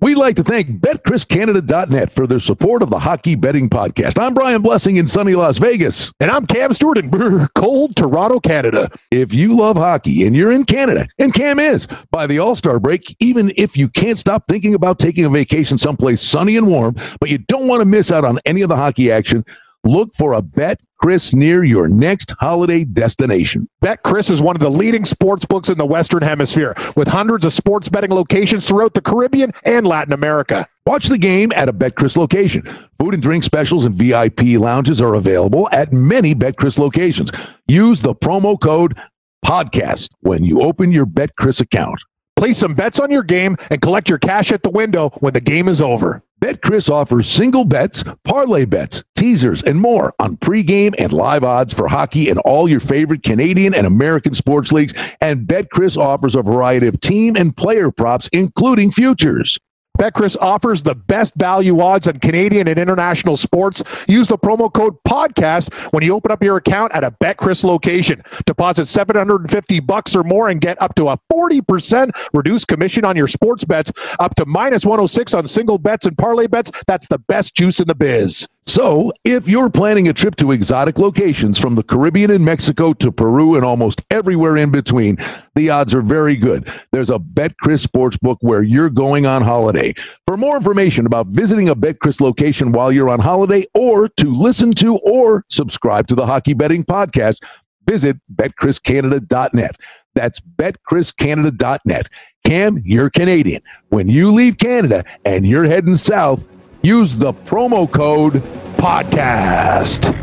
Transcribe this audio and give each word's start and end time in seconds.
We'd 0.00 0.14
like 0.14 0.36
to 0.36 0.44
thank 0.44 0.68
BetCRISCanada.net 0.80 2.12
for 2.12 2.28
their 2.28 2.38
support 2.38 2.84
of 2.84 2.90
the 2.90 3.00
Hockey 3.00 3.34
Betting 3.34 3.68
Podcast. 3.68 4.16
I'm 4.16 4.32
Brian 4.32 4.62
Blessing 4.62 4.94
in 4.94 5.08
sunny 5.08 5.34
Las 5.34 5.58
Vegas. 5.58 6.12
And 6.20 6.30
I'm 6.30 6.46
Cam 6.46 6.72
Stewart 6.72 6.98
in 6.98 7.10
cold 7.56 7.96
Toronto, 7.96 8.38
Canada. 8.38 8.92
If 9.10 9.34
you 9.34 9.56
love 9.56 9.76
hockey 9.76 10.24
and 10.24 10.36
you're 10.36 10.52
in 10.52 10.66
Canada, 10.66 11.08
and 11.18 11.34
Cam 11.34 11.58
is, 11.58 11.88
by 12.12 12.28
the 12.28 12.38
All 12.38 12.54
Star 12.54 12.78
break, 12.78 13.16
even 13.18 13.52
if 13.56 13.76
you 13.76 13.88
can't 13.88 14.16
stop 14.16 14.44
thinking 14.46 14.72
about 14.72 15.00
taking 15.00 15.24
a 15.24 15.30
vacation 15.30 15.78
someplace 15.78 16.22
sunny 16.22 16.56
and 16.56 16.68
warm, 16.68 16.94
but 17.18 17.28
you 17.28 17.38
don't 17.38 17.66
want 17.66 17.80
to 17.80 17.84
miss 17.84 18.12
out 18.12 18.24
on 18.24 18.38
any 18.46 18.62
of 18.62 18.68
the 18.68 18.76
hockey 18.76 19.10
action, 19.10 19.44
Look 19.88 20.14
for 20.14 20.34
a 20.34 20.42
Bet 20.42 20.82
CRIS 21.00 21.34
near 21.34 21.64
your 21.64 21.88
next 21.88 22.34
holiday 22.40 22.84
destination. 22.84 23.70
Bet 23.80 24.02
CRIS 24.02 24.28
is 24.28 24.42
one 24.42 24.54
of 24.54 24.60
the 24.60 24.70
leading 24.70 25.06
sports 25.06 25.46
books 25.46 25.70
in 25.70 25.78
the 25.78 25.86
Western 25.86 26.20
Hemisphere 26.20 26.74
with 26.94 27.08
hundreds 27.08 27.46
of 27.46 27.54
sports 27.54 27.88
betting 27.88 28.10
locations 28.10 28.68
throughout 28.68 28.92
the 28.92 29.00
Caribbean 29.00 29.50
and 29.64 29.86
Latin 29.86 30.12
America. 30.12 30.66
Watch 30.84 31.06
the 31.06 31.16
game 31.16 31.52
at 31.56 31.70
a 31.70 31.72
BetCRIS 31.72 32.18
location. 32.18 32.64
Food 33.00 33.14
and 33.14 33.22
drink 33.22 33.44
specials 33.44 33.86
and 33.86 33.94
VIP 33.94 34.58
lounges 34.60 35.00
are 35.00 35.14
available 35.14 35.70
at 35.72 35.90
many 35.90 36.34
BetCRIS 36.34 36.78
locations. 36.78 37.30
Use 37.66 38.02
the 38.02 38.14
promo 38.14 38.60
code 38.60 38.94
podcast 39.42 40.10
when 40.20 40.44
you 40.44 40.60
open 40.60 40.92
your 40.92 41.06
BetCRIS 41.06 41.62
account. 41.62 42.02
Place 42.36 42.58
some 42.58 42.74
bets 42.74 43.00
on 43.00 43.10
your 43.10 43.22
game 43.22 43.56
and 43.70 43.80
collect 43.80 44.10
your 44.10 44.18
cash 44.18 44.52
at 44.52 44.62
the 44.62 44.70
window 44.70 45.08
when 45.20 45.32
the 45.32 45.40
game 45.40 45.66
is 45.66 45.80
over. 45.80 46.22
BetCRIS 46.40 46.88
offers 46.88 47.28
single 47.28 47.64
bets, 47.64 48.04
parlay 48.22 48.64
bets, 48.64 49.02
teasers, 49.18 49.62
and 49.64 49.80
more 49.80 50.14
on 50.20 50.36
pregame 50.36 50.94
and 50.96 51.12
live 51.12 51.42
odds 51.42 51.74
for 51.74 51.88
hockey 51.88 52.30
and 52.30 52.38
all 52.40 52.68
your 52.68 52.80
favorite 52.80 53.24
Canadian 53.24 53.74
and 53.74 53.86
American 53.86 54.32
sports 54.32 54.70
leagues. 54.70 54.94
And 55.20 55.46
BetCRIS 55.46 55.96
offers 55.96 56.36
a 56.36 56.42
variety 56.42 56.86
of 56.86 57.00
team 57.00 57.36
and 57.36 57.56
player 57.56 57.90
props, 57.90 58.28
including 58.32 58.92
futures. 58.92 59.58
BetCRIS 59.98 60.36
offers 60.40 60.84
the 60.84 60.94
best 60.94 61.34
value 61.34 61.80
odds 61.80 62.06
on 62.06 62.20
Canadian 62.20 62.68
and 62.68 62.78
international 62.78 63.36
sports. 63.36 63.82
Use 64.06 64.28
the 64.28 64.38
promo 64.38 64.72
code 64.72 64.94
podcast 65.02 65.74
when 65.92 66.04
you 66.04 66.14
open 66.14 66.30
up 66.30 66.40
your 66.40 66.56
account 66.56 66.94
at 66.94 67.02
a 67.02 67.10
BetCRIS 67.10 67.64
location. 67.64 68.22
Deposit 68.46 68.86
750 68.86 69.80
bucks 69.80 70.14
or 70.14 70.22
more 70.22 70.48
and 70.48 70.60
get 70.60 70.80
up 70.80 70.94
to 70.94 71.08
a 71.08 71.18
40% 71.32 72.10
reduced 72.32 72.68
commission 72.68 73.04
on 73.04 73.16
your 73.16 73.26
sports 73.26 73.64
bets, 73.64 73.90
up 74.20 74.36
to 74.36 74.46
minus 74.46 74.86
106 74.86 75.34
on 75.34 75.48
single 75.48 75.78
bets 75.78 76.06
and 76.06 76.16
parlay 76.16 76.46
bets. 76.46 76.70
That's 76.86 77.08
the 77.08 77.18
best 77.18 77.56
juice 77.56 77.80
in 77.80 77.88
the 77.88 77.96
biz. 77.96 78.46
So, 78.68 79.14
if 79.24 79.48
you're 79.48 79.70
planning 79.70 80.08
a 80.08 80.12
trip 80.12 80.36
to 80.36 80.52
exotic 80.52 80.98
locations 80.98 81.58
from 81.58 81.74
the 81.74 81.82
Caribbean 81.82 82.30
and 82.30 82.44
Mexico 82.44 82.92
to 82.92 83.10
Peru 83.10 83.54
and 83.54 83.64
almost 83.64 84.02
everywhere 84.10 84.58
in 84.58 84.70
between, 84.70 85.16
the 85.54 85.70
odds 85.70 85.94
are 85.94 86.02
very 86.02 86.36
good. 86.36 86.70
There's 86.92 87.08
a 87.08 87.18
BetCRIS 87.18 87.86
Sportsbook 87.86 88.36
where 88.42 88.62
you're 88.62 88.90
going 88.90 89.24
on 89.24 89.40
holiday. 89.40 89.94
For 90.26 90.36
more 90.36 90.56
information 90.56 91.06
about 91.06 91.28
visiting 91.28 91.70
a 91.70 91.74
BetCRIS 91.74 92.20
location 92.20 92.72
while 92.72 92.92
you're 92.92 93.08
on 93.08 93.20
holiday 93.20 93.66
or 93.72 94.06
to 94.06 94.34
listen 94.34 94.74
to 94.74 94.98
or 94.98 95.46
subscribe 95.48 96.06
to 96.08 96.14
the 96.14 96.26
Hockey 96.26 96.52
Betting 96.52 96.84
Podcast, 96.84 97.42
visit 97.88 98.18
betcriscanada.net. 98.34 99.76
That's 100.14 100.40
betcriscanada.net. 100.40 102.08
Cam, 102.44 102.82
you're 102.84 103.08
Canadian. 103.08 103.62
When 103.88 104.10
you 104.10 104.30
leave 104.30 104.58
Canada 104.58 105.04
and 105.24 105.46
you're 105.46 105.64
heading 105.64 105.94
south, 105.94 106.44
use 106.82 107.16
the 107.16 107.32
promo 107.32 107.90
code 107.90 108.34
podcast. 108.76 110.14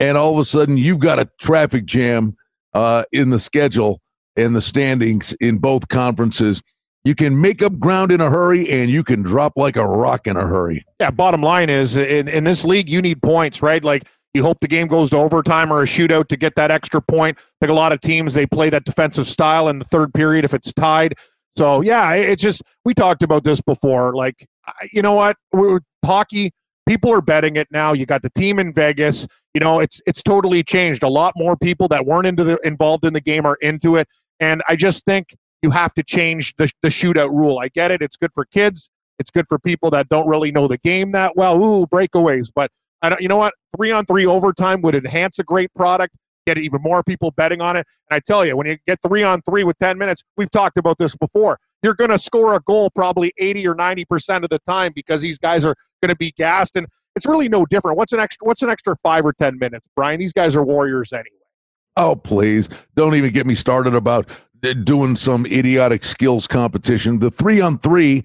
and 0.00 0.18
all 0.18 0.34
of 0.34 0.38
a 0.38 0.44
sudden 0.44 0.76
you've 0.76 0.98
got 0.98 1.18
a 1.18 1.30
traffic 1.40 1.86
jam 1.86 2.36
uh, 2.74 3.04
in 3.10 3.30
the 3.30 3.40
schedule 3.40 4.02
and 4.36 4.54
the 4.54 4.60
standings 4.60 5.32
in 5.40 5.56
both 5.56 5.88
conferences. 5.88 6.62
You 7.04 7.14
can 7.14 7.40
make 7.40 7.62
up 7.62 7.78
ground 7.78 8.12
in 8.12 8.20
a 8.20 8.28
hurry 8.28 8.68
and 8.68 8.90
you 8.90 9.02
can 9.02 9.22
drop 9.22 9.54
like 9.56 9.76
a 9.76 9.86
rock 9.86 10.26
in 10.26 10.36
a 10.36 10.46
hurry. 10.46 10.84
Yeah, 11.00 11.10
bottom 11.10 11.40
line 11.40 11.70
is 11.70 11.96
in, 11.96 12.28
in 12.28 12.44
this 12.44 12.66
league, 12.66 12.90
you 12.90 13.00
need 13.00 13.22
points, 13.22 13.62
right? 13.62 13.82
Like 13.82 14.06
you 14.34 14.42
hope 14.42 14.60
the 14.60 14.68
game 14.68 14.86
goes 14.86 15.10
to 15.10 15.16
overtime 15.16 15.72
or 15.72 15.82
a 15.82 15.84
shootout 15.84 16.28
to 16.28 16.36
get 16.36 16.54
that 16.56 16.70
extra 16.70 17.02
point. 17.02 17.38
I 17.38 17.42
think 17.60 17.70
a 17.70 17.74
lot 17.74 17.92
of 17.92 18.00
teams 18.00 18.34
they 18.34 18.46
play 18.46 18.70
that 18.70 18.84
defensive 18.84 19.26
style 19.26 19.68
in 19.68 19.78
the 19.78 19.84
third 19.84 20.14
period 20.14 20.44
if 20.44 20.54
it's 20.54 20.72
tied. 20.72 21.14
So 21.56 21.82
yeah, 21.82 22.14
it's 22.14 22.42
just 22.42 22.62
we 22.84 22.94
talked 22.94 23.22
about 23.22 23.44
this 23.44 23.60
before. 23.60 24.14
Like 24.14 24.46
you 24.90 25.02
know 25.02 25.14
what, 25.14 25.36
We're, 25.52 25.80
hockey 26.04 26.52
people 26.86 27.12
are 27.12 27.20
betting 27.20 27.56
it 27.56 27.68
now. 27.70 27.92
You 27.92 28.06
got 28.06 28.22
the 28.22 28.30
team 28.30 28.58
in 28.58 28.72
Vegas. 28.72 29.26
You 29.54 29.60
know 29.60 29.80
it's 29.80 30.00
it's 30.06 30.22
totally 30.22 30.62
changed. 30.62 31.02
A 31.02 31.08
lot 31.08 31.34
more 31.36 31.56
people 31.56 31.88
that 31.88 32.06
weren't 32.06 32.26
into 32.26 32.44
the 32.44 32.58
involved 32.64 33.04
in 33.04 33.12
the 33.12 33.20
game 33.20 33.44
are 33.44 33.58
into 33.60 33.96
it, 33.96 34.08
and 34.40 34.62
I 34.68 34.76
just 34.76 35.04
think 35.04 35.36
you 35.62 35.70
have 35.70 35.92
to 35.94 36.02
change 36.02 36.54
the 36.56 36.70
the 36.82 36.88
shootout 36.88 37.30
rule. 37.30 37.58
I 37.58 37.68
get 37.68 37.90
it; 37.90 38.00
it's 38.00 38.16
good 38.16 38.32
for 38.32 38.46
kids. 38.46 38.88
It's 39.18 39.30
good 39.30 39.46
for 39.46 39.58
people 39.58 39.90
that 39.90 40.08
don't 40.08 40.26
really 40.26 40.50
know 40.50 40.68
the 40.68 40.78
game 40.78 41.12
that 41.12 41.36
well. 41.36 41.62
Ooh, 41.62 41.86
breakaways, 41.86 42.50
but 42.52 42.70
I 43.02 43.08
don't. 43.08 43.20
You 43.20 43.28
know 43.28 43.36
what? 43.36 43.54
Three 43.76 43.90
on 43.90 44.06
three 44.06 44.26
overtime 44.26 44.80
would 44.82 44.94
enhance 44.94 45.38
a 45.38 45.44
great 45.44 45.72
product 45.74 46.14
get 46.46 46.58
even 46.58 46.82
more 46.82 47.02
people 47.02 47.30
betting 47.32 47.60
on 47.60 47.76
it. 47.76 47.86
And 48.10 48.16
I 48.16 48.20
tell 48.20 48.44
you, 48.44 48.56
when 48.56 48.66
you 48.66 48.76
get 48.86 48.98
three 49.06 49.22
on 49.22 49.42
three 49.42 49.64
with 49.64 49.78
10 49.78 49.98
minutes, 49.98 50.22
we've 50.36 50.50
talked 50.50 50.78
about 50.78 50.98
this 50.98 51.14
before. 51.16 51.58
You're 51.82 51.94
going 51.94 52.10
to 52.10 52.18
score 52.18 52.54
a 52.54 52.60
goal 52.60 52.90
probably 52.90 53.32
80 53.38 53.66
or 53.66 53.74
90% 53.74 54.44
of 54.44 54.50
the 54.50 54.58
time 54.60 54.92
because 54.94 55.22
these 55.22 55.38
guys 55.38 55.64
are 55.64 55.74
going 56.02 56.10
to 56.10 56.16
be 56.16 56.32
gassed. 56.32 56.76
And 56.76 56.86
it's 57.16 57.26
really 57.26 57.48
no 57.48 57.66
different. 57.66 57.96
What's 57.96 58.12
an 58.12 58.20
extra, 58.20 58.46
what's 58.46 58.62
an 58.62 58.70
extra 58.70 58.96
five 59.02 59.24
or 59.24 59.32
10 59.32 59.58
minutes, 59.58 59.88
Brian? 59.96 60.18
These 60.18 60.32
guys 60.32 60.56
are 60.56 60.62
warriors 60.62 61.12
anyway. 61.12 61.28
Oh, 61.96 62.16
please. 62.16 62.68
Don't 62.96 63.14
even 63.14 63.32
get 63.32 63.46
me 63.46 63.54
started 63.54 63.94
about 63.94 64.28
eh, 64.64 64.72
doing 64.72 65.16
some 65.16 65.44
idiotic 65.46 66.04
skills 66.04 66.46
competition. 66.46 67.18
The 67.18 67.30
three 67.30 67.60
on 67.60 67.78
three, 67.78 68.24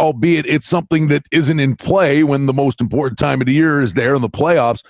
albeit 0.00 0.46
it's 0.46 0.66
something 0.66 1.08
that 1.08 1.24
isn't 1.30 1.60
in 1.60 1.76
play 1.76 2.22
when 2.22 2.46
the 2.46 2.52
most 2.52 2.80
important 2.80 3.18
time 3.18 3.40
of 3.40 3.46
the 3.46 3.52
year 3.52 3.80
is 3.80 3.94
there 3.94 4.14
in 4.14 4.22
the 4.22 4.28
playoffs. 4.28 4.82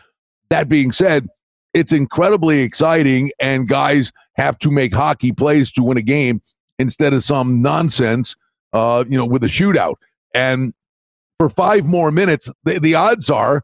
That 0.49 0.69
being 0.69 0.93
said, 0.93 1.29
it's 1.73 1.93
incredibly 1.93 2.61
exciting, 2.61 3.31
and 3.41 3.69
guys 3.69 4.12
have 4.37 4.59
to 4.61 4.71
make 4.71 4.95
hockey 4.95 5.33
plays 5.33 5.73
to 5.73 5.83
win 5.83 5.97
a 5.97 6.03
game 6.03 6.41
instead 6.79 7.12
of 7.12 7.23
some 7.25 7.62
nonsense, 7.62 8.37
uh, 8.73 9.05
you 9.09 9.19
know, 9.19 9.25
with 9.27 9.45
a 9.45 9.49
shootout. 9.49 9.95
And 10.35 10.75
for 11.39 11.49
five 11.49 11.85
more 11.85 12.11
minutes, 12.11 12.51
the, 12.65 12.79
the 12.79 12.95
odds 12.95 13.31
are, 13.31 13.62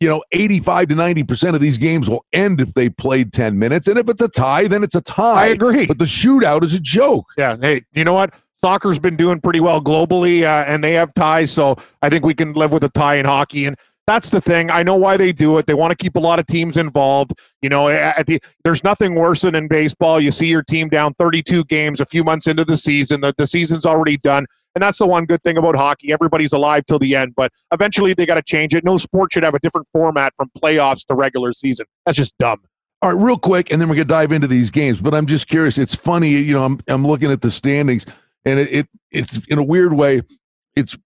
you 0.00 0.08
know, 0.08 0.22
85 0.32 0.88
to 0.88 0.94
90% 0.94 1.54
of 1.54 1.60
these 1.60 1.78
games 1.78 2.10
will 2.10 2.24
end 2.32 2.60
if 2.60 2.74
they 2.74 2.88
played 2.88 3.32
10 3.32 3.58
minutes. 3.58 3.86
And 3.86 3.98
if 3.98 4.08
it's 4.08 4.20
a 4.20 4.28
tie, 4.28 4.66
then 4.66 4.82
it's 4.82 4.94
a 4.94 5.00
tie. 5.00 5.44
I 5.44 5.46
agree. 5.48 5.86
But 5.86 5.98
the 5.98 6.04
shootout 6.04 6.64
is 6.64 6.74
a 6.74 6.80
joke. 6.80 7.32
Yeah. 7.38 7.56
Hey, 7.60 7.84
you 7.92 8.04
know 8.04 8.12
what? 8.12 8.34
Soccer's 8.64 8.98
been 8.98 9.16
doing 9.16 9.40
pretty 9.40 9.60
well 9.60 9.80
globally, 9.80 10.42
uh, 10.42 10.64
and 10.66 10.82
they 10.82 10.92
have 10.92 11.12
ties. 11.14 11.50
So 11.50 11.76
I 12.00 12.08
think 12.08 12.24
we 12.24 12.34
can 12.34 12.52
live 12.52 12.72
with 12.72 12.84
a 12.84 12.88
tie 12.88 13.16
in 13.16 13.26
hockey. 13.26 13.66
And 13.66 13.76
that's 14.06 14.30
the 14.30 14.40
thing. 14.40 14.70
I 14.70 14.82
know 14.82 14.96
why 14.96 15.16
they 15.16 15.32
do 15.32 15.58
it. 15.58 15.66
They 15.66 15.74
want 15.74 15.90
to 15.90 15.96
keep 15.96 16.16
a 16.16 16.20
lot 16.20 16.38
of 16.38 16.46
teams 16.46 16.76
involved. 16.76 17.32
You 17.60 17.68
know, 17.68 17.88
at 17.88 18.26
the, 18.26 18.40
there's 18.64 18.82
nothing 18.82 19.14
worse 19.14 19.42
than 19.42 19.54
in 19.54 19.68
baseball. 19.68 20.20
You 20.20 20.30
see 20.30 20.48
your 20.48 20.62
team 20.62 20.88
down 20.88 21.14
32 21.14 21.64
games 21.64 22.00
a 22.00 22.04
few 22.04 22.24
months 22.24 22.46
into 22.46 22.64
the 22.64 22.76
season. 22.76 23.20
The, 23.20 23.34
the 23.36 23.46
season's 23.46 23.86
already 23.86 24.16
done. 24.16 24.46
And 24.74 24.82
that's 24.82 24.98
the 24.98 25.06
one 25.06 25.26
good 25.26 25.42
thing 25.42 25.58
about 25.58 25.76
hockey. 25.76 26.12
Everybody's 26.12 26.52
alive 26.52 26.86
till 26.86 26.98
the 26.98 27.14
end, 27.14 27.34
but 27.36 27.52
eventually 27.72 28.14
they 28.14 28.24
got 28.24 28.36
to 28.36 28.42
change 28.42 28.74
it. 28.74 28.84
No 28.84 28.96
sport 28.96 29.32
should 29.32 29.42
have 29.42 29.54
a 29.54 29.58
different 29.58 29.86
format 29.92 30.32
from 30.36 30.50
playoffs 30.56 31.06
to 31.08 31.14
regular 31.14 31.52
season. 31.52 31.86
That's 32.06 32.16
just 32.16 32.36
dumb. 32.38 32.62
All 33.02 33.12
right, 33.12 33.20
real 33.20 33.36
quick, 33.36 33.72
and 33.72 33.80
then 33.80 33.88
we're 33.88 33.96
gonna 33.96 34.04
dive 34.04 34.30
into 34.30 34.46
these 34.46 34.70
games. 34.70 35.00
But 35.00 35.12
I'm 35.12 35.26
just 35.26 35.48
curious. 35.48 35.76
It's 35.76 35.92
funny, 35.92 36.30
you 36.30 36.54
know. 36.54 36.64
I'm 36.64 36.80
I'm 36.86 37.04
looking 37.04 37.32
at 37.32 37.40
the 37.40 37.50
standings, 37.50 38.06
and 38.44 38.58
it, 38.58 38.72
it 38.72 38.88
it's 39.10 39.40
in 39.48 39.58
a 39.58 39.62
weird 39.62 39.92
way, 39.92 40.22
it's 40.76 40.96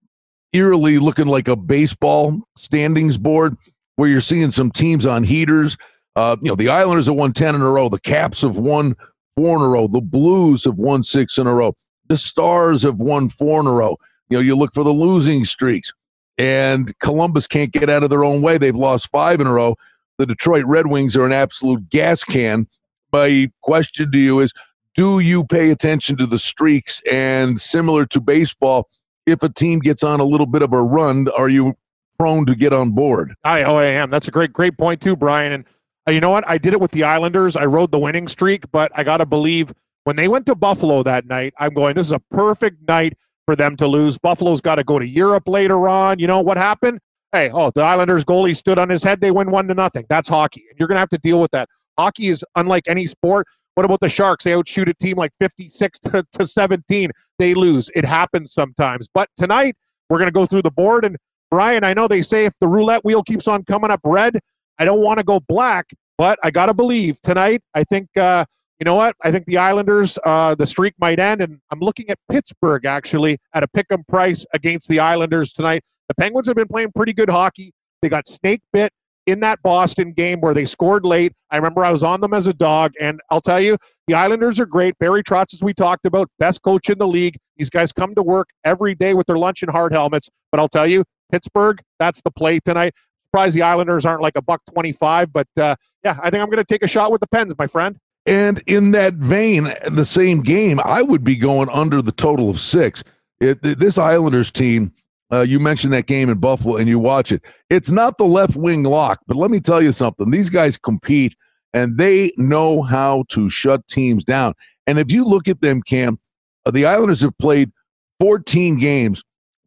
eerily 0.53 0.97
looking 0.97 1.27
like 1.27 1.47
a 1.47 1.55
baseball 1.55 2.39
standings 2.55 3.17
board 3.17 3.55
where 3.95 4.09
you're 4.09 4.21
seeing 4.21 4.49
some 4.51 4.71
teams 4.71 5.05
on 5.05 5.23
heaters. 5.23 5.77
Uh, 6.15 6.35
you 6.41 6.49
know, 6.49 6.55
the 6.55 6.69
Islanders 6.69 7.07
have 7.07 7.15
won 7.15 7.33
ten 7.33 7.55
in 7.55 7.61
a 7.61 7.69
row. 7.69 7.89
The 7.89 7.99
Caps 7.99 8.41
have 8.41 8.57
won 8.57 8.95
four 9.35 9.57
in 9.57 9.61
a 9.61 9.67
row. 9.67 9.87
The 9.87 10.01
Blues 10.01 10.63
have 10.65 10.77
won 10.77 11.03
six 11.03 11.37
in 11.37 11.47
a 11.47 11.53
row. 11.53 11.75
The 12.07 12.17
Stars 12.17 12.83
have 12.83 12.97
won 12.97 13.29
four 13.29 13.59
in 13.59 13.67
a 13.67 13.71
row. 13.71 13.97
You 14.29 14.37
know, 14.37 14.41
you 14.41 14.55
look 14.55 14.73
for 14.73 14.83
the 14.83 14.93
losing 14.93 15.45
streaks, 15.45 15.93
and 16.37 16.97
Columbus 16.99 17.47
can't 17.47 17.71
get 17.71 17.89
out 17.89 18.03
of 18.03 18.09
their 18.09 18.23
own 18.23 18.41
way. 18.41 18.57
They've 18.57 18.75
lost 18.75 19.09
five 19.09 19.39
in 19.39 19.47
a 19.47 19.53
row 19.53 19.75
the 20.17 20.25
Detroit 20.25 20.65
Red 20.65 20.87
Wings 20.87 21.15
are 21.15 21.25
an 21.25 21.31
absolute 21.31 21.89
gas 21.89 22.23
can. 22.23 22.67
My 23.11 23.51
question 23.61 24.11
to 24.11 24.17
you 24.17 24.39
is 24.39 24.51
do 24.97 25.19
you 25.19 25.45
pay 25.45 25.71
attention 25.71 26.17
to 26.17 26.25
the 26.25 26.37
streaks? 26.37 27.01
And 27.09 27.59
similar 27.59 28.05
to 28.07 28.19
baseball, 28.19 28.89
if 29.25 29.41
a 29.43 29.49
team 29.49 29.79
gets 29.79 30.03
on 30.03 30.19
a 30.19 30.25
little 30.25 30.45
bit 30.45 30.61
of 30.61 30.73
a 30.73 30.81
run, 30.81 31.29
are 31.37 31.47
you 31.47 31.75
prone 32.19 32.45
to 32.47 32.55
get 32.55 32.73
on 32.73 32.91
board? 32.91 33.35
I, 33.45 33.63
oh, 33.63 33.77
I 33.77 33.85
am. 33.85 34.09
That's 34.09 34.27
a 34.27 34.31
great, 34.31 34.51
great 34.51 34.77
point, 34.77 35.01
too, 35.01 35.15
Brian. 35.15 35.53
And 35.53 35.65
uh, 36.07 36.11
you 36.11 36.19
know 36.19 36.31
what? 36.31 36.49
I 36.49 36.57
did 36.57 36.73
it 36.73 36.81
with 36.81 36.91
the 36.91 37.03
Islanders. 37.03 37.55
I 37.55 37.65
rode 37.65 37.91
the 37.91 37.99
winning 37.99 38.27
streak, 38.27 38.69
but 38.71 38.91
I 38.95 39.03
got 39.03 39.17
to 39.17 39.25
believe 39.25 39.71
when 40.03 40.17
they 40.17 40.27
went 40.27 40.45
to 40.47 40.55
Buffalo 40.55 41.03
that 41.03 41.25
night, 41.25 41.53
I'm 41.59 41.73
going, 41.73 41.95
this 41.95 42.07
is 42.07 42.13
a 42.13 42.19
perfect 42.31 42.85
night 42.87 43.13
for 43.45 43.55
them 43.55 43.77
to 43.77 43.87
lose. 43.87 44.17
Buffalo's 44.17 44.61
got 44.61 44.75
to 44.75 44.83
go 44.83 44.99
to 44.99 45.07
Europe 45.07 45.47
later 45.47 45.87
on. 45.87 46.19
You 46.19 46.27
know 46.27 46.41
what 46.41 46.57
happened? 46.57 46.99
hey, 47.33 47.51
oh, 47.53 47.71
the 47.75 47.81
Islanders 47.81 48.25
goalie 48.25 48.55
stood 48.55 48.79
on 48.79 48.89
his 48.89 49.03
head. 49.03 49.21
They 49.21 49.31
win 49.31 49.51
one 49.51 49.67
to 49.67 49.73
nothing. 49.73 50.05
That's 50.09 50.27
hockey. 50.27 50.65
And 50.69 50.79
you're 50.79 50.87
going 50.87 50.95
to 50.95 51.01
have 51.01 51.09
to 51.09 51.17
deal 51.17 51.39
with 51.39 51.51
that. 51.51 51.69
Hockey 51.97 52.27
is 52.27 52.43
unlike 52.55 52.83
any 52.87 53.07
sport. 53.07 53.47
What 53.77 53.85
about 53.85 53.99
the 53.99 54.09
Sharks? 54.09 54.43
They 54.43 54.55
outshoot 54.55 54.89
a 54.89 54.93
team 54.95 55.17
like 55.17 55.33
56 55.37 55.99
to, 55.99 56.25
to 56.31 56.47
17. 56.47 57.11
They 57.37 57.53
lose. 57.53 57.91
It 57.93 58.05
happens 58.05 58.51
sometimes. 58.51 59.07
But 59.13 59.29
tonight, 59.37 59.75
we're 60.09 60.17
going 60.17 60.29
to 60.29 60.33
go 60.33 60.47
through 60.47 60.63
the 60.63 60.71
board. 60.71 61.05
And 61.05 61.15
Brian, 61.51 61.83
I 61.83 61.93
know 61.93 62.07
they 62.07 62.23
say 62.23 62.45
if 62.45 62.57
the 62.59 62.67
roulette 62.67 63.05
wheel 63.05 63.21
keeps 63.21 63.47
on 63.47 63.63
coming 63.65 63.91
up 63.91 63.99
red, 64.03 64.39
I 64.79 64.85
don't 64.85 65.03
want 65.03 65.19
to 65.19 65.23
go 65.23 65.39
black, 65.39 65.91
but 66.17 66.39
I 66.41 66.49
got 66.49 66.65
to 66.65 66.73
believe 66.73 67.21
tonight, 67.21 67.61
I 67.75 67.83
think, 67.83 68.09
uh, 68.17 68.45
you 68.79 68.85
know 68.85 68.95
what? 68.95 69.15
I 69.23 69.29
think 69.29 69.45
the 69.45 69.59
Islanders, 69.59 70.17
uh, 70.25 70.55
the 70.55 70.65
streak 70.65 70.95
might 70.97 71.19
end. 71.19 71.41
And 71.41 71.59
I'm 71.69 71.79
looking 71.79 72.09
at 72.09 72.17
Pittsburgh 72.31 72.83
actually 72.83 73.37
at 73.53 73.61
a 73.61 73.67
pick 73.67 73.85
'em 73.91 74.03
price 74.09 74.43
against 74.55 74.89
the 74.89 74.99
Islanders 74.99 75.53
tonight. 75.53 75.83
The 76.07 76.15
Penguins 76.15 76.47
have 76.47 76.55
been 76.55 76.67
playing 76.67 76.93
pretty 76.95 77.13
good 77.13 77.29
hockey. 77.29 77.75
They 78.01 78.09
got 78.09 78.27
snake 78.27 78.61
bit 78.73 78.91
in 79.27 79.41
that 79.41 79.61
Boston 79.61 80.13
game 80.13 80.41
where 80.41 80.55
they 80.55 80.65
scored 80.65 81.05
late. 81.05 81.33
I 81.51 81.57
remember 81.57 81.85
I 81.85 81.91
was 81.91 82.03
on 82.03 82.21
them 82.21 82.33
as 82.33 82.47
a 82.47 82.53
dog, 82.53 82.93
and 82.99 83.19
I'll 83.29 83.41
tell 83.41 83.59
you, 83.59 83.77
the 84.07 84.15
Islanders 84.15 84.59
are 84.59 84.65
great. 84.65 84.97
Barry 84.97 85.21
Trotz, 85.21 85.53
as 85.53 85.61
we 85.61 85.73
talked 85.73 86.07
about, 86.07 86.29
best 86.39 86.63
coach 86.63 86.89
in 86.89 86.97
the 86.97 87.07
league. 87.07 87.37
These 87.57 87.69
guys 87.69 87.91
come 87.91 88.15
to 88.15 88.23
work 88.23 88.49
every 88.63 88.95
day 88.95 89.13
with 89.13 89.27
their 89.27 89.37
lunch 89.37 89.61
and 89.61 89.71
hard 89.71 89.91
helmets. 89.91 90.29
But 90.51 90.59
I'll 90.59 90.69
tell 90.69 90.87
you, 90.87 91.03
Pittsburgh, 91.31 91.79
that's 91.99 92.21
the 92.23 92.31
play 92.31 92.59
tonight. 92.59 92.93
Surprised 93.27 93.55
the 93.55 93.61
Islanders 93.61 94.05
aren't 94.05 94.21
like 94.21 94.37
a 94.37 94.41
buck 94.41 94.61
twenty-five, 94.73 95.33
but 95.33 95.47
uh, 95.59 95.75
yeah, 96.03 96.17
I 96.23 96.29
think 96.29 96.41
I'm 96.41 96.49
going 96.49 96.57
to 96.57 96.63
take 96.63 96.81
a 96.81 96.87
shot 96.87 97.11
with 97.11 97.19
the 97.19 97.27
Pens, 97.27 97.53
my 97.59 97.67
friend. 97.67 97.97
And 98.25 98.63
in 98.65 98.91
that 98.91 99.15
vein, 99.15 99.73
the 99.89 100.05
same 100.05 100.41
game, 100.41 100.79
I 100.83 101.01
would 101.01 101.23
be 101.23 101.35
going 101.35 101.69
under 101.69 102.01
the 102.01 102.13
total 102.13 102.49
of 102.49 102.59
six. 102.59 103.03
It, 103.39 103.61
this 103.61 103.97
Islanders 103.97 104.51
team 104.51 104.93
uh, 105.31 105.41
you 105.41 105.59
mentioned 105.59 105.93
that 105.93 106.07
game 106.07 106.29
in 106.29 106.37
Buffalo 106.37 106.77
and 106.77 106.87
you 106.87 106.99
watch 106.99 107.31
it. 107.31 107.41
It's 107.69 107.91
not 107.91 108.17
the 108.17 108.25
left 108.25 108.55
wing 108.55 108.83
lock, 108.83 109.19
but 109.27 109.37
let 109.37 109.51
me 109.51 109.59
tell 109.59 109.81
you 109.81 109.91
something. 109.91 110.31
These 110.31 110.49
guys 110.49 110.77
compete 110.77 111.35
and 111.73 111.97
they 111.97 112.31
know 112.37 112.81
how 112.81 113.25
to 113.29 113.49
shut 113.49 113.87
teams 113.87 114.23
down. 114.23 114.53
And 114.85 114.97
if 114.99 115.11
you 115.11 115.25
look 115.25 115.47
at 115.47 115.61
them, 115.61 115.81
Cam, 115.81 116.17
uh, 116.65 116.71
the 116.71 116.85
Islanders 116.85 117.21
have 117.21 117.37
played 117.37 117.71
14 118.19 118.77
games. 118.77 119.23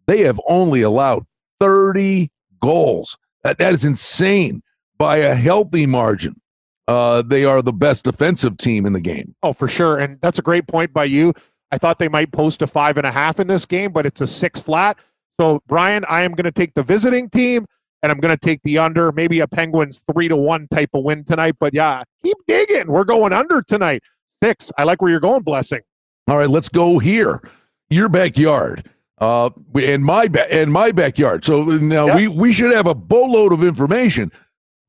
They 0.06 0.20
have 0.20 0.40
only 0.48 0.82
allowed 0.82 1.26
30 1.60 2.30
goals. 2.60 3.16
that, 3.44 3.58
that 3.58 3.74
is 3.74 3.84
insane 3.84 4.62
by 4.98 5.18
a 5.18 5.34
healthy 5.34 5.86
margin. 5.86 6.40
Uh, 6.88 7.22
they 7.22 7.44
are 7.44 7.62
the 7.62 7.72
best 7.72 8.04
defensive 8.04 8.56
team 8.56 8.84
in 8.84 8.92
the 8.92 9.00
game. 9.00 9.34
Oh, 9.42 9.52
for 9.52 9.68
sure. 9.68 9.98
And 9.98 10.20
that's 10.20 10.38
a 10.38 10.42
great 10.42 10.66
point 10.66 10.92
by 10.92 11.04
you. 11.04 11.32
I 11.70 11.78
thought 11.78 11.98
they 11.98 12.08
might 12.08 12.32
post 12.32 12.62
a 12.62 12.66
five 12.66 12.98
and 12.98 13.06
a 13.06 13.12
half 13.12 13.38
in 13.38 13.46
this 13.46 13.64
game, 13.64 13.92
but 13.92 14.06
it's 14.06 14.20
a 14.20 14.26
six 14.26 14.60
flat. 14.60 14.98
So, 15.40 15.62
Brian, 15.66 16.04
I 16.06 16.20
am 16.20 16.32
going 16.32 16.44
to 16.44 16.52
take 16.52 16.74
the 16.74 16.82
visiting 16.82 17.30
team 17.30 17.64
and 18.02 18.12
I'm 18.12 18.20
going 18.20 18.36
to 18.36 18.46
take 18.46 18.60
the 18.62 18.76
under, 18.76 19.10
maybe 19.10 19.40
a 19.40 19.46
Penguins 19.46 20.04
three 20.12 20.28
to 20.28 20.36
one 20.36 20.68
type 20.68 20.90
of 20.92 21.02
win 21.02 21.24
tonight. 21.24 21.56
But 21.58 21.72
yeah, 21.72 22.02
keep 22.22 22.36
digging. 22.46 22.88
We're 22.88 23.04
going 23.04 23.32
under 23.32 23.62
tonight. 23.62 24.02
Six. 24.44 24.70
I 24.76 24.84
like 24.84 25.00
where 25.00 25.10
you're 25.10 25.18
going, 25.18 25.42
Blessing. 25.42 25.80
All 26.28 26.36
right, 26.36 26.50
let's 26.50 26.68
go 26.68 26.98
here. 26.98 27.40
Your 27.88 28.10
backyard. 28.10 28.90
Uh, 29.16 29.48
in 29.76 30.02
my 30.02 30.28
ba- 30.28 30.54
in 30.54 30.70
my 30.70 30.92
backyard. 30.92 31.46
So 31.46 31.62
now 31.62 32.08
yep. 32.08 32.16
we 32.16 32.28
we 32.28 32.52
should 32.52 32.74
have 32.74 32.86
a 32.86 32.94
boatload 32.94 33.54
of 33.54 33.64
information, 33.64 34.30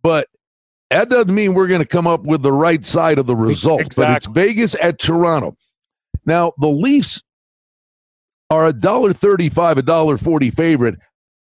but 0.04 0.27
that 0.89 1.09
doesn't 1.09 1.33
mean 1.33 1.54
we're 1.54 1.68
going 1.68 1.80
to 1.81 1.88
come 1.88 2.07
up 2.07 2.24
with 2.24 2.42
the 2.42 2.51
right 2.51 2.83
side 2.83 3.19
of 3.19 3.25
the 3.25 3.38
result. 3.38 3.80
Exactly. 3.80 4.04
But 4.04 4.18
it's 4.18 4.25
Vegas 4.25 4.75
at 4.81 5.00
Toronto. 5.00 5.56
Now 6.25 6.51
the 6.59 6.68
Leafs 6.68 7.24
are 8.51 8.68
a 8.68 8.74
dollar 8.74 9.13
thirty-five, 9.13 9.80
a 9.80 9.81
dollar 9.81 10.18
forty 10.18 10.51
favorite 10.51 11.00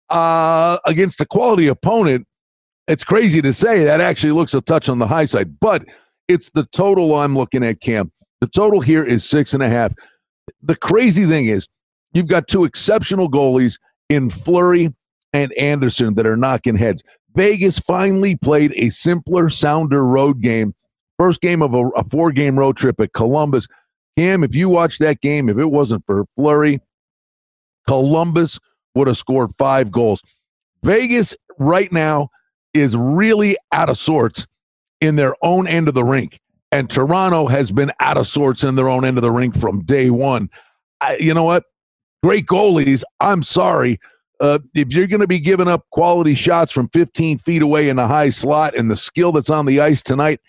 uh, 0.10 0.78
against 0.86 1.22
a 1.22 1.26
quality 1.26 1.68
opponent. 1.68 2.28
It's 2.88 3.04
crazy 3.04 3.42
to 3.42 3.52
say 3.52 3.84
that 3.86 4.00
actually 4.00 4.34
looks 4.34 4.54
a 4.54 4.62
touch 4.62 4.90
on 4.90 5.00
the 5.00 5.08
high 5.08 5.26
side, 5.26 5.60
but 5.60 5.84
it's 6.28 6.52
the 6.52 6.66
total 6.66 7.16
I'm 7.18 7.36
looking 7.36 7.64
at, 7.64 7.82
Cam. 7.82 8.12
The 8.42 8.48
total 8.48 8.82
here 8.82 9.04
is 9.04 9.28
six 9.28 9.54
and 9.54 9.64
a 9.64 9.70
half. 9.70 9.94
The 10.62 10.76
crazy 10.76 11.26
thing 11.26 11.48
is, 11.48 11.68
you've 12.14 12.28
got 12.28 12.48
two 12.48 12.66
exceptional 12.66 13.32
goalies 13.32 13.80
in 14.10 14.30
Fleury 14.30 14.94
and 15.34 15.52
Andersen 15.54 16.14
that 16.16 16.26
are 16.26 16.38
knocking 16.38 16.76
heads. 16.76 17.04
Vegas 17.36 17.80
finally 17.80 18.36
played 18.36 18.74
a 18.76 18.90
simpler, 18.90 19.50
sounder 19.50 20.06
road 20.06 20.42
game. 20.42 20.74
First 21.18 21.42
game 21.42 21.62
of 21.62 21.74
a, 21.74 21.88
a 21.90 22.04
four 22.04 22.32
game 22.32 22.58
road 22.58 22.78
trip 22.78 23.00
at 23.00 23.14
Columbus. 23.14 23.68
Cam, 24.18 24.44
if 24.44 24.56
you 24.56 24.70
watch 24.70 24.98
that 25.00 25.22
game, 25.22 25.50
if 25.50 25.58
it 25.58 25.72
wasn't 25.72 26.06
for 26.06 26.26
Fleury 26.36 26.80
Columbus 27.88 28.60
would 28.96 29.08
have 29.08 29.18
scored 29.18 29.54
five 29.56 29.92
goals. 29.92 30.22
Vegas 30.84 31.34
right 31.58 31.92
now 31.92 32.30
is 32.74 32.96
really 32.96 33.58
out 33.72 33.90
of 33.90 33.98
sorts 33.98 34.46
in 35.02 35.16
their 35.16 35.36
own 35.42 35.68
end 35.68 35.88
of 35.88 35.94
the 35.94 36.04
rink. 36.04 36.40
And 36.72 36.90
Toronto 36.90 37.48
has 37.48 37.72
been 37.72 37.92
out 38.00 38.18
of 38.18 38.28
sorts 38.28 38.64
in 38.64 38.76
their 38.76 38.90
own 38.90 39.06
end 39.06 39.18
of 39.18 39.22
the 39.22 39.32
rink 39.32 39.58
from 39.58 39.84
day 39.84 40.10
one. 40.10 40.50
I, 41.00 41.18
you 41.18 41.34
know 41.34 41.44
what? 41.44 41.64
Great 42.24 42.46
goalies. 42.46 43.04
I'm 43.20 43.44
sorry. 43.44 44.00
Uh, 44.40 44.60
if 44.76 44.94
you're 44.94 45.08
going 45.08 45.22
to 45.22 45.28
be 45.28 45.40
giving 45.40 45.68
up 45.68 45.86
quality 45.92 46.36
shots 46.36 46.72
from 46.72 46.90
15 46.90 47.40
feet 47.40 47.62
away 47.62 47.90
in 47.90 47.96
the 47.96 48.08
high 48.08 48.30
slot 48.30 48.76
and 48.76 48.92
the 48.92 48.98
skill 48.98 49.32
that's 49.32 49.50
on 49.50 49.66
the 49.66 49.80
ice 49.80 50.04
tonight, 50.04 50.42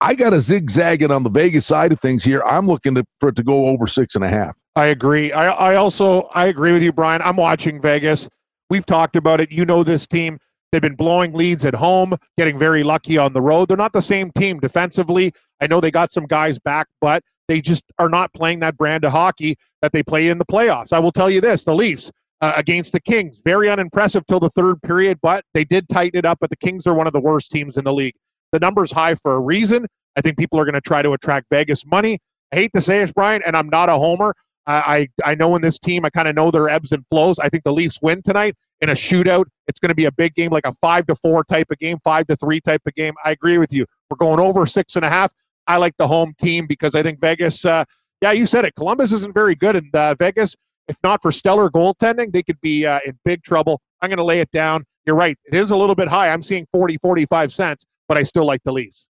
I 0.00 0.14
got 0.14 0.30
to 0.30 0.40
zigzag 0.40 1.02
it 1.02 1.10
on 1.10 1.22
the 1.24 1.30
Vegas 1.30 1.66
side 1.66 1.92
of 1.92 2.00
things 2.00 2.24
here. 2.24 2.42
I'm 2.44 2.66
looking 2.66 2.94
to, 2.94 3.04
for 3.20 3.28
it 3.28 3.36
to 3.36 3.42
go 3.42 3.66
over 3.66 3.86
six 3.86 4.14
and 4.14 4.24
a 4.24 4.28
half. 4.28 4.56
I 4.78 4.86
agree. 4.86 5.32
I, 5.32 5.48
I 5.48 5.74
also 5.74 6.28
I 6.34 6.46
agree 6.46 6.70
with 6.70 6.84
you, 6.84 6.92
Brian. 6.92 7.20
I'm 7.22 7.34
watching 7.34 7.80
Vegas. 7.80 8.28
We've 8.70 8.86
talked 8.86 9.16
about 9.16 9.40
it. 9.40 9.50
You 9.50 9.64
know 9.64 9.82
this 9.82 10.06
team. 10.06 10.38
They've 10.70 10.80
been 10.80 10.94
blowing 10.94 11.32
leads 11.32 11.64
at 11.64 11.74
home, 11.74 12.14
getting 12.36 12.56
very 12.60 12.84
lucky 12.84 13.18
on 13.18 13.32
the 13.32 13.42
road. 13.42 13.66
They're 13.66 13.76
not 13.76 13.92
the 13.92 14.02
same 14.02 14.30
team 14.30 14.60
defensively. 14.60 15.32
I 15.60 15.66
know 15.66 15.80
they 15.80 15.90
got 15.90 16.12
some 16.12 16.26
guys 16.26 16.60
back, 16.60 16.86
but 17.00 17.24
they 17.48 17.60
just 17.60 17.82
are 17.98 18.08
not 18.08 18.32
playing 18.34 18.60
that 18.60 18.76
brand 18.76 19.04
of 19.04 19.10
hockey 19.10 19.56
that 19.82 19.90
they 19.90 20.04
play 20.04 20.28
in 20.28 20.38
the 20.38 20.44
playoffs. 20.44 20.92
I 20.92 21.00
will 21.00 21.10
tell 21.10 21.28
you 21.28 21.40
this: 21.40 21.64
the 21.64 21.74
Leafs 21.74 22.12
uh, 22.40 22.52
against 22.56 22.92
the 22.92 23.00
Kings, 23.00 23.40
very 23.44 23.68
unimpressive 23.68 24.28
till 24.28 24.38
the 24.38 24.50
third 24.50 24.80
period, 24.82 25.18
but 25.20 25.44
they 25.54 25.64
did 25.64 25.88
tighten 25.88 26.16
it 26.16 26.24
up. 26.24 26.38
But 26.40 26.50
the 26.50 26.56
Kings 26.56 26.86
are 26.86 26.94
one 26.94 27.08
of 27.08 27.12
the 27.12 27.20
worst 27.20 27.50
teams 27.50 27.76
in 27.76 27.82
the 27.82 27.92
league. 27.92 28.14
The 28.52 28.60
number's 28.60 28.92
high 28.92 29.16
for 29.16 29.34
a 29.34 29.40
reason. 29.40 29.86
I 30.16 30.20
think 30.20 30.38
people 30.38 30.60
are 30.60 30.64
going 30.64 30.74
to 30.74 30.80
try 30.80 31.02
to 31.02 31.14
attract 31.14 31.46
Vegas 31.50 31.84
money. 31.84 32.20
I 32.52 32.56
hate 32.56 32.72
to 32.74 32.80
say 32.80 33.02
it, 33.02 33.12
Brian, 33.12 33.42
and 33.44 33.56
I'm 33.56 33.68
not 33.68 33.88
a 33.88 33.94
homer. 33.94 34.34
I 34.68 35.08
I 35.24 35.34
know 35.34 35.56
in 35.56 35.62
this 35.62 35.78
team, 35.78 36.04
I 36.04 36.10
kind 36.10 36.28
of 36.28 36.34
know 36.34 36.50
their 36.50 36.68
ebbs 36.68 36.92
and 36.92 37.06
flows. 37.08 37.38
I 37.38 37.48
think 37.48 37.64
the 37.64 37.72
Leafs 37.72 37.98
win 38.02 38.22
tonight 38.22 38.54
in 38.80 38.90
a 38.90 38.92
shootout. 38.92 39.46
It's 39.66 39.80
going 39.80 39.88
to 39.88 39.94
be 39.94 40.04
a 40.04 40.12
big 40.12 40.34
game, 40.34 40.50
like 40.50 40.66
a 40.66 40.72
five 40.74 41.06
to 41.06 41.14
four 41.14 41.42
type 41.44 41.68
of 41.70 41.78
game, 41.78 41.98
five 42.04 42.26
to 42.26 42.36
three 42.36 42.60
type 42.60 42.82
of 42.86 42.94
game. 42.94 43.14
I 43.24 43.30
agree 43.30 43.58
with 43.58 43.72
you. 43.72 43.86
We're 44.10 44.16
going 44.16 44.40
over 44.40 44.66
six 44.66 44.96
and 44.96 45.04
a 45.04 45.10
half. 45.10 45.32
I 45.66 45.76
like 45.76 45.96
the 45.96 46.06
home 46.06 46.34
team 46.38 46.66
because 46.66 46.94
I 46.94 47.02
think 47.02 47.20
Vegas, 47.20 47.64
uh, 47.64 47.84
yeah, 48.22 48.32
you 48.32 48.46
said 48.46 48.64
it. 48.64 48.74
Columbus 48.74 49.12
isn't 49.12 49.34
very 49.34 49.54
good, 49.54 49.76
and 49.76 49.94
uh, 49.94 50.14
Vegas, 50.18 50.56
if 50.88 50.98
not 51.02 51.20
for 51.22 51.30
stellar 51.30 51.70
goaltending, 51.70 52.32
they 52.32 52.42
could 52.42 52.60
be 52.60 52.86
uh, 52.86 53.00
in 53.04 53.18
big 53.24 53.42
trouble. 53.42 53.80
I'm 54.00 54.08
going 54.08 54.18
to 54.18 54.24
lay 54.24 54.40
it 54.40 54.50
down. 54.50 54.84
You're 55.06 55.16
right. 55.16 55.36
It 55.46 55.54
is 55.54 55.70
a 55.70 55.76
little 55.76 55.94
bit 55.94 56.08
high. 56.08 56.30
I'm 56.30 56.42
seeing 56.42 56.66
40, 56.72 56.98
45 56.98 57.52
cents, 57.52 57.84
but 58.06 58.16
I 58.16 58.22
still 58.22 58.44
like 58.44 58.62
the 58.64 58.72
Leafs. 58.72 59.08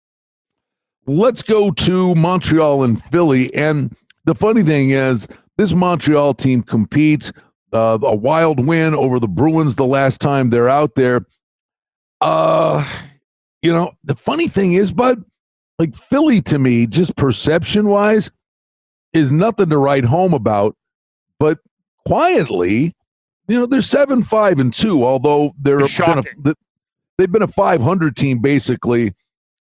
Let's 1.06 1.42
go 1.42 1.70
to 1.70 2.14
Montreal 2.14 2.82
and 2.82 3.02
Philly. 3.02 3.54
And 3.54 3.96
the 4.24 4.34
funny 4.34 4.62
thing 4.62 4.90
is, 4.90 5.26
this 5.58 5.72
Montreal 5.72 6.34
team 6.34 6.62
competes 6.62 7.32
uh, 7.72 7.98
a 8.00 8.14
wild 8.14 8.64
win 8.66 8.94
over 8.94 9.20
the 9.20 9.28
Bruins 9.28 9.76
the 9.76 9.84
last 9.84 10.20
time 10.20 10.48
they're 10.48 10.68
out 10.68 10.94
there. 10.94 11.26
Uh, 12.20 12.88
you 13.60 13.72
know, 13.72 13.92
the 14.04 14.14
funny 14.14 14.48
thing 14.48 14.72
is, 14.72 14.92
but 14.92 15.18
like 15.78 15.94
Philly 15.94 16.40
to 16.42 16.58
me, 16.58 16.86
just 16.86 17.16
perception 17.16 17.88
wise, 17.88 18.30
is 19.12 19.30
nothing 19.30 19.68
to 19.70 19.78
write 19.78 20.04
home 20.04 20.32
about. 20.32 20.76
But 21.38 21.58
quietly, 22.06 22.94
you 23.48 23.58
know, 23.58 23.66
they're 23.66 23.82
seven, 23.82 24.22
five, 24.22 24.60
and 24.60 24.72
two, 24.72 25.04
although 25.04 25.54
they're 25.58 25.80
been 25.80 26.18
a, 26.46 26.54
they've 27.16 27.32
been 27.32 27.42
a 27.42 27.48
500 27.48 28.16
team 28.16 28.38
basically, 28.40 29.14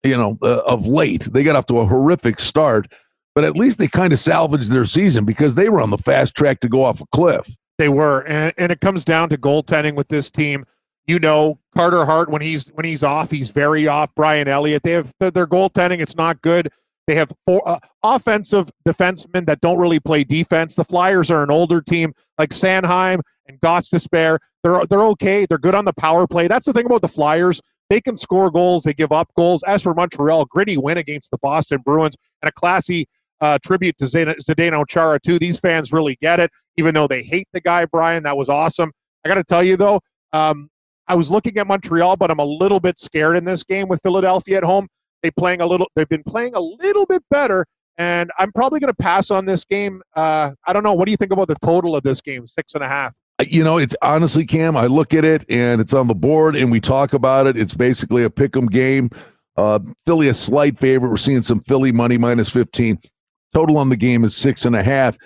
you 0.03 0.17
know, 0.17 0.37
uh, 0.41 0.61
of 0.65 0.87
late. 0.87 1.27
They 1.31 1.43
got 1.43 1.55
off 1.55 1.65
to 1.67 1.79
a 1.79 1.85
horrific 1.85 2.39
start, 2.39 2.91
but 3.35 3.43
at 3.43 3.55
least 3.55 3.79
they 3.79 3.87
kind 3.87 4.13
of 4.13 4.19
salvaged 4.19 4.69
their 4.69 4.85
season 4.85 5.25
because 5.25 5.55
they 5.55 5.69
were 5.69 5.81
on 5.81 5.89
the 5.89 5.97
fast 5.97 6.35
track 6.35 6.59
to 6.61 6.69
go 6.69 6.83
off 6.83 7.01
a 7.01 7.05
cliff. 7.13 7.55
They 7.77 7.89
were, 7.89 8.21
and, 8.21 8.53
and 8.57 8.71
it 8.71 8.81
comes 8.81 9.03
down 9.03 9.29
to 9.29 9.37
goaltending 9.37 9.95
with 9.95 10.07
this 10.07 10.29
team. 10.29 10.65
You 11.07 11.19
know, 11.19 11.59
Carter 11.75 12.05
Hart 12.05 12.29
when 12.29 12.41
he's 12.41 12.67
when 12.69 12.85
he's 12.85 13.03
off, 13.03 13.29
he's 13.29 13.49
very 13.49 13.87
off. 13.87 14.09
Brian 14.15 14.47
Elliott, 14.47 14.83
they 14.83 14.91
have 14.91 15.13
their 15.19 15.47
goaltending. 15.47 15.99
It's 15.99 16.15
not 16.15 16.41
good. 16.41 16.69
They 17.07 17.15
have 17.15 17.29
four 17.45 17.67
uh, 17.67 17.79
offensive 18.03 18.69
defensemen 18.87 19.45
that 19.47 19.59
don't 19.59 19.77
really 19.77 19.99
play 19.99 20.23
defense. 20.23 20.75
The 20.75 20.85
Flyers 20.85 21.29
are 21.29 21.43
an 21.43 21.51
older 21.51 21.81
team 21.81 22.13
like 22.37 22.51
Sanheim 22.51 23.19
and 23.47 23.59
Gostisbehere. 23.59 24.37
They're 24.63 24.85
they're 24.85 25.03
okay. 25.07 25.45
They're 25.45 25.57
good 25.57 25.75
on 25.75 25.83
the 25.83 25.93
power 25.93 26.25
play. 26.25 26.47
That's 26.47 26.65
the 26.65 26.73
thing 26.73 26.85
about 26.85 27.01
the 27.01 27.09
Flyers. 27.09 27.59
They 27.89 27.99
can 27.99 28.15
score 28.15 28.49
goals. 28.49 28.83
They 28.83 28.93
give 28.93 29.11
up 29.11 29.29
goals. 29.35 29.63
As 29.63 29.83
for 29.83 29.93
Montreal, 29.93 30.45
gritty 30.45 30.77
win 30.77 30.97
against 30.97 31.31
the 31.31 31.37
Boston 31.39 31.81
Bruins 31.83 32.15
and 32.41 32.47
a 32.47 32.51
classy 32.53 33.07
uh, 33.43 33.57
tribute 33.61 33.97
to 33.97 34.05
Zdeno 34.05 34.85
Chara 34.87 35.19
too. 35.19 35.37
These 35.37 35.59
fans 35.59 35.91
really 35.91 36.17
get 36.21 36.39
it, 36.39 36.49
even 36.77 36.95
though 36.95 37.07
they 37.07 37.23
hate 37.23 37.47
the 37.51 37.59
guy. 37.59 37.85
Brian, 37.85 38.23
that 38.23 38.37
was 38.37 38.47
awesome. 38.47 38.91
I 39.25 39.29
got 39.29 39.35
to 39.35 39.43
tell 39.43 39.61
you 39.61 39.75
though, 39.75 39.99
um, 40.31 40.69
I 41.09 41.15
was 41.15 41.29
looking 41.29 41.57
at 41.57 41.67
Montreal, 41.67 42.15
but 42.15 42.31
I'm 42.31 42.39
a 42.39 42.45
little 42.45 42.79
bit 42.79 42.97
scared 42.97 43.35
in 43.35 43.43
this 43.43 43.63
game 43.63 43.89
with 43.89 43.99
Philadelphia 44.01 44.57
at 44.57 44.63
home. 44.63 44.87
They 45.21 45.31
playing 45.31 45.59
a 45.59 45.65
little. 45.65 45.87
They've 45.95 46.07
been 46.07 46.23
playing 46.23 46.53
a 46.55 46.61
little 46.61 47.05
bit 47.05 47.21
better, 47.29 47.65
and 47.97 48.31
I'm 48.39 48.53
probably 48.53 48.79
going 48.79 48.93
to 48.93 49.03
pass 49.03 49.29
on 49.29 49.45
this 49.45 49.65
game. 49.65 50.01
Uh, 50.15 50.51
I 50.65 50.71
don't 50.71 50.83
know. 50.83 50.93
What 50.93 51.05
do 51.05 51.11
you 51.11 51.17
think 51.17 51.33
about 51.33 51.49
the 51.49 51.57
total 51.61 51.97
of 51.97 52.03
this 52.03 52.21
game? 52.21 52.47
Six 52.47 52.75
and 52.75 52.83
a 52.83 52.87
half. 52.87 53.17
You 53.49 53.65
know, 53.65 53.77
it's 53.77 53.95
honestly, 54.01 54.45
Cam. 54.45 54.77
I 54.77 54.85
look 54.85 55.13
at 55.13 55.25
it 55.25 55.43
and 55.49 55.81
it's 55.81 55.93
on 55.93 56.07
the 56.07 56.15
board, 56.15 56.55
and 56.55 56.71
we 56.71 56.79
talk 56.79 57.11
about 57.13 57.47
it. 57.47 57.57
It's 57.57 57.73
basically 57.73 58.23
a 58.23 58.29
pick'em 58.29 58.69
game. 58.69 59.09
Uh, 59.57 59.79
Philly 60.05 60.29
a 60.29 60.33
slight 60.33 60.79
favorite. 60.79 61.09
We're 61.09 61.17
seeing 61.17 61.41
some 61.41 61.61
Philly 61.61 61.91
money 61.91 62.17
minus 62.17 62.49
fifteen. 62.49 62.99
Total 63.53 63.77
on 63.77 63.89
the 63.89 63.95
game 63.95 64.23
is 64.23 64.35
six 64.35 64.65
and 64.65 64.75
a 64.75 64.83
half. 64.83 65.17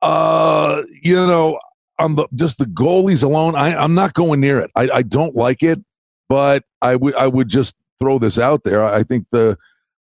Uh, 0.00 0.82
you 1.02 1.14
know, 1.14 1.58
on 1.98 2.14
the 2.14 2.26
just 2.34 2.58
the 2.58 2.64
goalies 2.64 3.22
alone, 3.22 3.56
I, 3.56 3.76
I'm 3.76 3.94
not 3.94 4.14
going 4.14 4.40
near 4.40 4.60
it. 4.60 4.70
I, 4.74 4.88
I 4.92 5.02
don't 5.02 5.34
like 5.34 5.62
it, 5.62 5.78
but 6.28 6.64
I 6.80 6.96
would 6.96 7.14
I 7.14 7.26
would 7.26 7.48
just 7.48 7.74
throw 8.00 8.18
this 8.18 8.38
out 8.38 8.64
there. 8.64 8.84
I 8.84 9.02
think 9.02 9.26
the 9.32 9.58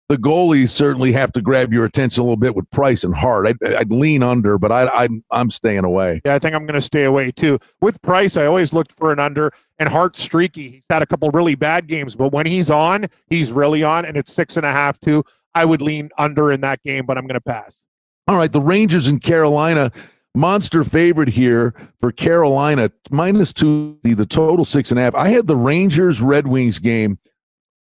the 0.10 0.18
goalies 0.18 0.70
certainly 0.70 1.12
have 1.14 1.32
to 1.32 1.42
grab 1.42 1.72
your 1.72 1.86
attention 1.86 2.22
a 2.22 2.24
little 2.24 2.38
bit 2.38 2.56
with 2.56 2.70
Price 2.72 3.04
and 3.04 3.16
Hart. 3.16 3.48
I'd, 3.48 3.74
I'd 3.74 3.92
lean 3.92 4.22
under, 4.22 4.58
but 4.58 4.72
I, 4.72 4.86
I 4.88 5.10
I'm 5.32 5.50
staying 5.50 5.86
away. 5.86 6.22
Yeah, 6.26 6.36
I 6.36 6.40
think 6.40 6.56
I'm 6.56 6.66
going 6.66 6.76
to 6.76 6.82
stay 6.82 7.06
away 7.06 7.32
too. 7.32 7.58
With 7.82 8.02
Price, 8.02 8.36
I 8.36 8.46
always 8.46 8.74
looked 8.74 8.92
for 8.92 9.12
an 9.12 9.20
under, 9.20 9.52
and 9.80 9.88
Hart 9.88 10.18
streaky. 10.18 10.70
He's 10.70 10.86
had 10.90 11.02
a 11.02 11.06
couple 11.06 11.30
really 11.32 11.56
bad 11.56 11.88
games, 11.88 12.16
but 12.16 12.34
when 12.34 12.46
he's 12.46 12.70
on, 12.70 13.08
he's 13.28 13.52
really 13.52 13.84
on, 13.84 14.06
and 14.06 14.18
it's 14.18 14.34
six 14.34 14.58
and 14.58 14.66
a 14.66 14.72
half 14.72 15.00
too. 15.00 15.24
I 15.56 15.66
would 15.66 15.82
lean 15.82 16.10
under 16.18 16.52
in 16.52 16.62
that 16.62 16.82
game, 16.84 17.06
but 17.06 17.18
I'm 17.18 17.28
going 17.28 17.36
to 17.36 17.42
pass. 17.42 17.84
All 18.28 18.38
right, 18.38 18.52
the 18.52 18.62
Rangers 18.62 19.08
in 19.08 19.20
Carolina 19.20 19.92
monster 20.36 20.84
favorite 20.84 21.30
here 21.30 21.74
for 22.00 22.12
Carolina 22.12 22.92
minus 23.12 23.54
two. 23.54 23.98
The, 24.04 24.14
the 24.14 24.26
total 24.26 24.66
six 24.66 24.92
and 24.92 25.00
a 25.00 25.04
half. 25.04 25.16
I 25.16 25.30
had 25.30 25.48
the 25.48 25.56
Rangers 25.56 26.22
Red 26.22 26.48
Wings 26.48 26.80
game 26.80 27.20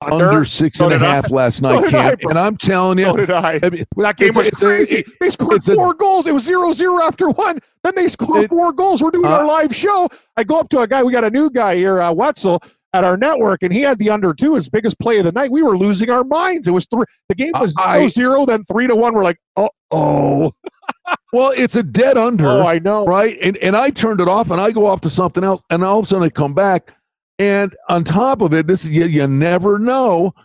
under, 0.01 0.29
under 0.29 0.45
six 0.45 0.79
so 0.79 0.85
and 0.85 0.95
a 0.95 0.99
half 0.99 1.31
I. 1.31 1.35
last 1.35 1.61
night, 1.61 1.79
so 1.79 1.89
Cam. 1.89 2.17
I, 2.19 2.29
and 2.29 2.39
I'm 2.39 2.57
telling 2.57 2.97
you, 2.97 3.05
so 3.05 3.17
did 3.17 3.31
I. 3.31 3.59
I 3.61 3.69
mean, 3.69 3.85
that 3.97 4.17
game 4.17 4.33
was 4.33 4.49
crazy. 4.49 4.97
A, 4.97 5.03
they 5.19 5.29
scored 5.29 5.63
four 5.63 5.91
a, 5.91 5.95
goals. 5.95 6.25
It 6.27 6.33
was 6.33 6.43
zero 6.43 6.71
zero 6.73 7.01
after 7.03 7.29
one. 7.29 7.59
Then 7.83 7.93
they 7.95 8.07
scored 8.07 8.45
it, 8.45 8.49
four 8.49 8.73
goals. 8.73 9.03
We're 9.03 9.11
doing 9.11 9.27
uh, 9.27 9.29
our 9.29 9.45
live 9.45 9.75
show. 9.75 10.09
I 10.35 10.43
go 10.43 10.59
up 10.59 10.69
to 10.69 10.79
a 10.79 10.87
guy. 10.87 11.03
We 11.03 11.11
got 11.11 11.23
a 11.23 11.29
new 11.29 11.49
guy 11.49 11.75
here, 11.75 12.01
uh, 12.01 12.11
Wetzel 12.11 12.63
at 12.93 13.03
our 13.03 13.17
network, 13.17 13.63
and 13.63 13.73
he 13.73 13.81
had 13.81 13.99
the 13.99 14.09
under 14.09 14.33
two, 14.33 14.55
his 14.55 14.69
biggest 14.69 14.99
play 14.99 15.17
of 15.19 15.25
the 15.25 15.31
night. 15.31 15.51
We 15.51 15.63
were 15.63 15.77
losing 15.77 16.09
our 16.09 16.23
minds. 16.23 16.67
It 16.67 16.71
was 16.71 16.85
three. 16.85 17.05
The 17.29 17.35
game 17.35 17.53
was 17.59 17.73
zero 17.73 18.07
zero, 18.07 18.45
then 18.45 18.63
three 18.63 18.87
to 18.87 18.95
one. 18.95 19.13
We're 19.13 19.23
like, 19.23 19.39
oh, 19.55 19.69
oh. 19.91 20.51
well, 21.33 21.53
it's 21.55 21.75
a 21.75 21.83
dead 21.83 22.17
under. 22.17 22.47
Oh, 22.47 22.67
I 22.67 22.79
know, 22.79 23.05
right? 23.05 23.37
And 23.41 23.57
and 23.57 23.75
I 23.75 23.89
turned 23.89 24.21
it 24.21 24.27
off, 24.27 24.51
and 24.51 24.59
I 24.59 24.71
go 24.71 24.85
off 24.85 25.01
to 25.01 25.09
something 25.09 25.43
else, 25.43 25.61
and 25.69 25.83
all 25.83 25.99
of 25.99 26.05
a 26.05 26.07
sudden 26.09 26.23
I 26.23 26.29
come 26.29 26.53
back 26.53 26.93
and 27.41 27.75
on 27.89 28.03
top 28.03 28.41
of 28.41 28.53
it, 28.53 28.67
this 28.67 28.85
you, 28.85 29.05
you 29.05 29.25
never 29.25 29.79
know. 29.79 30.35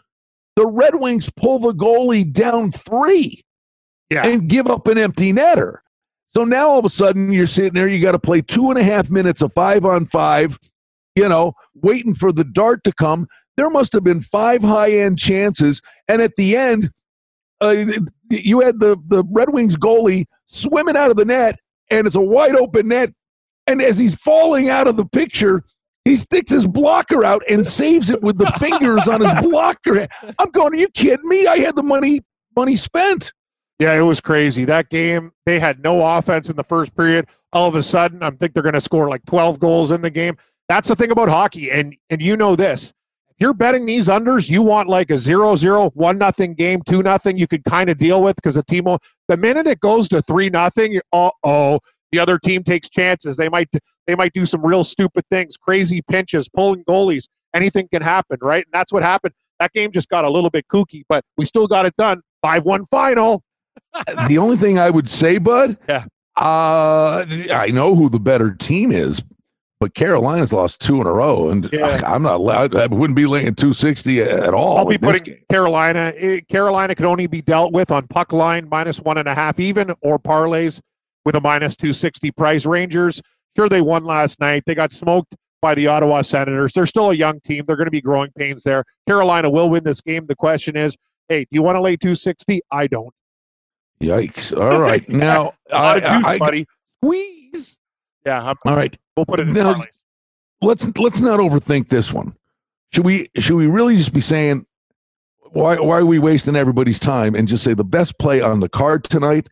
The 0.57 0.67
Red 0.67 0.95
Wings 0.95 1.29
pull 1.29 1.59
the 1.59 1.75
goalie 1.75 2.33
down 2.33 2.73
three 2.73 3.45
yeah. 4.09 4.27
and 4.27 4.49
give 4.49 4.67
up 4.67 4.89
an 4.89 4.97
empty 4.97 5.31
netter. 5.31 5.81
So 6.35 6.45
now 6.45 6.69
all 6.69 6.79
of 6.79 6.87
a 6.87 6.89
sudden 6.89 7.31
you're 7.33 7.47
sitting 7.47 7.75
there, 7.75 7.87
you 7.87 8.01
got 8.01 8.13
to 8.13 8.19
play 8.19 8.41
two 8.41 8.71
and 8.71 8.79
a 8.79 8.83
half 8.83 9.11
minutes 9.11 9.43
of 9.43 9.53
five 9.53 9.85
on 9.85 10.07
five, 10.07 10.59
you 11.17 11.29
know, 11.29 11.55
waiting 11.75 12.15
for 12.15 12.31
the 12.31 12.45
dart 12.45 12.85
to 12.85 12.93
come. 12.93 13.27
There 13.57 13.71
must 13.71 13.93
have 13.95 14.05
been 14.05 14.21
five 14.21 14.63
high 14.63 14.93
end 14.93 15.19
chances. 15.19 15.81
And 16.09 16.21
at 16.21 16.37
the 16.37 16.57
end, 16.57 16.91
uh, 17.61 17.85
you 18.31 18.61
had 18.61 18.81
the, 18.81 18.97
the 19.09 19.25
Red 19.31 19.53
Wings 19.53 19.77
goalie 19.77 20.27
swimming 20.45 20.97
out 20.97 21.11
of 21.11 21.17
the 21.17 21.25
net, 21.25 21.59
and 21.91 22.07
it's 22.07 22.17
a 22.17 22.21
wide 22.21 22.55
open 22.55 22.89
net. 22.89 23.13
And 23.67 23.81
as 23.83 23.99
he's 23.99 24.15
falling 24.15 24.69
out 24.69 24.87
of 24.87 24.97
the 24.97 25.07
picture, 25.07 25.65
he 26.05 26.17
sticks 26.17 26.53
his 26.53 26.67
blocker 26.67 27.25
out 27.25 27.43
and 27.49 27.67
saves 27.67 28.11
it 28.11 28.23
with 28.23 28.39
the 28.39 28.47
fingers 28.61 29.09
on 29.09 29.23
his 29.23 29.41
blocker. 29.41 30.07
I'm 30.39 30.51
going, 30.51 30.75
are 30.75 30.77
you 30.77 30.89
kidding 30.89 31.29
me? 31.29 31.47
I 31.47 31.59
had 31.59 31.75
the 31.75 31.83
money 31.83 32.21
money 32.55 32.77
spent. 32.77 33.33
Yeah, 33.79 33.93
it 33.95 34.03
was 34.03 34.21
crazy. 34.21 34.65
That 34.65 34.89
game, 34.89 35.33
they 35.45 35.59
had 35.59 35.83
no 35.83 36.03
offense 36.17 36.49
in 36.49 36.57
the 36.57 36.65
first 36.65 36.97
period. 36.97 37.29
All 37.53 37.69
of 37.69 37.75
a 37.75 37.83
sudden, 37.83 38.23
I 38.23 38.31
think 38.31 38.55
they're 38.55 38.63
going 38.63 38.75
to 38.75 38.81
score 38.81 39.11
like 39.11 39.25
12 39.27 39.59
goals 39.59 39.91
in 39.91 40.01
the 40.01 40.11
game. 40.11 40.37
That's 40.69 40.89
the 40.89 40.97
thing 40.97 41.11
about 41.11 41.29
hockey. 41.29 41.71
And 41.71 41.97
and 42.11 42.21
you 42.21 42.37
know 42.37 42.57
this. 42.57 42.93
If 43.29 43.37
you're 43.41 43.55
betting 43.55 43.85
these 43.85 44.09
unders, 44.09 44.49
you 44.49 44.63
want 44.63 44.89
like 44.89 45.11
a 45.11 45.15
0-0, 45.15 45.91
1 45.95 46.19
nothing 46.19 46.55
game, 46.55 46.81
2 46.81 47.03
nothing 47.03 47.37
you 47.37 47.47
could 47.47 47.65
kind 47.65 47.91
of 47.91 47.99
deal 47.99 48.23
with 48.23 48.37
because 48.37 48.55
the 48.55 48.63
team 48.63 48.85
will, 48.85 48.99
the 49.29 49.37
minute 49.37 49.67
it 49.67 49.79
goes 49.81 50.09
to 50.09 50.23
3 50.23 50.49
nothing, 50.49 50.99
uh-oh, 51.13 51.81
the 52.13 52.19
other 52.19 52.39
team 52.39 52.65
takes 52.65 52.89
chances. 52.89 53.37
They 53.37 53.51
might 53.51 53.69
they 54.07 54.15
might 54.15 54.33
do 54.33 54.47
some 54.47 54.65
real 54.65 54.85
stupid 54.85 55.25
things, 55.29 55.57
crazy 55.57 56.03
pinches, 56.03 56.49
pulling 56.49 56.85
goalies. 56.85 57.29
Anything 57.55 57.89
can 57.93 58.03
happen, 58.03 58.39
right? 58.41 58.65
And 58.65 58.73
that's 58.73 58.93
what 58.93 59.03
happened. 59.03 59.35
That 59.61 59.73
game 59.73 59.91
just 59.93 60.09
got 60.09 60.25
a 60.25 60.31
little 60.31 60.51
bit 60.51 60.67
kooky, 60.69 61.03
but 61.09 61.25
we 61.37 61.45
still 61.45 61.67
got 61.67 61.87
it 61.87 61.95
done. 61.97 62.23
Five 62.43 62.65
one 62.65 62.87
final. 62.87 63.43
the 64.29 64.39
only 64.39 64.57
thing 64.57 64.79
I 64.79 64.91
would 64.91 65.09
say, 65.09 65.39
Bud, 65.39 65.77
yeah, 65.89 66.05
uh, 66.37 67.25
I 67.51 67.71
know 67.73 67.95
who 67.95 68.09
the 68.09 68.21
better 68.21 68.51
team 68.55 68.93
is, 68.93 69.23
but 69.87 69.95
Carolina's 69.95 70.53
lost 70.53 70.81
two 70.81 71.01
in 71.01 71.07
a 71.07 71.13
row, 71.13 71.49
and 71.49 71.69
yeah. 71.73 72.01
I'm 72.05 72.25
not 72.25 72.41
allowed. 72.41 72.75
I 72.75 72.87
wouldn't 72.87 73.15
be 73.15 73.25
laying 73.25 73.55
260 73.55 74.21
at 74.21 74.53
all. 74.53 74.79
I'll 74.79 74.85
be 74.85 74.99
putting 74.99 75.39
Carolina. 75.49 76.13
Eh, 76.17 76.41
Carolina 76.49 76.93
can 76.97 77.07
only 77.07 77.29
be 77.29 77.41
dealt 77.41 77.73
with 77.73 77.93
on 77.93 78.09
puck 78.09 78.33
line 78.33 78.69
minus 78.69 79.01
one 79.01 79.17
and 79.17 79.29
a 79.29 79.35
half 79.35 79.61
even 79.61 79.95
or 80.01 80.19
parlays 80.19 80.81
with 81.25 81.37
a 81.37 81.41
minus 81.41 81.77
260 81.77 82.33
price. 82.33 82.67
Rangers, 82.67 83.23
sure, 83.55 83.69
they 83.69 83.81
won 83.81 84.03
last 84.03 84.41
night. 84.41 84.65
They 84.67 84.75
got 84.75 84.93
smoked 84.93 85.37
by 85.63 85.77
the 85.77 85.87
Ottawa 85.87 86.23
Senators. 86.23 86.73
They're 86.73 86.85
still 86.85 87.11
a 87.11 87.15
young 87.15 87.39
team. 87.39 87.63
They're 87.65 87.77
going 87.77 87.87
to 87.87 87.93
be 87.93 88.01
growing 88.01 88.33
pains 88.37 88.65
there. 88.65 88.83
Carolina 89.07 89.49
will 89.51 89.71
win 89.71 89.85
this 89.85 90.01
game. 90.01 90.27
The 90.27 90.35
question 90.35 90.77
is, 90.77 90.97
hey, 91.29 91.43
do 91.43 91.51
you 91.53 91.63
want 91.63 91.77
to 91.77 91.81
lay 91.81 91.97
260? 91.97 92.61
I 92.73 92.89
don't. 92.89 93.15
Yikes. 94.03 94.53
All 94.53 94.81
right. 94.81 95.09
Now, 95.09 95.53
a 95.71 95.75
lot 95.77 95.97
I, 95.97 95.97
of 95.99 96.03
juice, 96.03 96.27
I, 96.27 96.39
buddy. 96.39 96.67
Squeeze. 97.01 97.79
Yeah. 98.25 98.51
I'm, 98.51 98.57
all 98.65 98.75
right. 98.75 98.99
We'll 99.17 99.27
put 99.27 99.41
it 99.41 99.49
in 99.49 99.55
now, 99.55 99.83
Let's 100.63 100.89
let's 100.99 101.21
not 101.21 101.39
overthink 101.39 101.89
this 101.89 102.13
one. 102.13 102.35
Should 102.93 103.05
we 103.05 103.31
should 103.37 103.57
we 103.57 103.67
really 103.67 103.97
just 103.97 104.13
be 104.13 104.21
saying 104.21 104.67
why 105.51 105.77
why 105.77 105.99
are 105.99 106.07
we 106.07 106.19
wasting 106.19 106.57
everybody's 106.57 106.99
time 106.99 107.35
and 107.35 107.47
just 107.47 107.63
say 107.63 107.75
the 107.75 107.85
best 107.85 108.19
play 108.19 108.41
on 108.41 108.61
the 108.61 108.69
card 108.69 109.05
tonight 109.05 109.49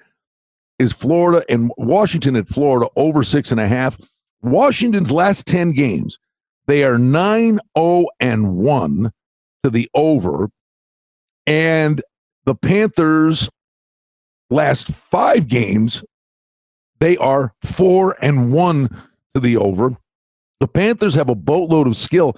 is 0.78 0.92
Florida 0.92 1.44
and 1.48 1.70
Washington 1.76 2.36
at 2.36 2.48
Florida 2.48 2.88
over 2.96 3.22
six 3.22 3.50
and 3.52 3.60
a 3.60 3.68
half. 3.68 3.98
Washington's 4.42 5.12
last 5.12 5.46
10 5.46 5.72
games, 5.72 6.18
they 6.66 6.84
are 6.84 6.98
9 6.98 7.58
0 7.78 8.06
and 8.20 8.56
1 8.56 9.12
to 9.62 9.70
the 9.70 9.88
over. 9.94 10.50
And 11.46 12.02
the 12.44 12.54
Panthers' 12.54 13.48
last 14.50 14.88
five 14.88 15.48
games, 15.48 16.04
they 16.98 17.16
are 17.16 17.54
four 17.62 18.16
and 18.22 18.52
one 18.52 18.88
to 19.34 19.40
the 19.40 19.56
over. 19.56 19.96
The 20.60 20.68
Panthers 20.68 21.14
have 21.14 21.28
a 21.28 21.34
boatload 21.34 21.86
of 21.86 21.96
skill, 21.96 22.36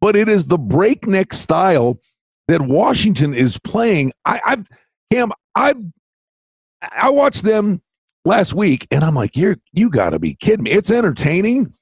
but 0.00 0.16
it 0.16 0.28
is 0.28 0.46
the 0.46 0.58
breakneck 0.58 1.32
style 1.32 2.00
that 2.48 2.60
Washington 2.60 3.34
is 3.34 3.58
playing. 3.58 4.12
I, 4.24 4.40
I've 4.44 4.66
Cam, 5.12 5.32
I 5.54 5.74
I 6.82 7.10
watched 7.10 7.42
them 7.42 7.82
last 8.24 8.54
week, 8.54 8.86
and 8.90 9.04
I'm 9.04 9.14
like, 9.14 9.36
you're 9.36 9.56
you 9.72 9.90
got 9.90 10.10
to 10.10 10.18
be 10.18 10.34
kidding 10.34 10.64
me. 10.64 10.70
It's 10.70 10.90
entertaining, 10.90 11.72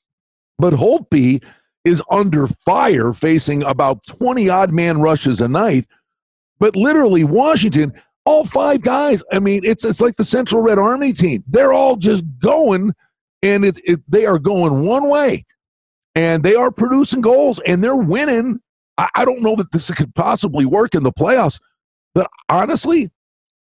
but 0.59 0.75
Holtby 0.75 1.42
is 1.85 2.02
under 2.11 2.47
fire, 2.64 3.12
facing 3.12 3.62
about 3.62 4.06
20 4.06 4.49
odd 4.49 4.73
man 4.73 5.00
rushes 5.00 5.40
a 5.40 5.49
night. 5.49 5.87
But 6.59 6.76
literally, 6.76 7.25
Washington, 7.25 7.92
all 8.25 8.44
five 8.44 8.80
guys. 8.80 9.23
I 9.33 9.38
mean, 9.38 9.64
it's 9.64 9.85
it's 9.85 10.00
like 10.00 10.16
the 10.16 10.25
Central 10.25 10.62
Red 10.62 10.78
Army 10.78 11.12
team. 11.12 11.44
They're 11.47 11.73
all 11.73 11.97
just 11.97 12.25
going, 12.38 12.94
and 13.44 13.64
it, 13.64 13.78
it 13.84 14.00
they 14.10 14.26
are 14.26 14.38
going 14.38 14.84
one 14.86 15.08
way, 15.08 15.44
and 16.14 16.42
they 16.42 16.54
are 16.54 16.70
producing 16.70 17.20
goals, 17.20 17.60
and 17.66 17.84
they're 17.84 17.94
winning. 17.94 18.60
I, 18.96 19.08
I 19.14 19.24
don't 19.24 19.42
know 19.42 19.54
that 19.56 19.70
this 19.70 19.90
could 19.90 20.14
possibly 20.14 20.64
work 20.64 20.94
in 20.94 21.02
the 21.02 21.12
playoffs, 21.12 21.60
but 22.14 22.28
honestly, 22.48 23.10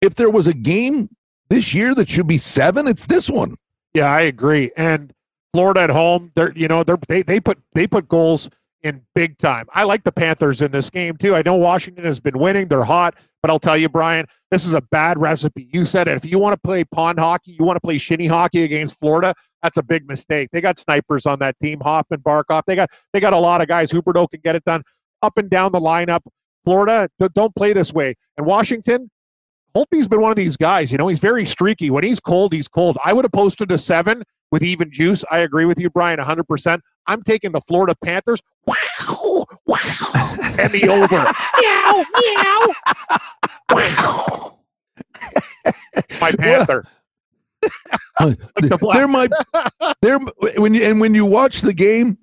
if 0.02 0.16
there 0.16 0.30
was 0.30 0.46
a 0.46 0.52
game 0.52 1.08
this 1.48 1.72
year 1.72 1.94
that 1.94 2.08
should 2.08 2.26
be 2.26 2.38
seven, 2.38 2.88
it's 2.88 3.06
this 3.06 3.30
one. 3.30 3.56
Yeah, 3.94 4.12
I 4.12 4.22
agree. 4.22 4.72
And 4.76 5.12
Florida 5.54 5.80
at 5.80 5.90
home, 5.90 6.32
they're 6.34 6.52
you 6.56 6.66
know 6.66 6.82
they're 6.82 6.98
they 7.08 7.22
they 7.22 7.40
put 7.40 7.58
they 7.72 7.86
put 7.86 8.08
goals 8.08 8.50
in 8.82 9.02
big 9.14 9.38
time. 9.38 9.66
I 9.72 9.84
like 9.84 10.04
the 10.04 10.12
Panthers 10.12 10.62
in 10.62 10.70
this 10.70 10.90
game 10.90 11.16
too. 11.16 11.34
I 11.34 11.42
know 11.42 11.54
Washington 11.54 12.04
has 12.04 12.20
been 12.20 12.38
winning; 12.38 12.68
they're 12.68 12.84
hot. 12.84 13.14
But 13.40 13.50
I'll 13.50 13.60
tell 13.60 13.76
you, 13.76 13.88
Brian, 13.88 14.26
this 14.50 14.66
is 14.66 14.74
a 14.74 14.80
bad 14.80 15.16
recipe. 15.16 15.68
You 15.72 15.84
said 15.84 16.08
it. 16.08 16.16
If 16.16 16.24
you 16.24 16.40
want 16.40 16.54
to 16.54 16.60
play 16.60 16.82
pond 16.82 17.20
hockey, 17.20 17.56
you 17.58 17.64
want 17.64 17.76
to 17.76 17.80
play 17.80 17.96
shinny 17.96 18.26
hockey 18.26 18.64
against 18.64 18.98
Florida, 18.98 19.32
that's 19.62 19.76
a 19.76 19.82
big 19.82 20.06
mistake. 20.06 20.50
They 20.52 20.60
got 20.60 20.78
snipers 20.78 21.26
on 21.26 21.38
that 21.40 21.58
team. 21.60 21.80
Hoffman, 21.80 22.20
Barkov. 22.20 22.62
They 22.66 22.76
got 22.76 22.90
they 23.12 23.20
got 23.20 23.32
a 23.32 23.38
lot 23.38 23.60
of 23.60 23.68
guys. 23.68 23.92
Huberdeau 23.92 24.30
can 24.30 24.40
get 24.42 24.56
it 24.56 24.64
done 24.64 24.82
up 25.22 25.36
and 25.36 25.50
down 25.50 25.72
the 25.72 25.80
lineup. 25.80 26.20
Florida, 26.64 27.08
don't 27.34 27.54
play 27.54 27.72
this 27.72 27.92
way. 27.92 28.14
And 28.36 28.46
Washington, 28.46 29.10
Holtby's 29.76 30.08
been 30.08 30.20
one 30.20 30.30
of 30.30 30.36
these 30.36 30.56
guys. 30.56 30.92
You 30.92 30.98
know, 30.98 31.08
he's 31.08 31.18
very 31.18 31.44
streaky. 31.44 31.90
When 31.90 32.04
he's 32.04 32.20
cold, 32.20 32.52
he's 32.52 32.68
cold. 32.68 32.98
I 33.04 33.12
would 33.12 33.24
have 33.24 33.32
posted 33.32 33.70
a 33.72 33.78
seven 33.78 34.22
with 34.50 34.62
even 34.62 34.90
juice. 34.92 35.24
I 35.30 35.38
agree 35.38 35.64
with 35.64 35.80
you, 35.80 35.90
Brian, 35.90 36.18
100%. 36.18 36.80
I'm 37.08 37.22
taking 37.22 37.52
the 37.52 37.60
Florida 37.60 37.94
Panthers. 38.04 38.40
Wow, 38.66 39.44
wow, 39.66 40.36
and 40.58 40.70
the 40.72 40.88
over. 40.88 41.24
meow, 41.60 42.04
meow. 42.20 42.74
wow. 43.70 44.58
My 46.20 46.32
Panther. 46.32 46.84
like 48.20 48.38
the 48.56 48.78
there 48.92 49.08
might 49.08 49.32
there 50.00 50.18
when 50.58 50.74
you 50.74 50.84
and 50.84 51.00
when 51.00 51.14
you 51.14 51.24
watch 51.24 51.62
the 51.62 51.72
game, 51.72 52.18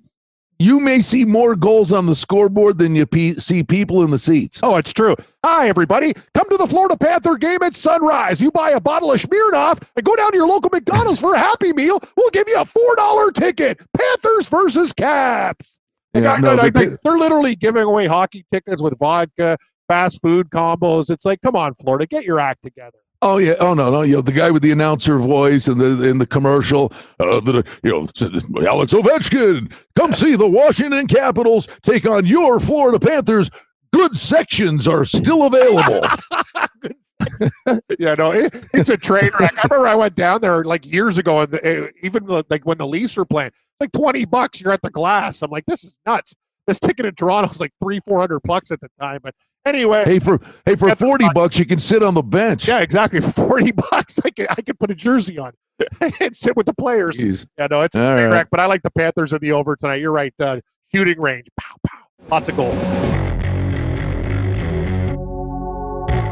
you 0.58 0.80
may 0.80 1.00
see 1.02 1.24
more 1.24 1.54
goals 1.54 1.92
on 1.92 2.06
the 2.06 2.14
scoreboard 2.14 2.78
than 2.78 2.94
you 2.96 3.04
pe- 3.06 3.34
see 3.34 3.62
people 3.62 4.02
in 4.02 4.10
the 4.10 4.18
seats. 4.18 4.60
Oh, 4.62 4.76
it's 4.76 4.92
true. 4.92 5.14
Hi, 5.44 5.68
everybody. 5.68 6.14
Come 6.34 6.48
to 6.48 6.56
the 6.56 6.66
Florida 6.66 6.96
Panther 6.96 7.36
game 7.36 7.62
at 7.62 7.76
sunrise. 7.76 8.40
You 8.40 8.50
buy 8.50 8.70
a 8.70 8.80
bottle 8.80 9.12
of 9.12 9.20
Smirnoff 9.20 9.86
and 9.96 10.04
go 10.04 10.16
down 10.16 10.30
to 10.30 10.36
your 10.36 10.48
local 10.48 10.70
McDonald's 10.72 11.20
for 11.20 11.34
a 11.34 11.38
Happy 11.38 11.72
Meal. 11.72 11.98
We'll 12.16 12.30
give 12.30 12.48
you 12.48 12.58
a 12.58 12.64
$4 12.64 13.34
ticket. 13.34 13.80
Panthers 14.22 14.48
versus 14.48 14.92
Caps. 14.92 15.78
Yeah, 16.14 16.38
no, 16.38 16.56
they, 16.56 16.70
they're 16.70 17.18
literally 17.18 17.56
giving 17.56 17.82
away 17.82 18.06
hockey 18.06 18.46
tickets 18.50 18.82
with 18.82 18.98
vodka, 18.98 19.58
fast 19.86 20.22
food 20.22 20.48
combos. 20.48 21.10
It's 21.10 21.26
like, 21.26 21.42
come 21.42 21.56
on, 21.56 21.74
Florida, 21.74 22.06
get 22.06 22.24
your 22.24 22.40
act 22.40 22.62
together. 22.62 22.98
Oh 23.22 23.38
yeah. 23.38 23.54
Oh 23.58 23.72
no, 23.72 23.90
no. 23.90 24.02
You 24.02 24.16
know 24.16 24.22
the 24.22 24.32
guy 24.32 24.50
with 24.50 24.62
the 24.62 24.72
announcer 24.72 25.18
voice 25.18 25.68
and 25.68 25.80
the 25.80 26.08
in 26.08 26.18
the 26.18 26.26
commercial. 26.26 26.92
Uh, 27.18 27.40
the 27.40 27.64
you 27.82 27.90
know 27.90 28.68
Alex 28.68 28.92
Ovechkin. 28.92 29.72
Come 29.96 30.12
see 30.12 30.36
the 30.36 30.48
Washington 30.48 31.06
Capitals 31.06 31.66
take 31.82 32.06
on 32.06 32.26
your 32.26 32.60
Florida 32.60 33.00
Panthers. 33.00 33.50
Good 33.92 34.16
sections 34.16 34.86
are 34.88 35.04
still 35.04 35.44
available. 35.44 36.00
yeah, 37.98 38.14
no, 38.14 38.30
it, 38.32 38.54
it's 38.72 38.90
a 38.90 38.96
train 38.96 39.30
wreck. 39.40 39.52
I 39.58 39.62
remember 39.68 39.88
I 39.88 39.94
went 39.94 40.14
down 40.14 40.40
there 40.40 40.64
like 40.64 40.86
years 40.86 41.18
ago, 41.18 41.40
and 41.40 41.50
the, 41.50 41.66
eh, 41.66 41.88
even 42.02 42.26
like 42.50 42.64
when 42.64 42.78
the 42.78 42.86
Leafs 42.86 43.16
were 43.16 43.24
playing, 43.24 43.50
like 43.80 43.92
twenty 43.92 44.24
bucks, 44.24 44.60
you're 44.60 44.72
at 44.72 44.82
the 44.82 44.90
glass. 44.90 45.42
I'm 45.42 45.50
like, 45.50 45.64
this 45.66 45.82
is 45.82 45.98
nuts. 46.06 46.34
This 46.66 46.78
ticket 46.78 47.06
in 47.06 47.14
Toronto 47.14 47.48
was 47.48 47.60
like 47.60 47.72
three, 47.82 48.00
four 48.00 48.20
hundred 48.20 48.40
bucks 48.44 48.70
at 48.70 48.80
the 48.80 48.88
time, 49.00 49.20
but 49.22 49.34
Anyway, 49.66 50.04
hey 50.04 50.20
for 50.20 50.40
hey 50.64 50.76
for 50.76 50.94
forty 50.94 51.26
bucks 51.34 51.58
you 51.58 51.66
can 51.66 51.80
sit 51.80 52.00
on 52.00 52.14
the 52.14 52.22
bench. 52.22 52.68
Yeah, 52.68 52.80
exactly. 52.80 53.20
For 53.20 53.32
forty 53.48 53.72
bucks, 53.72 54.20
I 54.24 54.30
could 54.30 54.46
I 54.48 54.62
could 54.62 54.78
put 54.78 54.92
a 54.92 54.94
jersey 54.94 55.38
on 55.38 55.52
and 56.20 56.34
sit 56.36 56.56
with 56.56 56.66
the 56.66 56.74
players. 56.74 57.18
Jeez. 57.18 57.46
Yeah, 57.58 57.66
no, 57.68 57.80
it's 57.82 57.96
a 57.96 58.00
right. 58.00 58.26
wreck. 58.26 58.48
But 58.48 58.60
I 58.60 58.66
like 58.66 58.82
the 58.82 58.92
Panthers 58.92 59.32
in 59.32 59.40
the 59.40 59.50
over 59.50 59.74
tonight. 59.74 60.00
You're 60.00 60.12
right. 60.12 60.32
Uh, 60.38 60.60
shooting 60.94 61.20
range, 61.20 61.48
pow 61.58 61.74
pow, 61.84 62.04
lots 62.30 62.48
of 62.48 62.56
goals. 62.56 63.25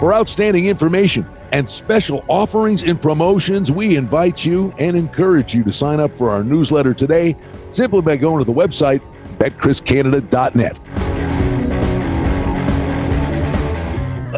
For 0.04 0.12
outstanding 0.12 0.66
information 0.66 1.26
and 1.50 1.66
special 1.66 2.26
offerings 2.28 2.82
and 2.82 3.00
promotions, 3.00 3.72
we 3.72 3.96
invite 3.96 4.44
you 4.44 4.70
and 4.78 4.98
encourage 4.98 5.54
you 5.54 5.64
to 5.64 5.72
sign 5.72 5.98
up 5.98 6.14
for 6.14 6.28
our 6.28 6.44
newsletter 6.44 6.92
today 6.92 7.34
simply 7.70 8.02
by 8.02 8.18
going 8.18 8.38
to 8.38 8.44
the 8.44 8.52
website 8.52 9.00
betcriscanada.net. 9.38 10.76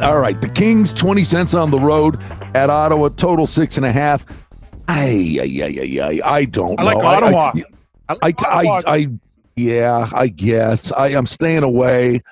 All 0.04 0.20
right, 0.20 0.40
the 0.40 0.48
Kings 0.48 0.92
twenty 0.94 1.24
cents 1.24 1.52
on 1.52 1.72
the 1.72 1.80
road 1.80 2.22
at 2.54 2.70
Ottawa, 2.70 3.08
total 3.08 3.48
six 3.48 3.76
and 3.76 3.84
a 3.84 3.90
half. 3.90 4.24
I, 4.86 5.40
I, 5.42 5.62
I, 5.64 6.00
I, 6.00 6.20
I 6.36 6.44
don't 6.44 6.78
I 6.78 6.82
like 6.84 6.98
know. 6.98 7.06
Ottawa. 7.06 7.52
I, 8.08 8.14
I, 8.22 8.34
I. 8.38 8.62
I, 8.62 8.82
I, 8.86 9.08
yeah, 9.56 10.08
I 10.12 10.28
guess 10.28 10.92
I, 10.92 11.08
I'm 11.08 11.26
staying 11.26 11.64
away. 11.64 12.22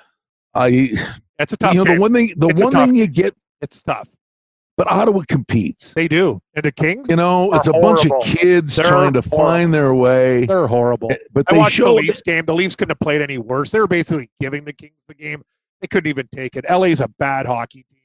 I. 0.54 0.96
It's 1.38 1.52
a 1.52 1.56
tough. 1.56 1.74
You 1.74 1.80
know, 1.80 1.84
game. 1.84 1.94
the 1.96 2.00
one 2.00 2.12
thing, 2.12 2.34
the 2.36 2.48
it's 2.48 2.60
one 2.62 2.72
thing 2.72 2.94
you 2.94 3.06
get, 3.06 3.34
it's 3.60 3.82
tough. 3.82 4.08
But 4.76 4.90
Ottawa 4.90 5.22
competes. 5.28 5.92
They 5.94 6.08
do. 6.08 6.40
And 6.54 6.64
the 6.64 6.72
Kings, 6.72 7.08
you 7.08 7.14
know, 7.14 7.52
it's 7.52 7.68
a 7.68 7.72
horrible. 7.72 7.94
bunch 7.94 8.06
of 8.06 8.38
kids 8.38 8.74
They're 8.74 8.86
trying 8.86 9.12
to 9.12 9.20
horrible. 9.20 9.38
find 9.38 9.74
their 9.74 9.94
way. 9.94 10.46
They're 10.46 10.66
horrible. 10.66 11.12
Eh, 11.12 11.16
but 11.32 11.46
they 11.48 11.56
I 11.56 11.58
watched 11.60 11.78
the 11.78 11.92
Leafs 11.92 12.22
game. 12.22 12.44
The 12.44 12.54
Leafs 12.54 12.74
couldn't 12.74 12.90
have 12.90 12.98
played 12.98 13.22
any 13.22 13.38
worse. 13.38 13.70
They 13.70 13.78
were 13.78 13.86
basically 13.86 14.30
giving 14.40 14.64
the 14.64 14.72
Kings 14.72 14.96
the 15.06 15.14
game. 15.14 15.42
They 15.80 15.86
couldn't 15.86 16.08
even 16.08 16.28
take 16.34 16.56
it. 16.56 16.64
LA's 16.68 17.00
a 17.00 17.08
bad 17.18 17.46
hockey 17.46 17.84
team. 17.88 18.00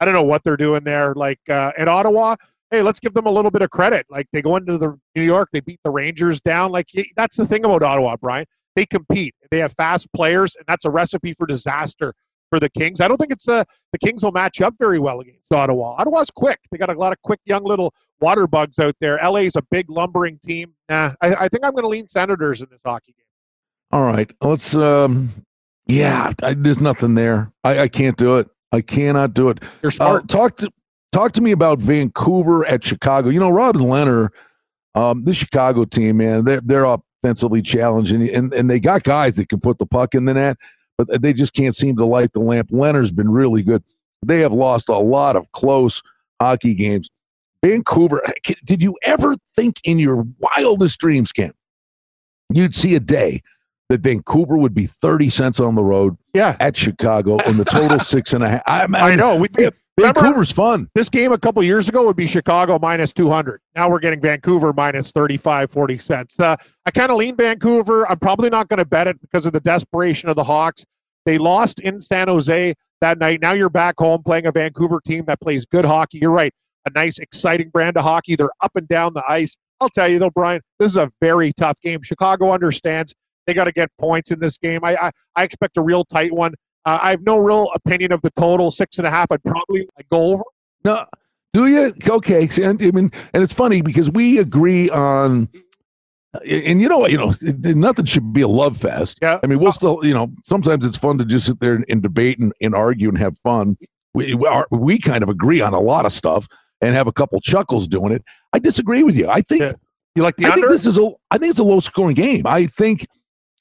I 0.00 0.04
don't 0.04 0.12
know 0.12 0.22
what 0.24 0.44
they're 0.44 0.56
doing 0.56 0.84
there. 0.84 1.14
Like 1.14 1.40
uh, 1.48 1.72
at 1.78 1.88
Ottawa, 1.88 2.36
hey, 2.70 2.82
let's 2.82 3.00
give 3.00 3.14
them 3.14 3.24
a 3.26 3.30
little 3.30 3.50
bit 3.50 3.62
of 3.62 3.70
credit. 3.70 4.04
Like 4.10 4.26
they 4.32 4.42
go 4.42 4.56
into 4.56 4.76
the 4.76 4.98
New 5.14 5.22
York, 5.22 5.48
they 5.52 5.60
beat 5.60 5.80
the 5.82 5.90
Rangers 5.90 6.40
down. 6.42 6.72
Like 6.72 6.88
that's 7.16 7.36
the 7.36 7.46
thing 7.46 7.64
about 7.64 7.82
Ottawa, 7.82 8.16
Brian. 8.20 8.44
They 8.76 8.84
compete. 8.84 9.34
They 9.50 9.60
have 9.60 9.72
fast 9.72 10.12
players, 10.12 10.56
and 10.56 10.64
that's 10.66 10.84
a 10.84 10.90
recipe 10.90 11.32
for 11.32 11.46
disaster 11.46 12.12
for 12.52 12.60
the 12.60 12.68
Kings. 12.68 13.00
I 13.00 13.08
don't 13.08 13.16
think 13.16 13.32
it's 13.32 13.48
uh, 13.48 13.64
the 13.92 13.98
Kings 13.98 14.22
will 14.22 14.30
match 14.32 14.60
up 14.60 14.74
very 14.78 14.98
well 14.98 15.20
against 15.20 15.50
Ottawa. 15.50 15.94
Ottawa's 15.98 16.30
quick. 16.30 16.58
They 16.70 16.76
got 16.76 16.94
a 16.94 16.98
lot 16.98 17.10
of 17.10 17.22
quick 17.22 17.40
young 17.46 17.64
little 17.64 17.94
water 18.20 18.46
bugs 18.46 18.78
out 18.78 18.94
there. 19.00 19.18
LA's 19.26 19.56
a 19.56 19.62
big 19.70 19.88
lumbering 19.88 20.38
team. 20.44 20.74
Nah, 20.90 21.12
I, 21.22 21.34
I 21.34 21.48
think 21.48 21.64
I'm 21.64 21.72
going 21.72 21.84
to 21.84 21.88
lean 21.88 22.08
Senators 22.08 22.60
in 22.60 22.68
this 22.70 22.82
hockey 22.84 23.14
game. 23.16 23.24
All 23.90 24.04
right, 24.04 24.30
let's. 24.42 24.74
um 24.74 25.30
Yeah, 25.86 26.30
I, 26.42 26.52
there's 26.52 26.78
nothing 26.78 27.14
there. 27.14 27.50
I, 27.64 27.80
I 27.80 27.88
can't 27.88 28.18
do 28.18 28.36
it. 28.36 28.50
I 28.70 28.82
cannot 28.82 29.32
do 29.32 29.48
it. 29.48 29.62
You're 29.82 29.90
smart. 29.90 30.24
Uh, 30.24 30.26
talk 30.26 30.58
to 30.58 30.70
talk 31.10 31.32
to 31.32 31.40
me 31.40 31.52
about 31.52 31.78
Vancouver 31.78 32.66
at 32.66 32.84
Chicago. 32.84 33.30
You 33.30 33.40
know, 33.40 33.50
Robin 33.50 33.80
Lehner, 33.80 34.28
um, 34.94 35.24
the 35.24 35.32
Chicago 35.32 35.86
team, 35.86 36.18
man, 36.18 36.44
they're 36.44 36.60
they're 36.62 36.84
offensively 36.84 37.62
challenging, 37.62 38.28
and 38.28 38.52
and 38.52 38.68
they 38.68 38.78
got 38.78 39.04
guys 39.04 39.36
that 39.36 39.48
can 39.48 39.60
put 39.60 39.78
the 39.78 39.86
puck 39.86 40.14
in 40.14 40.26
the 40.26 40.34
net, 40.34 40.58
but 40.98 41.22
they 41.22 41.32
just 41.32 41.52
can't 41.52 41.74
seem 41.74 41.96
to 41.96 42.04
light 42.04 42.32
the 42.32 42.40
lamp. 42.40 42.70
Lehner's 42.70 43.10
been 43.10 43.30
really 43.30 43.62
good. 43.62 43.82
They 44.24 44.40
have 44.40 44.52
lost 44.52 44.88
a 44.88 44.98
lot 44.98 45.36
of 45.36 45.50
close 45.52 46.02
hockey 46.40 46.74
games. 46.74 47.08
Vancouver, 47.64 48.22
did 48.64 48.82
you 48.82 48.96
ever 49.04 49.36
think 49.54 49.76
in 49.84 49.98
your 49.98 50.26
wildest 50.38 50.98
dreams, 50.98 51.32
Ken, 51.32 51.52
you'd 52.52 52.74
see 52.74 52.94
a 52.94 53.00
day 53.00 53.42
that 53.88 54.00
Vancouver 54.00 54.56
would 54.56 54.74
be 54.74 54.86
30 54.86 55.30
cents 55.30 55.60
on 55.60 55.74
the 55.74 55.82
road 55.82 56.16
yeah. 56.34 56.56
at 56.60 56.76
Chicago 56.76 57.36
in 57.46 57.56
the 57.56 57.64
total 57.64 57.98
six 58.00 58.32
and 58.32 58.42
a 58.42 58.48
half. 58.48 58.62
I, 58.66 58.86
I, 58.94 59.10
I 59.12 59.14
know. 59.14 59.36
We, 59.36 59.48
Vancouver's 60.00 60.50
fun. 60.50 60.88
This 60.94 61.08
game 61.08 61.32
a 61.32 61.38
couple 61.38 61.62
years 61.62 61.88
ago 61.88 62.06
would 62.06 62.16
be 62.16 62.26
Chicago 62.26 62.78
minus 62.80 63.12
200. 63.12 63.60
Now 63.76 63.90
we're 63.90 63.98
getting 63.98 64.20
Vancouver 64.20 64.72
minus 64.72 65.12
35, 65.12 65.70
40 65.70 65.98
cents. 65.98 66.40
Uh, 66.40 66.56
I 66.86 66.90
kind 66.90 67.10
of 67.10 67.18
lean 67.18 67.36
Vancouver. 67.36 68.10
I'm 68.10 68.18
probably 68.18 68.48
not 68.48 68.68
going 68.68 68.78
to 68.78 68.86
bet 68.86 69.06
it 69.06 69.20
because 69.20 69.44
of 69.44 69.52
the 69.52 69.60
desperation 69.60 70.30
of 70.30 70.36
the 70.36 70.44
Hawks. 70.44 70.84
They 71.26 71.38
lost 71.38 71.78
in 71.78 72.00
San 72.00 72.28
Jose 72.28 72.74
that 73.00 73.18
night. 73.18 73.40
Now 73.42 73.52
you're 73.52 73.68
back 73.68 73.96
home 73.98 74.22
playing 74.22 74.46
a 74.46 74.52
Vancouver 74.52 75.00
team 75.04 75.24
that 75.26 75.40
plays 75.40 75.66
good 75.66 75.84
hockey. 75.84 76.18
You're 76.18 76.30
right. 76.30 76.52
A 76.86 76.90
nice, 76.90 77.18
exciting 77.18 77.68
brand 77.68 77.96
of 77.96 78.04
hockey. 78.04 78.34
They're 78.34 78.50
up 78.60 78.72
and 78.74 78.88
down 78.88 79.12
the 79.14 79.22
ice. 79.28 79.56
I'll 79.80 79.90
tell 79.90 80.08
you 80.08 80.18
though, 80.18 80.30
Brian, 80.30 80.62
this 80.78 80.90
is 80.92 80.96
a 80.96 81.10
very 81.20 81.52
tough 81.52 81.80
game. 81.80 82.02
Chicago 82.02 82.52
understands 82.52 83.14
they 83.46 83.54
got 83.54 83.64
to 83.64 83.72
get 83.72 83.90
points 83.98 84.30
in 84.30 84.40
this 84.40 84.56
game. 84.58 84.80
I, 84.84 84.96
I, 84.96 85.10
I 85.36 85.42
expect 85.42 85.76
a 85.76 85.82
real 85.82 86.04
tight 86.04 86.32
one. 86.32 86.54
Uh, 86.84 86.98
I 87.02 87.10
have 87.10 87.22
no 87.22 87.36
real 87.38 87.68
opinion 87.74 88.12
of 88.12 88.20
the 88.22 88.30
total 88.30 88.70
six 88.70 88.98
and 88.98 89.06
a 89.06 89.10
half. 89.10 89.30
I'd 89.30 89.42
probably 89.44 89.88
go 90.10 90.32
over. 90.34 90.42
No, 90.84 91.04
Do 91.52 91.66
you? 91.66 91.94
Okay. 92.08 92.48
And, 92.62 92.82
I 92.82 92.90
mean, 92.90 93.12
and 93.32 93.42
it's 93.42 93.52
funny 93.52 93.82
because 93.82 94.10
we 94.10 94.38
agree 94.38 94.90
on, 94.90 95.48
and 96.48 96.80
you 96.80 96.88
know 96.88 96.98
what? 96.98 97.12
You 97.12 97.18
know, 97.18 97.32
nothing 97.42 98.06
should 98.06 98.32
be 98.32 98.40
a 98.40 98.48
love 98.48 98.76
fest. 98.78 99.18
Yeah. 99.22 99.38
I 99.42 99.46
mean, 99.46 99.58
we'll 99.60 99.72
still, 99.72 100.00
you 100.02 100.14
know, 100.14 100.32
sometimes 100.44 100.84
it's 100.84 100.96
fun 100.96 101.18
to 101.18 101.24
just 101.24 101.46
sit 101.46 101.60
there 101.60 101.74
and, 101.74 101.84
and 101.88 102.02
debate 102.02 102.38
and, 102.38 102.52
and 102.60 102.74
argue 102.74 103.08
and 103.08 103.18
have 103.18 103.38
fun. 103.38 103.76
We 104.14 104.34
we, 104.34 104.46
are, 104.46 104.66
we 104.70 104.98
kind 104.98 105.22
of 105.22 105.28
agree 105.28 105.60
on 105.60 105.74
a 105.74 105.80
lot 105.80 106.04
of 106.04 106.12
stuff 106.12 106.48
and 106.80 106.94
have 106.94 107.06
a 107.06 107.12
couple 107.12 107.38
chuckles 107.40 107.86
doing 107.86 108.12
it. 108.12 108.24
I 108.52 108.58
disagree 108.58 109.02
with 109.02 109.16
you. 109.16 109.28
I 109.28 109.40
think 109.42 109.60
Yeah. 109.60 109.72
You 110.14 110.22
like 110.22 110.36
the 110.36 110.44
I 110.46 110.48
under? 110.50 110.60
think 110.62 110.72
this 110.72 110.84
is 110.84 110.98
a 110.98 111.10
I 111.30 111.38
think 111.38 111.50
it's 111.50 111.58
a 111.58 111.64
low 111.64 111.80
scoring 111.80 112.14
game. 112.14 112.46
I 112.46 112.66
think 112.66 113.06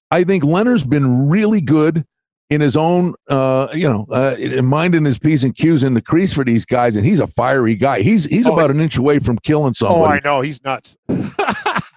I 0.09 0.23
think 0.25 0.43
Lehner's 0.43 0.83
been 0.83 1.29
really 1.29 1.61
good 1.61 2.03
in 2.51 2.61
his 2.61 2.75
own 2.77 3.15
uh 3.29 3.67
you 3.73 3.89
know 3.89 4.05
uh 4.11 4.35
in 4.37 4.65
minding 4.65 5.05
his 5.05 5.17
P's 5.17 5.43
and 5.43 5.55
Q's 5.55 5.83
in 5.83 5.93
the 5.95 6.01
crease 6.01 6.33
for 6.33 6.43
these 6.43 6.65
guys 6.65 6.95
and 6.95 7.03
he's 7.05 7.19
a 7.19 7.25
fiery 7.27 7.75
guy. 7.75 8.01
He's 8.01 8.25
he's 8.25 8.45
Oh, 8.45 8.53
about 8.53 8.69
an 8.69 8.79
inch 8.79 8.97
away 8.97 9.17
from 9.19 9.39
killing 9.39 9.73
someone. 9.73 10.11
oh. 10.11 10.13
I 10.13 10.19
know. 10.23 10.41
He's 10.41 10.63
nuts. 10.63 10.95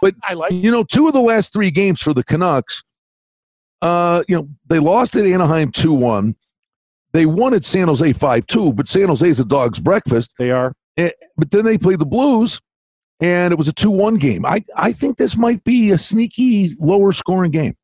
But- 0.00 0.14
I 0.22 0.34
like 0.34 0.52
you 0.52 0.70
know, 0.70 0.84
two 0.84 1.06
of 1.06 1.12
the 1.14 1.20
last 1.20 1.52
three 1.52 1.70
games 1.70 2.02
for 2.02 2.12
the 2.14 2.22
Canucks, 2.22 2.82
uh, 3.80 4.22
you 4.28 4.36
know, 4.36 4.48
they 4.68 4.78
lost 4.78 5.16
at 5.16 5.24
Anaheim 5.24 5.72
2-1. 5.72 6.34
They 7.12 7.24
won 7.26 7.54
at 7.54 7.64
San 7.64 7.88
Jose 7.88 8.12
5-2, 8.12 8.76
but 8.76 8.86
San 8.88 9.08
Jose's 9.08 9.40
a 9.40 9.44
dog's 9.46 9.78
breakfast. 9.78 10.32
they 10.38 10.50
are. 10.50 10.74
But 10.96 11.50
then 11.50 11.64
they 11.64 11.78
played 11.78 12.00
the 12.00 12.04
Blues 12.06 12.60
and 13.20 13.50
it 13.52 13.56
was 13.56 13.66
a 13.68 13.72
2-1 13.72 14.20
game. 14.20 14.44
I 14.44 14.64
I 14.76 14.92
think 14.92 15.16
this 15.16 15.36
might 15.36 15.64
be 15.64 15.90
a 15.90 15.96
sneaky 15.98 16.76
lower 16.78 17.12
scoring 17.12 17.50
game. 17.50 17.74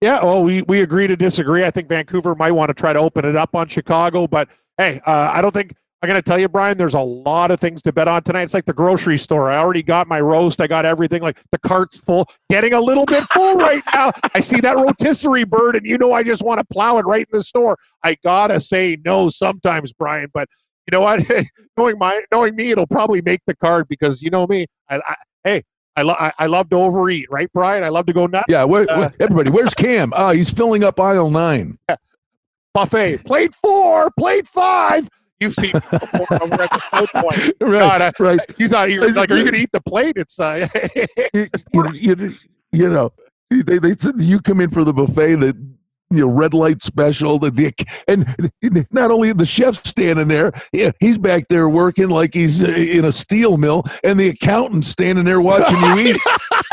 Yeah, 0.00 0.24
well, 0.24 0.42
we, 0.42 0.62
we 0.62 0.80
agree 0.80 1.06
to 1.06 1.16
disagree. 1.16 1.64
I 1.64 1.70
think 1.70 1.88
Vancouver 1.88 2.34
might 2.34 2.52
want 2.52 2.70
to 2.70 2.74
try 2.74 2.92
to 2.92 2.98
open 2.98 3.26
it 3.26 3.36
up 3.36 3.54
on 3.54 3.68
Chicago, 3.68 4.26
but 4.26 4.48
hey, 4.78 5.00
uh, 5.04 5.30
I 5.32 5.42
don't 5.42 5.52
think 5.52 5.74
I'm 6.02 6.08
going 6.08 6.16
to 6.16 6.22
tell 6.22 6.38
you, 6.38 6.48
Brian. 6.48 6.78
There's 6.78 6.94
a 6.94 7.00
lot 7.00 7.50
of 7.50 7.60
things 7.60 7.82
to 7.82 7.92
bet 7.92 8.08
on 8.08 8.22
tonight. 8.22 8.44
It's 8.44 8.54
like 8.54 8.64
the 8.64 8.72
grocery 8.72 9.18
store. 9.18 9.50
I 9.50 9.58
already 9.58 9.82
got 9.82 10.08
my 10.08 10.18
roast. 10.18 10.62
I 10.62 10.66
got 10.66 10.86
everything. 10.86 11.20
Like 11.20 11.42
the 11.52 11.58
cart's 11.58 11.98
full, 11.98 12.26
getting 12.48 12.72
a 12.72 12.80
little 12.80 13.04
bit 13.04 13.24
full 13.24 13.56
right 13.56 13.82
now. 13.92 14.10
I 14.34 14.40
see 14.40 14.60
that 14.60 14.76
rotisserie 14.76 15.44
bird, 15.44 15.76
and 15.76 15.84
you 15.84 15.98
know 15.98 16.14
I 16.14 16.22
just 16.22 16.42
want 16.42 16.58
to 16.58 16.64
plow 16.64 16.96
it 16.96 17.04
right 17.04 17.26
in 17.30 17.38
the 17.38 17.42
store. 17.42 17.76
I 18.02 18.16
gotta 18.24 18.60
say 18.60 18.96
no 19.04 19.28
sometimes, 19.28 19.92
Brian, 19.92 20.30
but 20.32 20.48
you 20.86 20.92
know 20.92 21.02
what? 21.02 21.22
knowing 21.76 21.98
my 21.98 22.22
knowing 22.32 22.56
me, 22.56 22.70
it'll 22.70 22.86
probably 22.86 23.20
make 23.20 23.40
the 23.46 23.56
card 23.56 23.86
because 23.86 24.22
you 24.22 24.30
know 24.30 24.46
me. 24.46 24.66
I, 24.88 25.02
I 25.06 25.14
hey. 25.44 25.62
I, 25.96 26.02
lo- 26.02 26.14
I, 26.18 26.32
I 26.38 26.46
love 26.46 26.70
to 26.70 26.76
overeat, 26.76 27.26
right, 27.30 27.48
Brian? 27.52 27.82
I 27.84 27.88
love 27.88 28.06
to 28.06 28.12
go 28.12 28.26
nuts. 28.26 28.46
Yeah, 28.48 28.64
where, 28.64 28.90
Uh, 28.90 28.98
where- 28.98 29.14
everybody, 29.20 29.50
where's 29.50 29.74
Cam? 29.74 30.12
Ah, 30.14 30.32
he's 30.32 30.50
filling 30.50 30.84
up 30.84 30.98
aisle 31.00 31.30
nine. 31.30 31.78
buffet. 32.74 33.24
Plate 33.24 33.54
four, 33.54 34.10
plate 34.18 34.46
five. 34.46 35.08
You've 35.40 35.54
seen 35.54 35.72
before 35.72 36.42
over 36.42 36.62
at 36.62 36.70
the 36.70 36.82
South 36.90 37.10
Point. 37.12 37.54
Right, 37.60 37.78
God, 37.80 38.02
I- 38.02 38.12
right. 38.22 38.40
You 38.58 38.68
thought 38.68 38.90
you 38.90 39.00
were 39.00 39.08
like, 39.12 39.30
are 39.30 39.36
you 39.36 39.42
going 39.44 39.54
to 39.54 39.60
eat 39.60 39.72
the 39.72 39.80
plate? 39.80 40.14
It's 40.16 40.38
uh, 40.38 40.68
you, 41.34 41.48
you, 41.94 42.34
you, 42.72 42.88
know, 42.90 43.12
they, 43.50 43.78
they 43.78 43.94
said 43.96 44.20
you 44.20 44.40
come 44.40 44.60
in 44.60 44.70
for 44.70 44.84
the 44.84 44.92
buffet, 44.92 45.36
the 45.36 45.56
you 46.10 46.20
know, 46.20 46.26
red 46.28 46.54
light 46.54 46.82
special, 46.82 47.38
the, 47.38 47.50
the 47.50 47.72
and 48.08 48.50
not 48.90 49.10
only 49.10 49.32
the 49.32 49.44
chef 49.46 49.76
standing 49.86 50.28
there, 50.28 50.52
yeah, 50.72 50.90
he's 51.00 51.18
back 51.18 51.46
there 51.48 51.68
working 51.68 52.08
like 52.08 52.34
he's 52.34 52.62
uh, 52.62 52.66
in 52.66 53.04
a 53.04 53.12
steel 53.12 53.56
mill, 53.56 53.84
and 54.02 54.18
the 54.18 54.28
accountant 54.28 54.84
standing 54.84 55.24
there 55.24 55.40
watching 55.40 55.78
you 55.80 55.98
eat. 55.98 56.16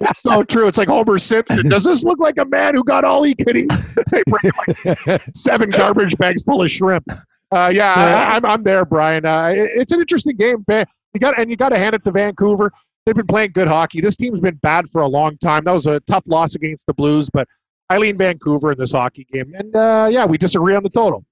it's 0.00 0.20
so 0.20 0.42
true. 0.42 0.66
It's 0.66 0.78
like 0.78 0.88
Homer 0.88 1.18
Simpson. 1.18 1.68
Does 1.68 1.84
this 1.84 2.02
look 2.04 2.18
like 2.18 2.36
a 2.38 2.44
man 2.44 2.74
who 2.74 2.84
got 2.84 3.04
all 3.04 3.22
he 3.22 3.34
could 3.34 3.56
eat? 3.56 3.70
they 4.10 4.22
bring 4.26 4.52
like 4.66 5.22
seven 5.34 5.70
garbage 5.70 6.16
bags 6.18 6.42
full 6.42 6.62
of 6.62 6.70
shrimp. 6.70 7.04
Uh, 7.52 7.70
yeah, 7.72 7.94
I, 7.94 8.36
I'm 8.36 8.44
I'm 8.44 8.62
there, 8.64 8.84
Brian. 8.84 9.24
Uh, 9.24 9.46
it- 9.48 9.70
it's 9.76 9.92
an 9.92 10.00
interesting 10.00 10.36
game. 10.36 10.64
You 10.68 11.20
got 11.20 11.38
and 11.38 11.48
you 11.50 11.56
got 11.56 11.68
to 11.70 11.78
hand 11.78 11.94
it 11.94 12.02
to 12.04 12.10
Vancouver. 12.10 12.72
They've 13.06 13.14
been 13.14 13.26
playing 13.28 13.52
good 13.52 13.68
hockey. 13.68 14.00
This 14.00 14.16
team's 14.16 14.40
been 14.40 14.56
bad 14.56 14.90
for 14.90 15.00
a 15.00 15.06
long 15.06 15.38
time. 15.38 15.62
That 15.62 15.70
was 15.70 15.86
a 15.86 16.00
tough 16.00 16.24
loss 16.26 16.56
against 16.56 16.86
the 16.86 16.92
Blues, 16.92 17.30
but 17.32 17.46
I 17.88 17.98
lean 17.98 18.18
Vancouver 18.18 18.72
in 18.72 18.78
this 18.78 18.90
hockey 18.90 19.24
game. 19.32 19.54
And 19.56 19.76
uh, 19.76 20.08
yeah, 20.10 20.26
we 20.26 20.38
disagree 20.38 20.74
on 20.74 20.82
the 20.82 20.90
total. 20.90 21.24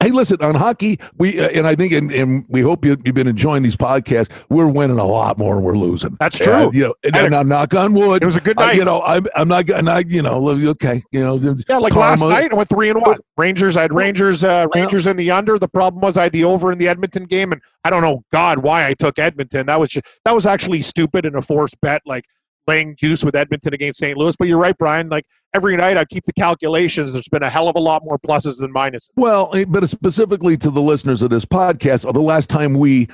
Hey, 0.00 0.12
listen, 0.12 0.36
on 0.42 0.54
hockey, 0.54 1.00
we 1.16 1.40
uh, 1.40 1.48
and 1.48 1.66
I 1.66 1.74
think, 1.74 1.92
and, 1.92 2.12
and 2.12 2.44
we 2.48 2.60
hope 2.60 2.84
you, 2.84 2.96
you've 3.04 3.16
been 3.16 3.26
enjoying 3.26 3.64
these 3.64 3.76
podcasts. 3.76 4.30
We're 4.48 4.68
winning 4.68 5.00
a 5.00 5.04
lot 5.04 5.38
more 5.38 5.56
than 5.56 5.64
we're 5.64 5.76
losing. 5.76 6.16
That's 6.20 6.38
true. 6.38 6.52
Uh, 6.52 6.70
you 6.70 6.84
know, 6.84 6.94
and, 7.02 7.16
I- 7.16 7.20
and 7.22 7.30
now 7.32 7.42
knock 7.42 7.74
on 7.74 7.94
wood. 7.94 8.22
It 8.22 8.24
was 8.24 8.36
a 8.36 8.40
good 8.40 8.56
I- 8.60 8.66
night. 8.68 8.76
you 8.76 8.84
know, 8.84 9.02
I'm, 9.02 9.26
I'm 9.34 9.48
not, 9.48 9.68
and 9.70 9.90
I, 9.90 10.04
you 10.06 10.22
know, 10.22 10.48
okay, 10.50 11.02
you 11.10 11.18
know, 11.18 11.34
Yeah, 11.68 11.78
like 11.78 11.96
last 11.96 12.24
night, 12.24 12.52
I 12.52 12.54
went 12.54 12.68
three 12.68 12.90
and 12.90 13.00
one. 13.02 13.18
Rangers, 13.36 13.76
I 13.76 13.82
had 13.82 13.92
Rangers, 13.92 14.44
uh, 14.44 14.68
Rangers 14.72 15.08
in 15.08 15.16
the 15.16 15.32
under. 15.32 15.58
The 15.58 15.66
problem 15.66 16.00
was 16.00 16.16
I 16.16 16.22
had 16.24 16.32
the 16.32 16.44
over 16.44 16.70
in 16.70 16.78
the 16.78 16.86
Edmonton 16.86 17.24
game, 17.24 17.50
and 17.50 17.60
I 17.82 17.90
don't 17.90 18.02
know, 18.02 18.22
God, 18.32 18.58
why 18.58 18.86
I 18.86 18.94
took 18.94 19.18
Edmonton. 19.18 19.66
That 19.66 19.80
was 19.80 19.90
just, 19.90 20.06
that 20.24 20.32
was 20.32 20.46
actually 20.46 20.80
stupid 20.82 21.26
and 21.26 21.34
a 21.34 21.42
forced 21.42 21.80
bet, 21.80 22.02
like 22.06 22.24
laying 22.68 22.94
juice 22.94 23.24
with 23.24 23.34
Edmonton 23.34 23.74
against 23.74 23.98
St. 23.98 24.16
Louis. 24.16 24.36
But 24.36 24.46
you're 24.46 24.58
right, 24.60 24.76
Brian. 24.78 25.08
Like 25.08 25.24
every 25.54 25.76
night, 25.76 25.96
I 25.96 26.04
keep 26.04 26.24
the 26.26 26.32
calculations. 26.34 27.12
There's 27.12 27.28
been 27.28 27.42
a 27.42 27.50
hell 27.50 27.68
of 27.68 27.74
a 27.74 27.80
lot 27.80 28.04
more 28.04 28.18
pluses 28.18 28.60
than 28.60 28.72
minuses. 28.72 29.08
Well, 29.16 29.50
eh, 29.54 29.64
but 29.66 29.88
specifically 29.88 30.56
to 30.58 30.70
the 30.70 30.82
listeners 30.82 31.22
of 31.22 31.30
this 31.30 31.44
podcast, 31.44 32.04
or 32.04 32.12
the 32.12 32.20
last 32.20 32.48
time 32.50 32.74
we 32.74 33.08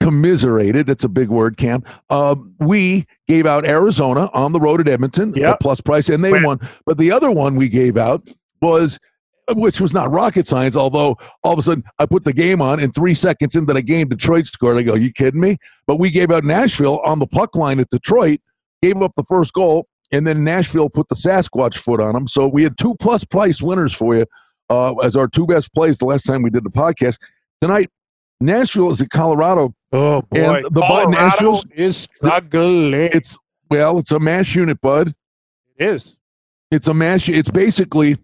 commiserated, 0.00 0.88
it's 0.88 1.04
a 1.04 1.08
big 1.08 1.28
word, 1.28 1.56
Cam. 1.56 1.84
Uh, 2.08 2.34
we 2.58 3.06
gave 3.28 3.46
out 3.46 3.66
Arizona 3.66 4.30
on 4.32 4.52
the 4.52 4.60
road 4.60 4.80
at 4.80 4.88
Edmonton, 4.88 5.34
Yep. 5.34 5.58
the 5.58 5.62
plus 5.62 5.80
price, 5.80 6.08
and 6.08 6.24
they 6.24 6.32
Win. 6.32 6.42
won. 6.44 6.60
But 6.86 6.96
the 6.98 7.12
other 7.12 7.30
one 7.30 7.54
we 7.56 7.68
gave 7.68 7.96
out 7.98 8.28
was, 8.62 8.98
which 9.54 9.80
was 9.80 9.92
not 9.92 10.10
rocket 10.10 10.46
science, 10.46 10.74
although 10.76 11.18
all 11.44 11.52
of 11.52 11.58
a 11.58 11.62
sudden 11.62 11.84
I 11.98 12.06
put 12.06 12.24
the 12.24 12.32
game 12.32 12.62
on, 12.62 12.80
and 12.80 12.94
three 12.94 13.14
seconds 13.14 13.56
into 13.56 13.74
the 13.74 13.82
game, 13.82 14.08
Detroit 14.08 14.46
scored. 14.46 14.78
I 14.78 14.82
go, 14.82 14.94
you 14.94 15.12
kidding 15.12 15.40
me? 15.40 15.58
But 15.86 15.98
we 15.98 16.10
gave 16.10 16.30
out 16.30 16.44
Nashville 16.44 17.00
on 17.00 17.18
the 17.18 17.26
puck 17.26 17.54
line 17.56 17.78
at 17.80 17.90
Detroit, 17.90 18.40
gave 18.82 19.00
up 19.02 19.12
the 19.16 19.24
first 19.24 19.52
goal, 19.52 19.86
and 20.12 20.26
then 20.26 20.44
Nashville 20.44 20.88
put 20.90 21.08
the 21.08 21.14
Sasquatch 21.14 21.76
foot 21.76 22.00
on 22.00 22.14
them. 22.14 22.26
So 22.26 22.46
we 22.46 22.62
had 22.62 22.76
two 22.78 22.94
plus 23.00 23.24
price 23.24 23.60
winners 23.62 23.92
for 23.92 24.16
you 24.16 24.26
uh, 24.68 24.94
as 24.96 25.16
our 25.16 25.28
two 25.28 25.46
best 25.46 25.72
plays 25.74 25.98
the 25.98 26.06
last 26.06 26.24
time 26.24 26.42
we 26.42 26.50
did 26.50 26.64
the 26.64 26.70
podcast. 26.70 27.18
Tonight, 27.60 27.90
Nashville 28.40 28.90
is 28.90 29.02
at 29.02 29.10
Colorado. 29.10 29.74
Oh 29.92 30.22
boy, 30.22 30.38
And 30.56 30.64
the 30.74 30.80
Colorado 30.80 31.10
Nationals- 31.10 31.64
is 31.74 31.96
struggling. 31.96 32.94
It's 33.12 33.36
well, 33.70 33.98
it's 33.98 34.10
a 34.12 34.18
mash 34.18 34.56
unit, 34.56 34.80
bud. 34.80 35.14
is. 35.78 36.16
It's 36.70 36.86
a 36.88 36.94
mash. 36.94 37.28
It's 37.28 37.50
basically, 37.50 38.16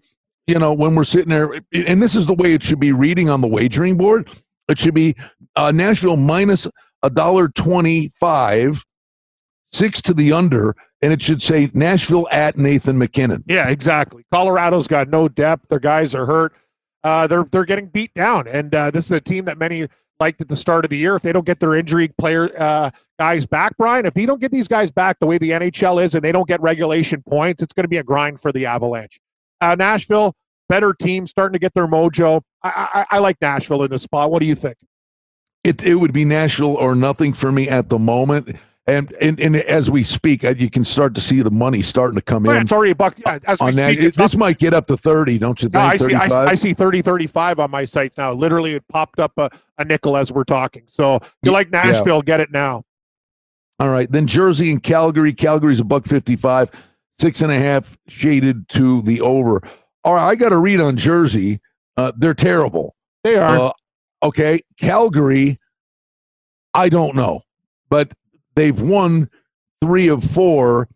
you 0.47 0.57
know, 0.59 0.73
when 0.73 0.95
we're 0.95 1.03
sitting 1.03 1.29
there, 1.29 1.51
and 1.73 2.01
this 2.01 2.15
is 2.15 2.25
the 2.25 2.33
way 2.33 2.53
it 2.53 2.63
should 2.63 2.79
be 2.79 2.91
reading 2.93 3.29
on 3.29 3.41
the 3.41 3.47
wagering 3.47 3.97
board. 3.97 4.29
It 4.69 4.77
should 4.79 4.93
be 4.93 5.15
uh, 5.55 5.71
Nashville 5.71 6.17
minus 6.17 6.67
a 7.03 7.09
dollar 7.09 7.47
twenty-five, 7.49 8.83
six 9.71 10.01
to 10.03 10.13
the 10.13 10.31
under, 10.33 10.75
and 11.01 11.13
it 11.13 11.21
should 11.21 11.41
say 11.41 11.69
Nashville 11.73 12.27
at 12.31 12.57
Nathan 12.57 12.97
MacKinnon. 12.97 13.43
Yeah, 13.47 13.69
exactly. 13.69 14.25
Colorado's 14.31 14.87
got 14.87 15.09
no 15.09 15.27
depth. 15.27 15.67
Their 15.69 15.79
guys 15.79 16.15
are 16.15 16.25
hurt. 16.25 16.53
Uh, 17.03 17.27
they're 17.27 17.45
they're 17.51 17.65
getting 17.65 17.87
beat 17.87 18.13
down, 18.13 18.47
and 18.47 18.73
uh, 18.73 18.91
this 18.91 19.05
is 19.05 19.11
a 19.11 19.21
team 19.21 19.45
that 19.45 19.57
many 19.57 19.87
liked 20.19 20.41
at 20.41 20.49
the 20.49 20.55
start 20.55 20.83
of 20.83 20.89
the 20.89 20.97
year. 20.97 21.15
If 21.15 21.21
they 21.21 21.31
don't 21.31 21.45
get 21.45 21.59
their 21.59 21.75
injury 21.75 22.07
player 22.17 22.49
uh, 22.59 22.89
guys 23.19 23.45
back, 23.45 23.77
Brian, 23.77 24.05
if 24.05 24.13
they 24.13 24.25
don't 24.25 24.41
get 24.41 24.51
these 24.51 24.67
guys 24.67 24.91
back 24.91 25.19
the 25.19 25.27
way 25.27 25.37
the 25.37 25.51
NHL 25.51 26.03
is, 26.03 26.15
and 26.15 26.23
they 26.23 26.31
don't 26.31 26.47
get 26.47 26.59
regulation 26.61 27.21
points, 27.21 27.61
it's 27.61 27.73
going 27.73 27.83
to 27.83 27.89
be 27.89 27.97
a 27.97 28.03
grind 28.03 28.39
for 28.39 28.51
the 28.51 28.65
Avalanche. 28.65 29.19
Uh, 29.61 29.75
Nashville, 29.75 30.35
better 30.69 30.93
team, 30.93 31.27
starting 31.27 31.53
to 31.53 31.59
get 31.59 31.73
their 31.73 31.87
mojo. 31.87 32.41
I, 32.63 33.05
I, 33.11 33.17
I 33.17 33.19
like 33.19 33.37
Nashville 33.41 33.83
in 33.83 33.91
this 33.91 34.03
spot. 34.03 34.31
What 34.31 34.39
do 34.39 34.47
you 34.47 34.55
think? 34.55 34.75
It 35.63 35.83
it 35.83 35.95
would 35.95 36.13
be 36.13 36.25
Nashville 36.25 36.75
or 36.75 36.95
nothing 36.95 37.33
for 37.33 37.51
me 37.51 37.67
at 37.67 37.89
the 37.89 37.99
moment. 37.99 38.55
And 38.89 39.11
and, 39.19 39.37
and 39.41 39.55
as 39.57 39.91
we 39.91 40.03
speak, 40.05 40.45
uh, 40.45 40.51
you 40.57 40.69
can 40.69 40.85
start 40.85 41.13
to 41.15 41.21
see 41.21 41.41
the 41.41 41.51
money 41.51 41.81
starting 41.81 42.15
to 42.15 42.21
come 42.21 42.45
in 42.45 42.55
it's 42.55 42.71
already 42.71 42.91
a 42.91 42.95
buck. 42.95 43.17
Yeah, 43.17 43.37
as 43.45 43.59
we 43.59 43.67
on 43.67 43.75
that. 43.75 43.91
speak, 43.93 43.99
It- 44.05 44.15
this 44.15 44.33
up- 44.33 44.39
might 44.39 44.59
get 44.59 44.73
up 44.73 44.87
to 44.87 44.95
thirty, 44.95 45.37
don't 45.37 45.61
you 45.61 45.67
No, 45.73 45.79
think? 45.89 45.91
I 45.91 45.97
see, 45.97 46.13
I, 46.15 46.45
I 46.51 46.55
see 46.55 46.73
30, 46.73 47.01
35 47.01 47.59
on 47.59 47.69
my 47.69 47.83
sites 47.83 48.17
now. 48.17 48.31
Literally, 48.31 48.75
it 48.75 48.87
popped 48.87 49.19
up 49.19 49.33
a, 49.37 49.49
a 49.77 49.83
nickel 49.83 50.15
as 50.15 50.31
we're 50.31 50.45
talking. 50.45 50.83
So 50.87 51.15
if 51.17 51.35
you 51.43 51.51
like 51.51 51.67
Yeah. 51.73 51.83
Nashville, 51.83 52.21
get 52.21 52.39
it 52.39 52.49
now. 52.51 52.83
All 53.79 53.89
right. 53.89 54.09
Then 54.09 54.25
Jersey 54.25 54.71
and 54.71 54.81
Calgary. 54.81 55.33
Calgary's 55.33 55.81
a 55.81 55.83
buck 55.83 56.05
fifty-five, 56.05 56.71
six 57.19 57.41
and 57.41 57.51
a 57.51 57.59
half 57.59 57.97
shaded 58.07 58.69
to 58.69 59.01
the 59.01 59.19
over. 59.19 59.61
All 60.05 60.13
right, 60.13 60.29
I 60.29 60.35
got 60.35 60.49
to 60.49 60.57
read 60.57 60.79
on 60.79 60.95
Jersey. 60.95 61.59
Uh, 61.97 62.13
they're 62.15 62.33
terrible. 62.33 62.95
They 63.25 63.35
are. 63.35 63.57
Uh, 63.59 63.71
okay, 64.23 64.61
Calgary. 64.79 65.59
I 66.73 66.87
don't 66.87 67.15
know, 67.15 67.41
but 67.89 68.13
they've 68.57 68.81
won 68.81 69.29
three 69.81 70.07
of 70.09 70.23
four. 70.23 70.89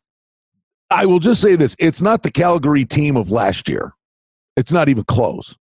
I 0.89 1.05
will 1.05 1.19
just 1.19 1.41
say 1.41 1.55
this: 1.55 1.75
it's 1.79 2.01
not 2.01 2.23
the 2.23 2.31
Calgary 2.31 2.83
team 2.83 3.15
of 3.15 3.31
last 3.31 3.69
year. 3.69 3.93
It's 4.57 4.71
not 4.71 4.89
even 4.89 5.05
close. 5.05 5.55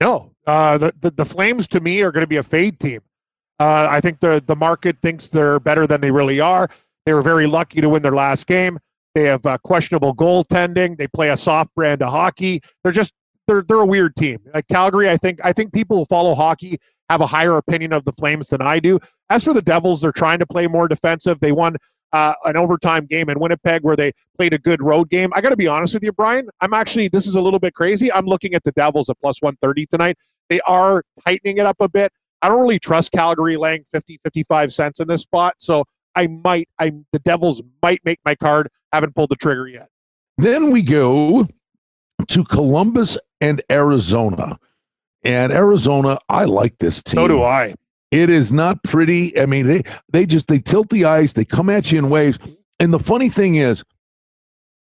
no, 0.00 0.30
uh, 0.46 0.78
the, 0.78 0.92
the 1.00 1.10
the 1.10 1.24
Flames 1.24 1.66
to 1.68 1.80
me 1.80 2.02
are 2.02 2.12
going 2.12 2.22
to 2.22 2.28
be 2.28 2.36
a 2.36 2.42
fade 2.42 2.78
team. 2.78 3.00
Uh, 3.58 3.88
I 3.90 4.00
think 4.00 4.20
the 4.20 4.42
the 4.44 4.56
market 4.56 4.98
thinks 5.02 5.28
they're 5.28 5.58
better 5.58 5.86
than 5.86 6.00
they 6.00 6.10
really 6.10 6.40
are. 6.40 6.68
They 7.06 7.14
were 7.14 7.22
very 7.22 7.46
lucky 7.46 7.80
to 7.80 7.88
win 7.88 8.02
their 8.02 8.14
last 8.14 8.46
game. 8.46 8.78
They 9.14 9.24
have 9.24 9.44
uh, 9.46 9.58
questionable 9.58 10.14
goaltending. 10.14 10.96
They 10.96 11.06
play 11.06 11.30
a 11.30 11.36
soft 11.36 11.74
brand 11.74 12.02
of 12.02 12.10
hockey. 12.10 12.60
They're 12.82 12.92
just 12.92 13.14
they're 13.46 13.62
they're 13.62 13.78
a 13.78 13.86
weird 13.86 14.16
team. 14.16 14.38
Like 14.52 14.66
Calgary, 14.68 15.08
I 15.08 15.16
think 15.16 15.40
I 15.44 15.52
think 15.52 15.72
people 15.72 15.98
who 15.98 16.04
follow 16.06 16.34
hockey 16.34 16.78
have 17.10 17.20
a 17.20 17.26
higher 17.26 17.56
opinion 17.56 17.92
of 17.92 18.04
the 18.04 18.12
Flames 18.12 18.48
than 18.48 18.62
I 18.62 18.78
do. 18.80 18.98
As 19.30 19.44
for 19.44 19.54
the 19.54 19.62
Devils, 19.62 20.00
they're 20.00 20.12
trying 20.12 20.38
to 20.38 20.46
play 20.46 20.66
more 20.66 20.88
defensive. 20.88 21.40
They 21.40 21.52
won 21.52 21.76
uh, 22.12 22.34
an 22.44 22.56
overtime 22.56 23.06
game 23.06 23.28
in 23.28 23.40
Winnipeg 23.40 23.82
where 23.82 23.96
they 23.96 24.12
played 24.38 24.52
a 24.52 24.58
good 24.58 24.80
road 24.80 25.10
game. 25.10 25.30
I 25.34 25.40
got 25.40 25.50
to 25.50 25.56
be 25.56 25.66
honest 25.66 25.94
with 25.94 26.04
you, 26.04 26.12
Brian. 26.12 26.48
I'm 26.60 26.72
actually, 26.72 27.08
this 27.08 27.26
is 27.26 27.34
a 27.34 27.40
little 27.40 27.58
bit 27.58 27.74
crazy. 27.74 28.12
I'm 28.12 28.26
looking 28.26 28.54
at 28.54 28.62
the 28.64 28.72
Devils 28.72 29.10
at 29.10 29.18
plus 29.20 29.42
130 29.42 29.86
tonight. 29.86 30.16
They 30.48 30.60
are 30.60 31.02
tightening 31.26 31.58
it 31.58 31.66
up 31.66 31.76
a 31.80 31.88
bit. 31.88 32.12
I 32.40 32.48
don't 32.48 32.60
really 32.60 32.78
trust 32.78 33.12
Calgary 33.12 33.56
laying 33.56 33.84
50, 33.84 34.20
55 34.22 34.72
cents 34.72 35.00
in 35.00 35.08
this 35.08 35.22
spot. 35.22 35.54
So 35.58 35.84
I 36.14 36.28
might, 36.28 36.68
I 36.78 36.92
the 37.12 37.18
Devils 37.18 37.62
might 37.82 38.00
make 38.04 38.20
my 38.24 38.34
card. 38.34 38.68
Haven't 38.92 39.14
pulled 39.14 39.30
the 39.30 39.36
trigger 39.36 39.66
yet. 39.66 39.88
Then 40.38 40.70
we 40.70 40.82
go 40.82 41.48
to 42.28 42.44
Columbus 42.44 43.18
and 43.40 43.62
Arizona. 43.70 44.58
And 45.24 45.52
Arizona, 45.52 46.18
I 46.28 46.44
like 46.44 46.78
this 46.78 47.02
team. 47.02 47.18
So 47.18 47.28
do 47.28 47.42
I. 47.42 47.74
It 48.10 48.30
is 48.30 48.52
not 48.52 48.82
pretty. 48.84 49.38
I 49.38 49.46
mean, 49.46 49.66
they 49.66 49.82
they 50.12 50.26
just 50.26 50.46
they 50.46 50.60
tilt 50.60 50.90
the 50.90 51.04
ice, 51.04 51.32
they 51.32 51.44
come 51.44 51.68
at 51.70 51.90
you 51.90 51.98
in 51.98 52.10
waves. 52.10 52.38
And 52.78 52.92
the 52.92 52.98
funny 52.98 53.28
thing 53.28 53.56
is, 53.56 53.82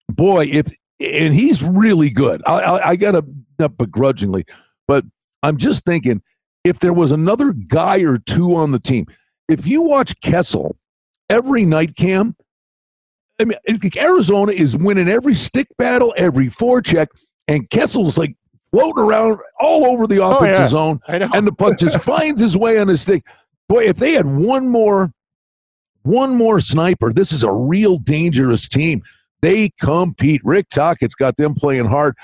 boy, 0.07 0.45
if 0.45 0.73
and 0.99 1.33
he's 1.33 1.61
really 1.61 2.09
good. 2.09 2.41
I 2.45 2.59
I, 2.59 2.89
I 2.89 2.95
gotta 2.95 3.25
not 3.59 3.77
begrudgingly, 3.77 4.45
but 4.87 5.03
I'm 5.43 5.57
just 5.57 5.83
thinking 5.83 6.21
if 6.63 6.79
there 6.79 6.93
was 6.93 7.11
another 7.11 7.53
guy 7.53 7.99
or 7.99 8.17
two 8.17 8.55
on 8.55 8.71
the 8.71 8.79
team, 8.79 9.07
if 9.47 9.65
you 9.65 9.81
watch 9.81 10.19
Kessel 10.21 10.77
every 11.29 11.65
night, 11.65 11.95
Cam, 11.95 12.35
I 13.39 13.45
mean, 13.45 13.57
Arizona 13.97 14.51
is 14.51 14.75
winning 14.75 15.07
every 15.07 15.35
stick 15.35 15.67
battle, 15.77 16.13
every 16.17 16.47
forecheck, 16.47 17.07
and 17.47 17.69
Kessel's 17.69 18.17
like 18.17 18.35
floating 18.71 19.03
around 19.03 19.39
all 19.59 19.85
over 19.85 20.07
the 20.07 20.23
offensive 20.23 20.59
oh, 20.59 20.63
yeah. 20.63 20.67
zone, 20.67 20.99
and 21.07 21.47
the 21.47 21.51
puck 21.51 21.77
just 21.77 21.99
finds 22.03 22.41
his 22.41 22.57
way 22.57 22.77
on 22.77 22.87
his 22.87 23.01
stick. 23.01 23.23
Boy, 23.67 23.85
if 23.85 23.97
they 23.97 24.13
had 24.13 24.25
one 24.25 24.69
more, 24.69 25.11
one 26.03 26.35
more 26.35 26.59
sniper, 26.59 27.11
this 27.11 27.31
is 27.31 27.43
a 27.43 27.51
real 27.51 27.97
dangerous 27.97 28.67
team. 28.69 29.03
They 29.41 29.69
compete. 29.79 30.41
Rick 30.43 30.69
Tocchet's 30.69 31.15
got 31.15 31.37
them 31.37 31.53
playing 31.53 31.85
hard. 31.85 32.15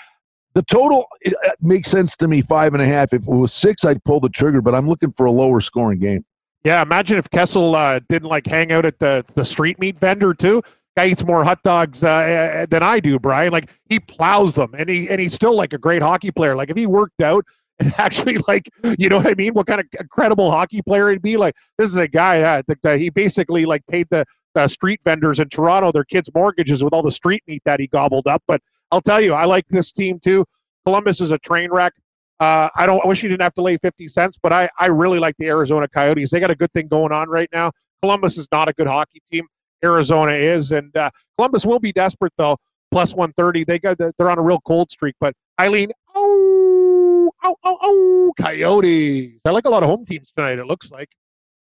The 0.53 0.63
total 0.63 1.07
it, 1.21 1.33
it 1.43 1.55
makes 1.61 1.89
sense 1.89 2.15
to 2.17 2.27
me 2.27 2.41
five 2.41 2.73
and 2.73 2.81
a 2.81 2.85
half. 2.85 3.13
If 3.13 3.23
it 3.23 3.27
was 3.27 3.53
six, 3.53 3.83
I'd 3.83 4.03
pull 4.03 4.19
the 4.19 4.29
trigger, 4.29 4.61
but 4.61 4.75
I'm 4.75 4.87
looking 4.87 5.11
for 5.11 5.25
a 5.25 5.31
lower 5.31 5.61
scoring 5.61 5.99
game. 5.99 6.25
Yeah, 6.63 6.81
imagine 6.81 7.17
if 7.17 7.29
Kessel 7.29 7.75
uh, 7.75 7.99
didn't 8.07 8.29
like 8.29 8.47
hang 8.47 8.71
out 8.71 8.85
at 8.85 8.99
the 8.99 9.25
the 9.35 9.43
street 9.43 9.79
meat 9.79 9.97
vendor 9.97 10.33
too 10.33 10.61
guy 10.95 11.07
eats 11.07 11.23
more 11.25 11.43
hot 11.43 11.61
dogs 11.63 12.03
uh, 12.03 12.65
than 12.69 12.83
I 12.83 12.99
do, 12.99 13.19
Brian. 13.19 13.51
Like 13.51 13.71
he 13.89 13.99
plows 13.99 14.55
them, 14.55 14.73
and 14.77 14.89
he 14.89 15.09
and 15.09 15.19
he's 15.19 15.33
still 15.33 15.55
like 15.55 15.73
a 15.73 15.77
great 15.77 16.01
hockey 16.01 16.31
player. 16.31 16.55
Like 16.55 16.69
if 16.69 16.77
he 16.77 16.85
worked 16.85 17.21
out 17.21 17.45
and 17.79 17.93
actually 17.97 18.37
like 18.47 18.69
you 18.99 19.09
know 19.09 19.17
what 19.17 19.27
I 19.27 19.33
mean, 19.33 19.53
what 19.53 19.67
kind 19.67 19.81
of 19.81 19.87
incredible 19.99 20.51
hockey 20.51 20.81
player 20.81 21.09
he'd 21.09 21.21
be. 21.21 21.37
Like 21.37 21.55
this 21.77 21.89
is 21.89 21.95
a 21.95 22.07
guy 22.07 22.39
that, 22.39 22.65
that 22.83 22.99
he 22.99 23.09
basically 23.09 23.65
like 23.65 23.85
paid 23.87 24.07
the 24.09 24.25
the 24.53 24.67
street 24.67 24.99
vendors 25.03 25.39
in 25.39 25.49
Toronto 25.49 25.91
their 25.91 26.03
kids' 26.03 26.29
mortgages 26.35 26.83
with 26.83 26.93
all 26.93 27.01
the 27.01 27.11
street 27.11 27.41
meat 27.47 27.63
that 27.65 27.79
he 27.79 27.87
gobbled 27.87 28.27
up. 28.27 28.43
But 28.47 28.61
I'll 28.91 29.01
tell 29.01 29.19
you, 29.19 29.33
I 29.33 29.45
like 29.45 29.67
this 29.69 29.91
team 29.91 30.19
too. 30.19 30.45
Columbus 30.85 31.21
is 31.21 31.31
a 31.31 31.39
train 31.39 31.71
wreck. 31.71 31.93
Uh, 32.39 32.69
I 32.75 32.85
don't. 32.85 33.01
I 33.03 33.07
wish 33.07 33.23
you 33.23 33.29
didn't 33.29 33.41
have 33.41 33.53
to 33.55 33.61
lay 33.61 33.77
fifty 33.77 34.07
cents, 34.07 34.37
but 34.41 34.51
I 34.53 34.69
I 34.77 34.87
really 34.87 35.17
like 35.17 35.35
the 35.39 35.47
Arizona 35.47 35.87
Coyotes. 35.87 36.29
They 36.29 36.39
got 36.39 36.51
a 36.51 36.55
good 36.55 36.71
thing 36.73 36.87
going 36.87 37.11
on 37.11 37.29
right 37.29 37.49
now. 37.53 37.71
Columbus 38.01 38.37
is 38.37 38.47
not 38.51 38.67
a 38.67 38.73
good 38.73 38.87
hockey 38.87 39.21
team. 39.31 39.47
Arizona 39.83 40.33
is. 40.33 40.71
And 40.71 40.95
uh, 40.95 41.09
Columbus 41.37 41.65
will 41.65 41.79
be 41.79 41.91
desperate 41.91 42.33
though. 42.37 42.57
Plus 42.91 43.13
130. 43.13 43.63
They 43.63 43.79
got 43.79 43.97
the, 43.97 44.13
they're 44.17 44.29
on 44.29 44.37
a 44.37 44.43
real 44.43 44.59
cold 44.61 44.91
streak. 44.91 45.15
But 45.19 45.33
Eileen, 45.59 45.91
oh, 46.15 47.31
oh, 47.43 47.55
oh, 47.63 47.77
oh, 47.81 48.33
Coyotes. 48.39 49.39
I 49.45 49.49
like 49.49 49.65
a 49.65 49.69
lot 49.69 49.83
of 49.83 49.89
home 49.89 50.05
teams 50.05 50.31
tonight. 50.31 50.59
It 50.59 50.65
looks 50.65 50.91
like. 50.91 51.09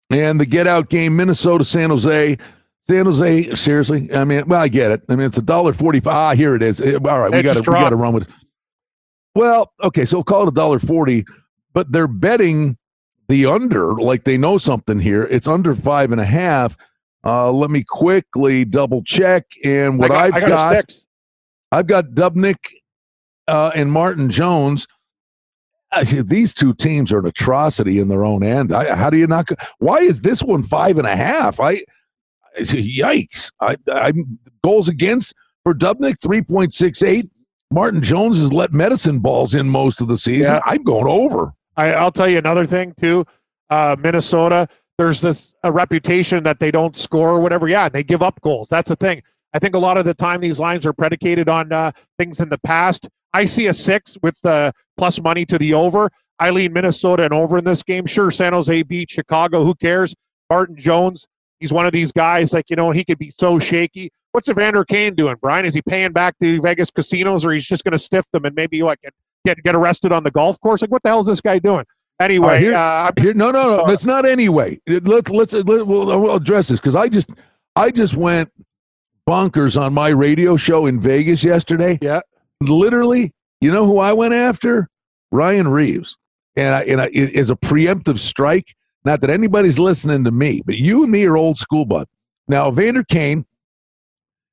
And 0.09 0.39
the 0.39 0.45
get 0.45 0.67
out 0.67 0.89
game, 0.89 1.15
Minnesota, 1.15 1.65
San 1.65 1.89
Jose. 1.89 2.37
San 2.87 3.05
Jose, 3.05 3.55
seriously. 3.55 4.13
I 4.13 4.25
mean, 4.25 4.45
well, 4.47 4.61
I 4.61 4.67
get 4.67 4.91
it. 4.91 5.03
I 5.07 5.15
mean, 5.15 5.25
it's 5.25 5.37
a 5.37 5.41
dollar 5.41 5.71
forty-five. 5.71 6.13
Ah, 6.13 6.35
here 6.35 6.53
it 6.53 6.61
is. 6.61 6.81
All 6.81 6.99
right, 6.99 7.31
we 7.31 7.41
got 7.41 7.55
to 7.55 7.71
we 7.71 7.77
got 7.77 7.89
to 7.89 7.95
run 7.95 8.13
with. 8.13 8.23
It. 8.23 8.35
Well, 9.35 9.71
okay, 9.81 10.03
so 10.05 10.21
call 10.21 10.43
it 10.43 10.49
a 10.49 10.51
dollar 10.51 10.79
forty, 10.79 11.25
but 11.73 11.91
they're 11.91 12.09
betting 12.09 12.77
the 13.29 13.45
under 13.45 13.93
like 13.93 14.25
they 14.25 14.37
know 14.37 14.57
something 14.57 14.99
here. 14.99 15.23
It's 15.23 15.47
under 15.47 15.75
five 15.75 16.11
and 16.11 16.19
a 16.19 16.25
half. 16.25 16.77
Uh, 17.25 17.51
let 17.51 17.69
me 17.69 17.83
quickly 17.87 18.65
double 18.65 19.01
check. 19.03 19.45
And 19.63 19.97
what 19.97 20.11
I 20.11 20.25
have 20.25 20.47
got, 20.47 20.73
got 20.73 20.93
I've 21.71 21.87
got 21.87 22.07
Dubnyk 22.09 22.57
uh, 23.47 23.71
and 23.73 23.91
Martin 23.91 24.29
Jones. 24.29 24.87
these 26.11 26.53
two 26.53 26.73
teams 26.73 27.11
are 27.11 27.19
an 27.19 27.25
atrocity 27.25 27.99
in 27.99 28.09
their 28.09 28.25
own 28.25 28.43
end. 28.43 28.73
I, 28.73 28.95
how 28.95 29.09
do 29.09 29.17
you 29.17 29.27
not? 29.27 29.49
Why 29.79 29.99
is 29.99 30.21
this 30.21 30.43
one 30.43 30.63
five 30.63 30.97
and 30.97 31.07
a 31.07 31.15
half? 31.15 31.59
I, 31.59 31.83
yikes! 32.59 33.51
I, 33.59 33.77
I 33.91 34.13
goals 34.63 34.89
against 34.89 35.33
for 35.63 35.73
Dubnyk 35.73 36.21
three 36.21 36.41
point 36.41 36.73
six 36.73 37.01
eight. 37.03 37.29
Martin 37.71 38.03
Jones 38.03 38.37
has 38.37 38.53
let 38.53 38.71
medicine 38.71 39.19
balls 39.19 39.55
in 39.55 39.67
most 39.67 39.99
of 39.99 40.07
the 40.07 40.17
season. 40.17 40.53
Yeah. 40.53 40.61
I'm 40.65 40.83
going 40.83 41.07
over. 41.07 41.53
I, 41.75 42.03
will 42.03 42.11
tell 42.11 42.29
you 42.29 42.37
another 42.37 42.67
thing 42.67 42.93
too. 42.99 43.25
Uh, 43.69 43.95
Minnesota 43.97 44.67
there's 44.97 45.21
this 45.21 45.53
a 45.63 45.71
reputation 45.71 46.43
that 46.43 46.59
they 46.59 46.71
don't 46.71 46.95
score 46.95 47.29
or 47.29 47.39
whatever. 47.39 47.67
Yeah, 47.67 47.85
and 47.85 47.93
they 47.93 48.03
give 48.03 48.21
up 48.21 48.39
goals. 48.41 48.69
That's 48.69 48.89
the 48.89 48.95
thing. 48.95 49.21
I 49.53 49.59
think 49.59 49.75
a 49.75 49.79
lot 49.79 49.97
of 49.97 50.05
the 50.05 50.13
time 50.13 50.41
these 50.41 50.59
lines 50.59 50.85
are 50.85 50.93
predicated 50.93 51.47
on 51.47 51.71
uh, 51.71 51.91
things 52.17 52.39
in 52.39 52.49
the 52.49 52.57
past. 52.59 53.07
I 53.33 53.45
see 53.45 53.67
a 53.67 53.73
six 53.73 54.17
with 54.21 54.39
the 54.41 54.73
plus 54.97 55.21
money 55.21 55.45
to 55.45 55.57
the 55.57 55.73
over. 55.73 56.09
I 56.39 56.49
lean 56.49 56.73
Minnesota 56.73 57.23
and 57.23 57.33
over 57.33 57.57
in 57.57 57.63
this 57.63 57.83
game. 57.83 58.05
Sure, 58.05 58.31
San 58.31 58.53
Jose 58.53 58.83
beat 58.83 59.09
Chicago. 59.09 59.63
Who 59.63 59.75
cares? 59.75 60.15
Martin 60.49 60.75
Jones, 60.75 61.25
he's 61.59 61.73
one 61.73 61.85
of 61.85 61.91
these 61.91 62.11
guys 62.11 62.53
like 62.53 62.69
you 62.69 62.75
know 62.75 62.91
he 62.91 63.03
could 63.03 63.17
be 63.17 63.31
so 63.31 63.59
shaky. 63.59 64.11
What's 64.31 64.49
Evander 64.49 64.83
Kane 64.83 65.13
doing, 65.13 65.35
Brian? 65.41 65.65
Is 65.65 65.75
he 65.75 65.81
paying 65.81 66.11
back 66.11 66.35
the 66.39 66.59
Vegas 66.59 66.89
casinos, 66.89 67.45
or 67.45 67.51
he's 67.51 67.65
just 67.65 67.83
going 67.83 67.91
to 67.91 67.99
stiff 67.99 68.29
them 68.31 68.45
and 68.45 68.55
maybe 68.55 68.81
like 68.81 68.99
get 69.45 69.63
get 69.63 69.75
arrested 69.75 70.11
on 70.11 70.23
the 70.23 70.31
golf 70.31 70.59
course? 70.59 70.81
Like 70.81 70.91
what 70.91 71.03
the 71.03 71.09
hell 71.09 71.19
is 71.19 71.27
this 71.27 71.41
guy 71.41 71.59
doing? 71.59 71.85
Anyway, 72.23 72.59
here, 72.59 72.73
uh, 72.73 73.11
here, 73.19 73.33
no, 73.33 73.51
no, 73.51 73.77
no, 73.77 73.89
it's 73.89 74.05
not 74.05 74.25
anyway. 74.25 74.79
Let's 74.87 75.29
let's 75.29 75.51
let, 75.51 75.65
we'll, 75.65 76.05
we'll 76.05 76.35
address 76.35 76.69
this 76.69 76.79
because 76.79 76.95
I 76.95 77.09
just 77.09 77.29
I 77.75 77.91
just 77.91 78.15
went 78.15 78.49
bonkers 79.29 79.79
on 79.79 79.93
my 79.93 80.07
radio 80.07 80.55
show 80.55 80.85
in 80.85 81.01
Vegas 81.01 81.43
yesterday. 81.43 81.99
Yeah, 82.01 82.21
literally, 82.61 83.33
you 83.59 83.71
know 83.71 83.85
who 83.85 83.99
I 83.99 84.13
went 84.13 84.33
after? 84.33 84.89
Ryan 85.31 85.67
Reaves, 85.67 86.17
and 86.55 86.75
I, 86.75 86.83
and 86.83 87.01
I, 87.01 87.05
it 87.07 87.33
is 87.33 87.49
a 87.49 87.55
preemptive 87.55 88.19
strike. 88.19 88.73
Not 89.03 89.19
that 89.19 89.29
anybody's 89.29 89.77
listening 89.77 90.23
to 90.23 90.31
me, 90.31 90.61
but 90.65 90.77
you 90.77 91.03
and 91.03 91.11
me 91.11 91.25
are 91.25 91.35
old 91.35 91.57
school, 91.57 91.85
bud. 91.85 92.07
Now, 92.47 92.71
Vander 92.71 93.03
Kane, 93.03 93.45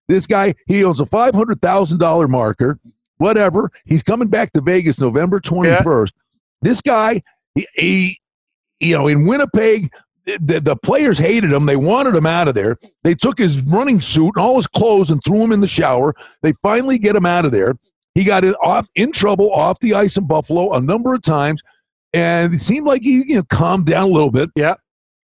this 0.09 0.27
guy, 0.27 0.55
he 0.67 0.83
owns 0.85 0.99
a 0.99 1.07
five 1.07 1.37
hundred 1.37 1.61
thousand 1.61 1.99
dollar 1.99 2.27
marker. 2.27 2.81
Whatever, 3.19 3.71
he's 3.85 4.03
coming 4.03 4.29
back 4.29 4.53
to 4.55 4.61
Vegas 4.61 4.99
November 4.99 5.39
twenty 5.39 5.77
first. 5.85 6.15
Yeah. 6.17 6.69
This 6.69 6.81
guy 6.81 7.23
he, 7.55 7.67
he 7.75 8.21
you 8.81 8.97
know, 8.97 9.09
in 9.09 9.27
Winnipeg, 9.27 9.93
the, 10.25 10.61
the, 10.61 10.77
players 10.77 11.19
hated 11.19 11.53
him. 11.53 11.67
They 11.67 11.77
wanted 11.77 12.15
him 12.15 12.27
out 12.27 12.49
of 12.49 12.55
there. 12.55 12.79
They 13.03 13.15
took 13.15 13.39
his 13.39 13.63
running 13.63 14.01
suit 14.01 14.33
and 14.37 14.45
all 14.45 14.57
his 14.57 14.67
clothes 14.67 15.11
and 15.11 15.21
threw 15.25 15.43
him 15.43 15.53
in 15.53 15.61
the 15.61 15.67
shower. 15.67 16.15
They 16.43 16.53
finally 16.55 16.99
get 16.99 17.17
him 17.17 17.27
out 17.27 17.45
of 17.45 17.53
there. 17.53 17.75
He 18.15 18.25
got 18.25 18.45
off 18.63 18.89
in 18.95 19.13
trouble 19.13 19.53
off 19.53 19.79
the 19.81 19.95
ice 19.95 20.17
in 20.17 20.27
Buffalo 20.27 20.73
a 20.73 20.81
number 20.81 21.15
of 21.15 21.23
times, 21.23 21.63
and 22.13 22.55
it 22.55 22.59
seemed 22.59 22.87
like 22.87 23.03
he 23.03 23.25
you 23.25 23.37
know 23.37 23.43
calmed 23.45 23.87
down 23.87 24.05
a 24.05 24.13
little 24.13 24.31
bit. 24.31 24.51
Yeah. 24.57 24.75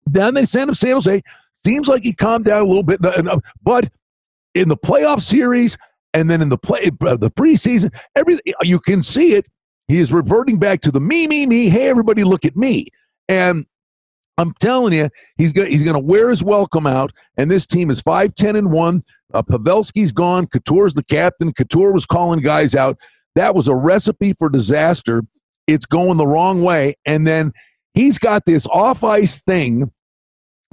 Then 0.07 0.35
they 0.35 0.45
sent 0.45 0.69
him 0.69 0.75
San 0.75 0.93
Jose. 0.93 1.23
Seems 1.67 1.89
like 1.89 2.03
he 2.03 2.13
calmed 2.13 2.45
down 2.45 2.63
a 2.63 2.67
little 2.69 2.83
bit, 2.83 3.01
but 3.63 3.89
in 4.55 4.69
the 4.69 4.77
playoff 4.77 5.23
series 5.23 5.79
and 6.13 6.31
then 6.31 6.43
in 6.43 6.49
the 6.49 6.59
play 6.59 6.91
uh, 7.01 7.17
the 7.17 7.31
preseason, 7.31 7.93
everything 8.15 8.53
you 8.63 8.79
can 8.79 9.03
see 9.03 9.35
it. 9.35 9.49
He 9.89 10.01
is 10.01 10.13
reverting 10.13 10.59
back 10.59 10.81
to 10.83 10.91
the 10.91 11.01
me, 11.01 11.27
me, 11.27 11.47
me. 11.47 11.69
Hey, 11.69 11.89
everybody, 11.89 12.25
look 12.25 12.45
at 12.45 12.57
me. 12.57 12.89
And 13.29 13.67
I'm 14.39 14.55
telling 14.61 14.93
you, 14.93 15.11
he's 15.37 15.53
going 15.53 15.71
he's 15.71 15.83
going 15.83 15.95
to 15.95 16.01
wear 16.01 16.31
his 16.31 16.43
welcome 16.43 16.87
out. 16.87 17.13
And 17.37 17.51
this 17.51 17.67
team 17.67 17.91
is 17.91 18.01
five, 18.01 18.35
ten, 18.35 18.57
and 18.57 18.71
one. 18.73 19.03
Uh, 19.33 19.43
Pavelski's 19.43 20.13
gone. 20.13 20.47
Couture's 20.47 20.95
the 20.95 21.05
captain. 21.05 21.53
Couture 21.53 21.93
was 21.93 22.07
calling 22.07 22.41
guys 22.41 22.75
out. 22.75 22.99
That 23.35 23.55
was 23.55 23.69
a 23.69 23.75
recipe 23.75 24.33
for 24.33 24.49
disaster. 24.49 25.23
It's 25.67 25.87
going 25.87 26.17
the 26.17 26.27
wrong 26.27 26.63
way. 26.63 26.95
And 27.05 27.27
then 27.27 27.53
he's 27.95 28.19
got 28.19 28.45
this 28.45 28.67
off 28.67 29.03
ice 29.05 29.41
thing 29.41 29.91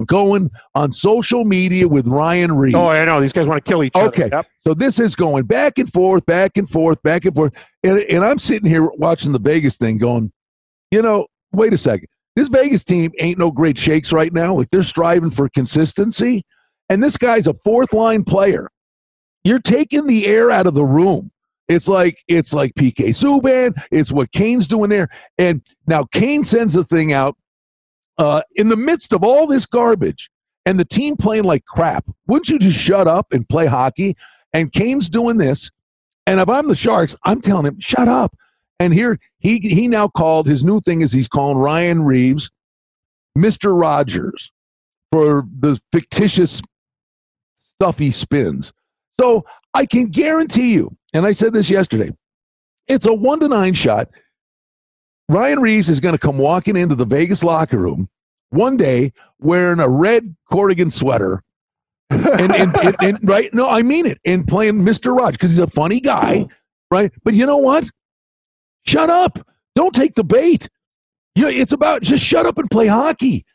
going 0.04 0.50
on 0.74 0.92
social 0.92 1.44
media 1.44 1.88
with 1.88 2.06
Ryan 2.06 2.52
Reed. 2.52 2.74
Oh, 2.74 2.88
I 2.88 3.04
know. 3.04 3.20
These 3.20 3.32
guys 3.32 3.48
want 3.48 3.64
to 3.64 3.68
kill 3.68 3.82
each 3.82 3.94
okay. 3.94 4.04
other. 4.04 4.24
Okay. 4.24 4.36
Yep. 4.36 4.46
So 4.60 4.74
this 4.74 4.98
is 4.98 5.16
going 5.16 5.44
back 5.44 5.78
and 5.78 5.92
forth, 5.92 6.24
back 6.26 6.56
and 6.56 6.68
forth, 6.68 7.02
back 7.02 7.24
and 7.24 7.34
forth. 7.34 7.56
And, 7.82 7.98
and 8.00 8.24
I'm 8.24 8.38
sitting 8.38 8.68
here 8.68 8.86
watching 8.86 9.32
the 9.32 9.38
Vegas 9.38 9.76
thing 9.76 9.98
going, 9.98 10.32
you 10.90 11.02
know, 11.02 11.26
wait 11.52 11.72
a 11.72 11.78
second. 11.78 12.08
This 12.36 12.48
Vegas 12.48 12.84
team 12.84 13.12
ain't 13.18 13.38
no 13.38 13.50
great 13.50 13.78
shakes 13.78 14.12
right 14.12 14.32
now. 14.32 14.54
Like 14.54 14.70
they're 14.70 14.82
striving 14.82 15.30
for 15.30 15.48
consistency. 15.48 16.44
And 16.88 17.02
this 17.02 17.16
guy's 17.16 17.46
a 17.46 17.54
fourth 17.54 17.92
line 17.92 18.24
player. 18.24 18.70
You're 19.44 19.60
taking 19.60 20.06
the 20.06 20.26
air 20.26 20.50
out 20.50 20.66
of 20.66 20.74
the 20.74 20.84
room. 20.84 21.30
It's 21.68 21.88
like 21.88 22.18
it's 22.28 22.52
like 22.52 22.74
PK 22.74 23.08
Subban. 23.10 23.80
It's 23.90 24.12
what 24.12 24.32
Kane's 24.32 24.66
doing 24.66 24.90
there. 24.90 25.08
And 25.38 25.62
now 25.86 26.04
Kane 26.04 26.44
sends 26.44 26.74
the 26.74 26.84
thing 26.84 27.12
out 27.12 27.36
uh, 28.18 28.42
in 28.54 28.68
the 28.68 28.76
midst 28.76 29.12
of 29.12 29.24
all 29.24 29.46
this 29.46 29.66
garbage 29.66 30.30
and 30.66 30.78
the 30.78 30.84
team 30.84 31.16
playing 31.16 31.44
like 31.44 31.64
crap, 31.64 32.04
wouldn't 32.26 32.48
you 32.48 32.58
just 32.58 32.78
shut 32.78 33.06
up 33.08 33.32
and 33.32 33.48
play 33.48 33.66
hockey? 33.66 34.16
And 34.52 34.72
Kane's 34.72 35.08
doing 35.08 35.38
this. 35.38 35.70
And 36.26 36.38
if 36.38 36.48
I'm 36.48 36.68
the 36.68 36.74
Sharks, 36.74 37.16
I'm 37.24 37.40
telling 37.40 37.66
him, 37.66 37.80
shut 37.80 38.08
up. 38.08 38.36
And 38.78 38.92
here 38.92 39.18
he 39.38 39.58
he 39.60 39.86
now 39.86 40.08
called 40.08 40.46
his 40.46 40.64
new 40.64 40.80
thing 40.80 41.02
is 41.02 41.12
he's 41.12 41.28
calling 41.28 41.56
Ryan 41.56 42.02
Reaves 42.02 42.50
Mr. 43.38 43.78
Rogers 43.78 44.50
for 45.10 45.46
the 45.60 45.80
fictitious 45.92 46.62
stuff 47.74 47.98
he 47.98 48.10
spins. 48.10 48.72
So 49.20 49.44
I 49.74 49.86
can 49.86 50.06
guarantee 50.06 50.72
you, 50.72 50.96
and 51.14 51.24
I 51.24 51.32
said 51.32 51.52
this 51.52 51.70
yesterday, 51.70 52.10
it's 52.88 53.06
a 53.06 53.12
one 53.14 53.40
to 53.40 53.48
nine 53.48 53.74
shot. 53.74 54.08
Ryan 55.28 55.60
Reaves 55.60 55.88
is 55.88 56.00
going 56.00 56.14
to 56.14 56.18
come 56.18 56.38
walking 56.38 56.76
into 56.76 56.94
the 56.94 57.04
Vegas 57.04 57.42
locker 57.42 57.78
room 57.78 58.08
one 58.50 58.76
day 58.76 59.12
wearing 59.40 59.80
a 59.80 59.88
red 59.88 60.36
Corrigan 60.50 60.90
sweater. 60.90 61.42
and, 62.10 62.54
and, 62.54 62.76
and, 62.82 62.96
and, 63.00 63.18
right, 63.22 63.52
no, 63.54 63.68
I 63.68 63.82
mean 63.82 64.06
it, 64.06 64.18
and 64.24 64.46
playing 64.46 64.82
Mr. 64.82 65.16
Rogers 65.16 65.32
because 65.32 65.50
he's 65.50 65.58
a 65.58 65.66
funny 65.66 66.00
guy, 66.00 66.46
right? 66.90 67.12
But 67.24 67.34
you 67.34 67.46
know 67.46 67.56
what? 67.56 67.88
Shut 68.84 69.10
up! 69.10 69.38
Don't 69.74 69.94
take 69.94 70.14
the 70.14 70.24
bait. 70.24 70.68
You 71.34 71.44
know, 71.44 71.48
it's 71.48 71.72
about 71.72 72.02
just 72.02 72.24
shut 72.24 72.46
up 72.46 72.58
and 72.58 72.70
play 72.70 72.86
hockey. 72.86 73.46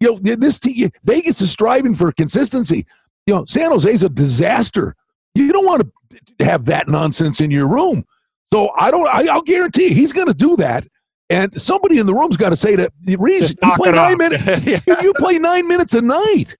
You 0.00 0.12
know, 0.12 0.36
this 0.36 0.58
team, 0.58 0.90
Vegas 1.04 1.40
is 1.40 1.50
striving 1.50 1.94
for 1.94 2.12
consistency. 2.12 2.86
You 3.26 3.34
know, 3.34 3.44
San 3.44 3.70
Jose's 3.70 4.02
a 4.02 4.08
disaster. 4.08 4.94
You 5.34 5.52
don't 5.52 5.66
want 5.66 5.90
to 6.38 6.44
have 6.44 6.66
that 6.66 6.88
nonsense 6.88 7.40
in 7.40 7.50
your 7.50 7.68
room. 7.68 8.04
So 8.52 8.70
I 8.78 8.90
don't. 8.90 9.06
I, 9.06 9.22
will 9.34 9.42
guarantee 9.42 9.88
he's 9.88 10.12
going 10.12 10.28
to 10.28 10.34
do 10.34 10.56
that. 10.56 10.86
And 11.28 11.60
somebody 11.60 11.98
in 11.98 12.06
the 12.06 12.14
room's 12.14 12.36
got 12.36 12.50
to 12.50 12.56
say 12.56 12.76
to 12.76 12.90
Reaves, 13.18 13.54
you 13.62 13.72
play 13.76 13.92
nine 13.92 14.18
minutes. 14.18 14.44
yeah. 14.64 15.00
You 15.02 15.12
play 15.14 15.38
nine 15.38 15.66
minutes 15.66 15.94
a 15.94 16.00
night. 16.00 16.56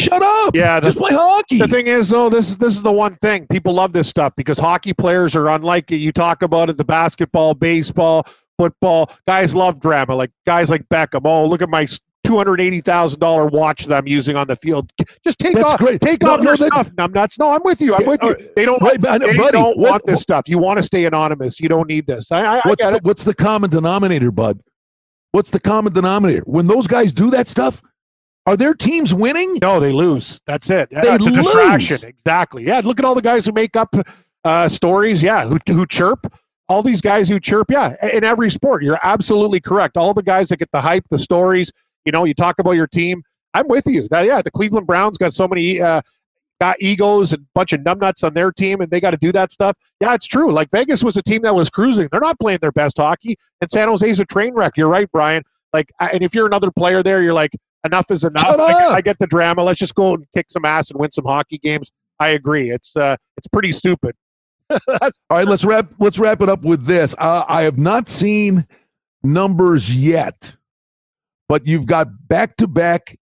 Shut 0.00 0.22
up. 0.22 0.54
Yeah, 0.54 0.78
the, 0.78 0.88
just 0.88 0.98
play 0.98 1.12
hockey. 1.12 1.58
The 1.58 1.66
thing 1.66 1.88
is, 1.88 2.08
though, 2.10 2.28
this 2.28 2.50
is 2.50 2.56
this 2.56 2.76
is 2.76 2.82
the 2.82 2.92
one 2.92 3.16
thing 3.16 3.46
people 3.48 3.74
love 3.74 3.92
this 3.92 4.08
stuff 4.08 4.32
because 4.36 4.58
hockey 4.58 4.92
players 4.92 5.34
are 5.34 5.48
unlike 5.48 5.90
you 5.90 6.12
talk 6.12 6.42
about 6.42 6.70
it. 6.70 6.76
The 6.76 6.84
basketball, 6.84 7.54
baseball, 7.54 8.24
football 8.58 9.10
guys 9.26 9.56
love 9.56 9.80
drama. 9.80 10.14
Like 10.14 10.30
guys 10.46 10.70
like 10.70 10.88
Beckham. 10.88 11.22
Oh, 11.24 11.46
look 11.46 11.62
at 11.62 11.68
my 11.68 11.86
two 12.28 12.36
hundred 12.36 12.60
eighty 12.60 12.80
thousand 12.80 13.20
dollar 13.20 13.46
watch 13.46 13.86
that 13.86 13.96
I'm 13.96 14.06
using 14.06 14.36
on 14.36 14.46
the 14.46 14.56
field. 14.56 14.92
Just 15.24 15.38
take 15.38 15.54
That's 15.54 15.72
off, 15.72 15.78
great. 15.78 16.00
take 16.00 16.22
No, 16.22 16.34
off 16.34 16.40
no, 16.40 16.50
your 16.50 16.56
that- 16.56 16.66
stuff. 16.72 16.90
I'm 16.98 17.12
nuts. 17.12 17.38
No, 17.38 17.50
I'm 17.52 17.62
with 17.64 17.80
you. 17.80 17.94
I'm 17.94 18.04
with 18.06 18.22
you. 18.22 18.36
They 18.54 18.64
don't. 18.64 18.80
Right, 18.82 19.00
they 19.00 19.18
buddy, 19.18 19.52
don't 19.52 19.78
what- 19.78 19.90
want 19.90 20.02
this 20.06 20.20
stuff. 20.20 20.48
You 20.48 20.58
want 20.58 20.76
to 20.76 20.82
stay 20.82 21.06
anonymous. 21.06 21.58
You 21.58 21.68
don't 21.68 21.88
need 21.88 22.06
this. 22.06 22.30
I, 22.30 22.40
I, 22.40 22.56
I 22.58 22.60
What's 22.64 22.84
get 22.84 22.90
the, 22.90 22.96
it. 22.98 23.04
what's 23.04 23.24
the 23.24 23.34
common 23.34 23.70
denominator, 23.70 24.30
bud? 24.30 24.60
What's 25.32 25.50
the 25.50 25.60
common 25.60 25.92
denominator? 25.92 26.42
When 26.46 26.66
those 26.66 26.86
guys 26.86 27.12
do 27.12 27.30
that 27.30 27.48
stuff, 27.48 27.82
are 28.46 28.56
their 28.56 28.74
teams 28.74 29.12
winning? 29.12 29.58
No, 29.60 29.78
they 29.80 29.92
lose. 29.92 30.40
That's 30.46 30.70
it. 30.70 30.88
They 30.90 31.00
it's 31.00 31.26
a 31.26 31.30
distraction. 31.30 31.94
lose. 31.96 32.02
Exactly. 32.04 32.64
Yeah. 32.64 32.80
Look 32.84 32.98
at 32.98 33.04
all 33.04 33.14
the 33.14 33.22
guys 33.22 33.44
who 33.46 33.52
make 33.52 33.76
up 33.76 33.94
uh, 34.44 34.68
stories. 34.68 35.22
Yeah. 35.22 35.46
Who, 35.46 35.58
who 35.66 35.86
chirp. 35.86 36.32
All 36.70 36.82
these 36.82 37.00
guys 37.00 37.28
who 37.28 37.40
chirp. 37.40 37.70
Yeah. 37.70 37.94
In 38.12 38.24
every 38.24 38.50
sport. 38.50 38.82
You're 38.82 38.98
absolutely 39.02 39.60
correct. 39.60 39.96
All 39.96 40.14
the 40.14 40.22
guys 40.22 40.48
that 40.48 40.58
get 40.58 40.70
the 40.72 40.80
hype, 40.80 41.04
the 41.10 41.18
stories. 41.18 41.72
You 42.04 42.12
know, 42.12 42.24
you 42.24 42.34
talk 42.34 42.58
about 42.58 42.72
your 42.72 42.86
team. 42.86 43.22
I'm 43.54 43.68
with 43.68 43.86
you. 43.86 44.08
Yeah. 44.10 44.42
The 44.42 44.50
Cleveland 44.50 44.86
Browns 44.86 45.18
got 45.18 45.32
so 45.32 45.48
many. 45.48 45.80
Uh, 45.80 46.00
Got 46.60 46.74
egos 46.80 47.32
and 47.32 47.42
a 47.42 47.46
bunch 47.54 47.72
of 47.72 47.82
numbnuts 47.82 48.24
on 48.24 48.34
their 48.34 48.50
team, 48.50 48.80
and 48.80 48.90
they 48.90 49.00
got 49.00 49.12
to 49.12 49.16
do 49.16 49.30
that 49.30 49.52
stuff. 49.52 49.76
Yeah, 50.00 50.14
it's 50.14 50.26
true. 50.26 50.50
Like 50.50 50.72
Vegas 50.72 51.04
was 51.04 51.16
a 51.16 51.22
team 51.22 51.42
that 51.42 51.54
was 51.54 51.70
cruising. 51.70 52.08
They're 52.10 52.20
not 52.20 52.36
playing 52.40 52.58
their 52.60 52.72
best 52.72 52.96
hockey, 52.98 53.36
and 53.60 53.70
San 53.70 53.86
Jose's 53.86 54.18
a 54.18 54.24
train 54.24 54.54
wreck. 54.54 54.72
You're 54.76 54.88
right, 54.88 55.08
Brian. 55.12 55.44
Like, 55.72 55.92
and 56.00 56.20
if 56.20 56.34
you're 56.34 56.48
another 56.48 56.72
player 56.72 57.00
there, 57.00 57.22
you're 57.22 57.32
like, 57.32 57.52
enough 57.84 58.10
is 58.10 58.24
enough. 58.24 58.44
I, 58.44 58.56
get- 58.56 58.90
I 58.90 59.00
get 59.02 59.18
the 59.20 59.28
drama. 59.28 59.62
Let's 59.62 59.78
just 59.78 59.94
go 59.94 60.14
and 60.14 60.26
kick 60.34 60.46
some 60.50 60.64
ass 60.64 60.90
and 60.90 60.98
win 60.98 61.12
some 61.12 61.26
hockey 61.26 61.58
games. 61.58 61.92
I 62.18 62.30
agree. 62.30 62.72
It's 62.72 62.96
uh, 62.96 63.14
it's 63.36 63.46
pretty 63.46 63.70
stupid. 63.70 64.16
All 64.70 64.78
right, 65.30 65.46
let's 65.46 65.64
wrap. 65.64 65.92
Let's 66.00 66.18
wrap 66.18 66.42
it 66.42 66.48
up 66.48 66.62
with 66.62 66.86
this. 66.86 67.14
Uh, 67.18 67.44
I 67.46 67.62
have 67.62 67.78
not 67.78 68.08
seen 68.08 68.66
numbers 69.22 69.94
yet, 69.94 70.56
but 71.48 71.66
you've 71.66 71.86
got 71.86 72.28
back-to-back 72.28 73.18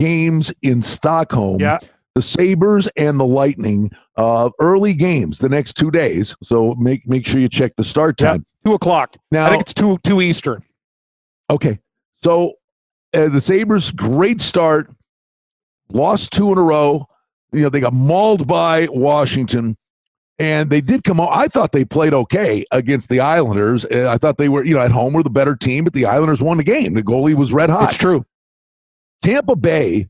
games 0.00 0.52
in 0.62 0.82
Stockholm. 0.82 1.60
Yeah. 1.60 1.78
the 2.14 2.22
Sabres 2.22 2.88
and 2.96 3.20
the 3.20 3.26
Lightning. 3.26 3.90
Uh, 4.16 4.48
early 4.58 4.94
games 4.94 5.38
the 5.38 5.48
next 5.50 5.74
two 5.74 5.90
days. 5.90 6.34
So 6.42 6.74
make 6.76 7.06
make 7.06 7.26
sure 7.26 7.38
you 7.38 7.48
check 7.50 7.76
the 7.76 7.84
start 7.84 8.18
Yeah. 8.20 8.30
time. 8.32 8.46
Two 8.64 8.72
o'clock. 8.72 9.16
Now, 9.30 9.44
I 9.46 9.50
think 9.50 9.60
it's 9.60 9.74
two 9.74 9.98
two 10.02 10.22
Eastern. 10.22 10.62
Okay. 11.50 11.78
So 12.24 12.54
uh, 13.12 13.28
the 13.28 13.40
Sabres, 13.42 13.90
great 13.90 14.40
start, 14.40 14.90
lost 15.90 16.32
two 16.32 16.50
in 16.52 16.56
a 16.58 16.62
row. 16.62 17.06
You 17.52 17.60
know, 17.62 17.68
they 17.68 17.80
got 17.80 17.92
mauled 17.92 18.46
by 18.46 18.88
Washington, 18.90 19.76
and 20.38 20.70
they 20.70 20.80
did 20.80 21.04
come 21.04 21.20
out. 21.20 21.30
I 21.32 21.48
thought 21.48 21.72
they 21.72 21.84
played 21.84 22.12
okay 22.14 22.64
against 22.70 23.08
the 23.08 23.20
Islanders. 23.20 23.86
I 23.86 24.18
thought 24.18 24.38
they 24.38 24.48
were, 24.48 24.64
you 24.64 24.74
know, 24.74 24.80
at 24.80 24.90
home 24.90 25.12
were 25.12 25.22
the 25.22 25.30
better 25.30 25.56
team, 25.56 25.84
but 25.84 25.92
the 25.92 26.06
Islanders 26.06 26.42
won 26.42 26.56
the 26.58 26.64
game. 26.64 26.94
The 26.94 27.02
goalie 27.02 27.34
was 27.34 27.52
red 27.52 27.70
hot. 27.70 27.88
It's 27.88 27.98
true. 27.98 28.24
Tampa 29.22 29.56
Bay 29.56 30.08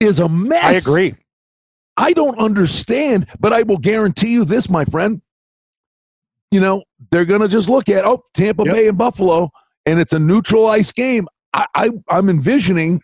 is 0.00 0.18
a 0.18 0.28
mess. 0.28 0.64
I 0.64 0.72
agree. 0.72 1.14
I 1.96 2.12
don't 2.12 2.38
understand, 2.38 3.26
but 3.38 3.52
I 3.52 3.62
will 3.62 3.78
guarantee 3.78 4.30
you 4.30 4.44
this, 4.44 4.68
my 4.68 4.84
friend. 4.84 5.22
You 6.50 6.60
know, 6.60 6.84
they're 7.10 7.24
going 7.24 7.40
to 7.40 7.48
just 7.48 7.68
look 7.68 7.88
at, 7.88 8.04
oh, 8.04 8.24
Tampa 8.34 8.64
Yep. 8.64 8.74
Bay 8.74 8.88
and 8.88 8.98
Buffalo, 8.98 9.50
and 9.86 10.00
it's 10.00 10.12
a 10.12 10.18
neutral 10.18 10.66
ice 10.66 10.90
game. 10.92 11.28
I, 11.52 11.66
I, 11.74 11.90
I'm 12.08 12.28
envisioning 12.28 13.02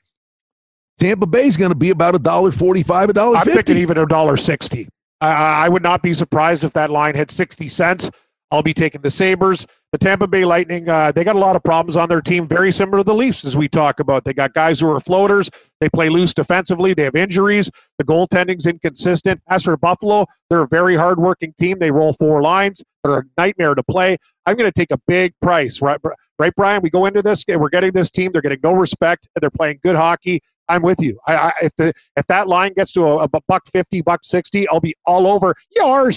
Tampa 0.98 1.26
Bay's 1.26 1.56
going 1.56 1.70
to 1.70 1.76
be 1.76 1.90
about 1.90 2.14
a 2.14 2.18
dollar 2.18 2.50
forty-five, 2.50 3.10
a 3.10 3.12
dollar 3.12 3.36
I'm 3.36 3.44
thinking 3.44 3.76
even 3.76 3.96
a 3.98 4.06
dollar 4.06 4.36
sixty. 4.36 4.88
I, 5.20 5.66
I 5.66 5.68
would 5.68 5.82
not 5.82 6.02
be 6.02 6.14
surprised 6.14 6.64
if 6.64 6.72
that 6.74 6.90
line 6.90 7.14
hit 7.14 7.30
sixty 7.30 7.68
cents. 7.68 8.10
I'll 8.52 8.62
be 8.64 8.74
taking 8.74 9.02
the 9.02 9.10
Sabres. 9.10 9.66
The 9.92 9.98
Tampa 9.98 10.26
Bay 10.26 10.44
Lightning, 10.44 10.88
uh, 10.88 11.12
they 11.12 11.24
got 11.24 11.36
a 11.36 11.38
lot 11.38 11.56
of 11.56 11.62
problems 11.62 11.96
on 11.96 12.08
their 12.08 12.20
team, 12.20 12.46
very 12.48 12.72
similar 12.72 12.98
to 12.98 13.04
the 13.04 13.14
Leafs, 13.14 13.44
as 13.44 13.56
we 13.56 13.68
talk 13.68 14.00
about. 14.00 14.24
They 14.24 14.32
got 14.32 14.54
guys 14.54 14.80
who 14.80 14.88
are 14.90 15.00
floaters. 15.00 15.50
They 15.80 15.88
play 15.88 16.08
loose 16.08 16.32
defensively. 16.32 16.94
They 16.94 17.04
have 17.04 17.16
injuries. 17.16 17.70
The 17.98 18.04
goaltending's 18.04 18.66
inconsistent. 18.66 19.40
As 19.48 19.64
for 19.64 19.76
Buffalo, 19.76 20.26
they're 20.48 20.62
a 20.62 20.68
very 20.68 20.96
hardworking 20.96 21.54
team. 21.58 21.78
They 21.78 21.90
roll 21.90 22.12
four 22.12 22.40
lines. 22.42 22.82
They're 23.02 23.18
a 23.18 23.24
nightmare 23.36 23.74
to 23.74 23.82
play. 23.82 24.16
I'm 24.46 24.56
going 24.56 24.70
to 24.70 24.72
take 24.72 24.90
a 24.92 24.98
big 25.06 25.32
price, 25.42 25.80
right? 25.82 26.00
Right, 26.38 26.52
Brian? 26.56 26.82
We 26.82 26.90
go 26.90 27.06
into 27.06 27.22
this. 27.22 27.44
We're 27.48 27.68
getting 27.68 27.92
this 27.92 28.10
team. 28.10 28.32
They're 28.32 28.42
getting 28.42 28.60
no 28.62 28.72
respect. 28.72 29.28
They're 29.40 29.50
playing 29.50 29.80
good 29.82 29.96
hockey. 29.96 30.40
I'm 30.70 30.82
with 30.82 31.00
you. 31.00 31.18
I, 31.26 31.34
I, 31.36 31.52
if 31.62 31.76
the 31.76 31.92
if 32.16 32.26
that 32.28 32.48
line 32.48 32.72
gets 32.74 32.92
to 32.92 33.02
a, 33.04 33.24
a 33.24 33.28
buck 33.48 33.64
fifty, 33.70 34.00
buck 34.00 34.20
sixty, 34.24 34.66
I'll 34.68 34.80
be 34.80 34.94
all 35.04 35.26
over 35.26 35.54
your 35.76 36.10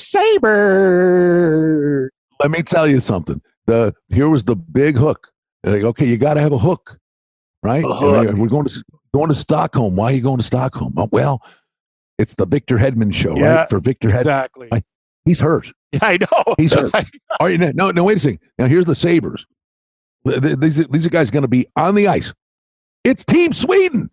saber. 0.83 2.11
Let 2.39 2.51
me 2.51 2.63
tell 2.63 2.87
you 2.87 2.99
something. 2.99 3.41
The 3.65 3.93
here 4.09 4.29
was 4.29 4.43
the 4.45 4.55
big 4.55 4.97
hook. 4.97 5.29
They're 5.63 5.73
like, 5.75 5.83
okay, 5.83 6.05
you 6.05 6.17
got 6.17 6.33
to 6.35 6.41
have 6.41 6.51
a 6.53 6.57
hook, 6.57 6.97
right? 7.63 7.83
A 7.83 7.87
hook. 7.93 8.27
they- 8.27 8.33
We're 8.33 8.47
going 8.47 8.67
to 8.67 8.83
going 9.13 9.29
to 9.29 9.35
Stockholm. 9.35 9.95
Why 9.95 10.11
are 10.11 10.15
you 10.15 10.21
going 10.21 10.37
to 10.37 10.43
Stockholm? 10.43 10.93
Oh, 10.97 11.07
well, 11.11 11.41
it's 12.19 12.33
the 12.35 12.45
Victor 12.45 12.77
Hedman 12.77 13.13
show, 13.13 13.35
Yeah, 13.37 13.55
right? 13.61 13.69
For 13.69 13.79
Victor 13.79 14.09
Hedman, 14.09 14.19
Exactly. 14.21 14.69
I- 14.71 14.83
he's 15.25 15.39
hurt. 15.39 15.71
Yeah, 15.93 15.99
I 16.03 16.17
know. 16.17 16.55
He's 16.57 16.73
hurt. 16.73 16.93
All 17.39 17.47
right, 17.47 17.59
no, 17.59 17.91
no, 17.91 18.03
wait 18.03 18.17
a 18.17 18.19
second. 18.19 18.39
Now 18.57 18.65
here's 18.67 18.85
the 18.85 18.95
Sabres. 18.95 19.45
Th- 20.27 20.41
th- 20.41 20.57
These 20.57 20.79
are- 20.81 20.87
these 20.89 21.05
are 21.05 21.09
guys 21.09 21.31
going 21.31 21.43
to 21.43 21.47
be 21.47 21.67
on 21.75 21.95
the 21.95 22.07
ice. 22.07 22.33
It's 23.03 23.23
Team 23.23 23.53
Sweden. 23.53 24.09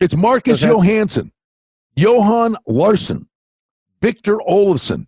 It's 0.00 0.16
Marcus 0.16 0.60
Johansson, 0.62 1.30
Johan 1.96 2.56
Larsson, 2.66 3.28
Victor 4.00 4.38
Olofsson. 4.48 5.06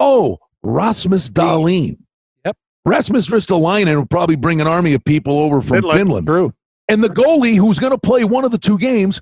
Oh, 0.00 0.38
Rasmus 0.62 1.30
Dahlin. 1.30 1.98
Yep. 2.44 2.56
Rasmus 2.84 3.28
Ristolainen 3.28 3.94
will 3.96 4.06
probably 4.06 4.36
bring 4.36 4.60
an 4.60 4.66
army 4.66 4.94
of 4.94 5.04
people 5.04 5.38
over 5.38 5.60
from 5.60 5.82
Finland. 5.82 6.26
True. 6.26 6.52
And 6.88 7.02
the 7.04 7.08
goalie 7.10 7.56
who's 7.56 7.78
going 7.78 7.92
to 7.92 7.98
play 7.98 8.24
one 8.24 8.44
of 8.44 8.50
the 8.50 8.58
two 8.58 8.78
games, 8.78 9.20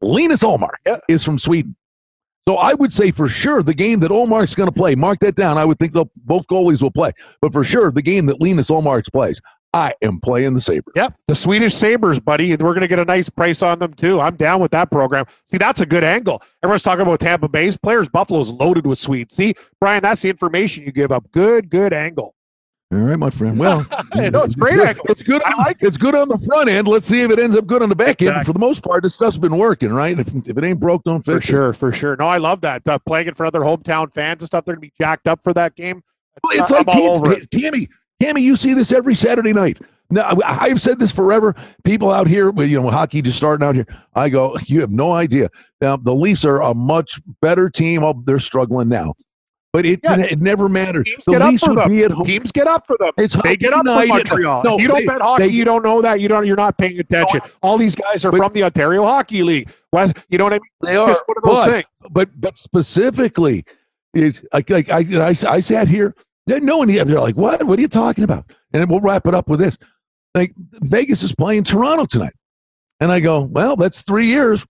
Linus 0.00 0.42
Ullmark, 0.42 0.76
Yeah. 0.86 0.98
is 1.08 1.22
from 1.22 1.38
Sweden. 1.38 1.76
So 2.48 2.56
I 2.56 2.74
would 2.74 2.92
say 2.92 3.10
for 3.10 3.28
sure 3.28 3.62
the 3.62 3.74
game 3.74 4.00
that 4.00 4.10
Ullmark's 4.10 4.54
going 4.54 4.68
to 4.68 4.72
play, 4.72 4.94
mark 4.94 5.18
that 5.20 5.34
down. 5.34 5.58
I 5.58 5.64
would 5.64 5.78
think 5.78 5.92
both 5.92 6.46
goalies 6.46 6.80
will 6.80 6.92
play. 6.92 7.10
But 7.40 7.52
for 7.52 7.64
sure, 7.64 7.90
the 7.90 8.02
game 8.02 8.26
that 8.26 8.40
Linus 8.40 8.70
Ullmark 8.70 9.12
plays, 9.12 9.40
I 9.76 9.92
am 10.00 10.20
playing 10.20 10.54
the 10.54 10.60
Sabres. 10.60 10.92
Yep. 10.96 11.14
The 11.28 11.34
Swedish 11.34 11.74
Sabres, 11.74 12.18
buddy. 12.18 12.50
We're 12.52 12.56
going 12.72 12.80
to 12.80 12.88
get 12.88 12.98
a 12.98 13.04
nice 13.04 13.28
price 13.28 13.62
on 13.62 13.78
them, 13.78 13.92
too. 13.92 14.20
I'm 14.20 14.36
down 14.36 14.60
with 14.60 14.70
that 14.70 14.90
program. 14.90 15.26
See, 15.46 15.58
that's 15.58 15.80
a 15.82 15.86
good 15.86 16.02
angle. 16.02 16.42
Everyone's 16.62 16.82
talking 16.82 17.02
about 17.02 17.20
Tampa 17.20 17.48
Bay's 17.48 17.76
players. 17.76 18.08
Buffalo's 18.08 18.50
loaded 18.50 18.86
with 18.86 18.98
Swedes. 18.98 19.34
See, 19.34 19.54
Brian, 19.80 20.02
that's 20.02 20.22
the 20.22 20.30
information 20.30 20.84
you 20.84 20.92
give 20.92 21.12
up. 21.12 21.30
Good, 21.30 21.68
good 21.68 21.92
angle. 21.92 22.34
All 22.92 22.98
right, 23.00 23.18
my 23.18 23.30
friend. 23.30 23.58
Well, 23.58 23.84
No, 24.14 24.44
it's 24.44 24.54
great 24.54 24.76
good. 24.76 24.86
angle. 24.88 25.04
It's 25.08 25.22
good. 25.22 25.42
I 25.44 25.50
on- 25.52 25.58
like 25.64 25.76
it's 25.80 25.96
good 25.98 26.14
on 26.14 26.28
the 26.28 26.38
front 26.38 26.68
end. 26.70 26.86
Let's 26.88 27.06
see 27.06 27.20
if 27.20 27.30
it 27.32 27.38
ends 27.38 27.56
up 27.56 27.66
good 27.66 27.82
on 27.82 27.88
the 27.88 27.96
back 27.96 28.22
end. 28.22 28.28
Exactly. 28.30 28.44
For 28.44 28.52
the 28.52 28.58
most 28.60 28.82
part, 28.82 29.02
this 29.02 29.14
stuff's 29.14 29.38
been 29.38 29.58
working, 29.58 29.92
right? 29.92 30.18
If, 30.18 30.28
if 30.34 30.56
it 30.56 30.64
ain't 30.64 30.78
broke, 30.80 31.02
don't 31.04 31.22
For 31.22 31.32
fix 31.34 31.46
it. 31.46 31.50
sure, 31.50 31.72
for 31.72 31.92
sure. 31.92 32.16
No, 32.16 32.28
I 32.28 32.38
love 32.38 32.60
that. 32.62 32.86
Uh, 32.86 32.98
playing 33.00 33.26
it 33.26 33.36
for 33.36 33.44
other 33.44 33.60
hometown 33.60 34.12
fans 34.14 34.40
and 34.42 34.46
stuff. 34.46 34.64
They're 34.64 34.76
going 34.76 34.88
to 34.88 34.88
be 34.88 35.04
jacked 35.04 35.26
up 35.26 35.40
for 35.42 35.52
that 35.54 35.74
game. 35.74 36.02
Well, 36.44 36.62
It's 36.62 36.70
I'm 36.70 36.76
like 36.86 36.88
all 36.96 37.28
it. 37.30 37.50
Tammy. 37.50 37.88
Tammy, 38.20 38.42
you 38.42 38.56
see 38.56 38.74
this 38.74 38.92
every 38.92 39.14
Saturday 39.14 39.52
night. 39.52 39.80
Now, 40.08 40.38
I've 40.44 40.80
said 40.80 40.98
this 40.98 41.12
forever. 41.12 41.54
People 41.84 42.10
out 42.10 42.28
here, 42.28 42.52
you 42.62 42.80
know, 42.80 42.90
hockey 42.90 43.22
just 43.22 43.36
starting 43.36 43.66
out 43.66 43.74
here. 43.74 43.86
I 44.14 44.28
go, 44.28 44.56
you 44.66 44.80
have 44.80 44.92
no 44.92 45.12
idea. 45.12 45.50
Now, 45.80 45.96
the 45.96 46.14
Leafs 46.14 46.44
are 46.44 46.62
a 46.62 46.74
much 46.74 47.20
better 47.42 47.68
team. 47.68 48.04
Oh, 48.04 48.22
they're 48.24 48.38
struggling 48.38 48.88
now. 48.88 49.14
But 49.72 49.84
it, 49.84 50.00
yeah. 50.02 50.20
it 50.20 50.40
never 50.40 50.70
matters. 50.70 51.04
Teams 51.04 51.24
the 51.26 51.32
get 51.32 51.42
Leafs 51.42 51.62
up 51.64 51.68
for 51.68 51.74
them. 51.74 51.88
Be 51.90 52.04
at 52.04 52.10
home. 52.10 52.24
Teams 52.24 52.50
get 52.50 52.66
up 52.66 52.86
for 52.86 52.96
them. 52.98 53.10
It's 53.18 53.36
they 53.42 53.56
get 53.56 53.74
up 53.74 53.84
for 53.84 54.06
Montreal. 54.06 54.62
No, 54.64 54.78
you 54.78 54.88
don't 54.88 55.00
they, 55.00 55.06
bet 55.06 55.20
hockey. 55.20 55.42
They, 55.42 55.48
you 55.50 55.64
don't 55.66 55.82
know 55.82 56.00
that. 56.00 56.18
You 56.18 56.28
don't. 56.28 56.46
You're 56.46 56.56
not 56.56 56.78
paying 56.78 56.98
attention. 56.98 57.40
No, 57.44 57.50
All 57.62 57.76
these 57.76 57.94
guys 57.94 58.24
are 58.24 58.30
but, 58.30 58.38
from 58.38 58.52
the 58.52 58.62
Ontario 58.62 59.04
Hockey 59.04 59.42
League. 59.42 59.70
Well, 59.92 60.10
you 60.30 60.38
know 60.38 60.44
what 60.44 60.54
I 60.54 60.60
mean? 60.60 60.70
They 60.80 60.96
are. 60.96 61.08
one 61.08 61.36
of 61.36 61.42
those 61.42 61.64
but, 61.64 61.70
things. 61.70 61.86
But 62.10 62.40
but 62.40 62.58
specifically, 62.58 63.66
it 64.14 64.42
like 64.50 64.70
I, 64.70 64.84
I 64.90 65.00
I 65.00 65.36
I 65.46 65.60
sat 65.60 65.88
here. 65.88 66.14
No 66.46 66.78
one. 66.78 66.88
They're 66.88 67.04
like, 67.04 67.36
what? 67.36 67.64
What 67.64 67.78
are 67.78 67.82
you 67.82 67.88
talking 67.88 68.24
about? 68.24 68.50
And 68.72 68.88
we'll 68.88 69.00
wrap 69.00 69.26
it 69.26 69.34
up 69.34 69.48
with 69.48 69.60
this. 69.60 69.78
Like 70.34 70.52
Vegas 70.56 71.22
is 71.22 71.34
playing 71.34 71.64
Toronto 71.64 72.04
tonight, 72.04 72.34
and 73.00 73.10
I 73.10 73.20
go, 73.20 73.40
well, 73.40 73.76
that's 73.76 74.02
three 74.02 74.26
years, 74.26 74.64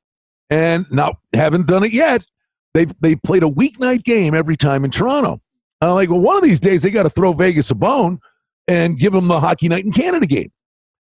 and 0.48 0.86
not 0.90 1.18
haven't 1.32 1.66
done 1.66 1.84
it 1.84 1.92
yet. 1.92 2.24
They've 2.72 2.92
they 3.00 3.16
played 3.16 3.42
a 3.42 3.48
weeknight 3.48 4.04
game 4.04 4.34
every 4.34 4.56
time 4.56 4.84
in 4.84 4.90
Toronto. 4.90 5.40
And 5.80 5.90
I'm 5.90 5.94
like, 5.96 6.08
well, 6.08 6.20
one 6.20 6.36
of 6.36 6.42
these 6.42 6.60
days 6.60 6.82
they 6.82 6.90
got 6.90 7.02
to 7.02 7.10
throw 7.10 7.32
Vegas 7.32 7.70
a 7.70 7.74
bone 7.74 8.20
and 8.68 8.98
give 8.98 9.12
them 9.12 9.28
the 9.28 9.40
Hockey 9.40 9.68
Night 9.68 9.84
in 9.84 9.92
Canada 9.92 10.26
game, 10.26 10.50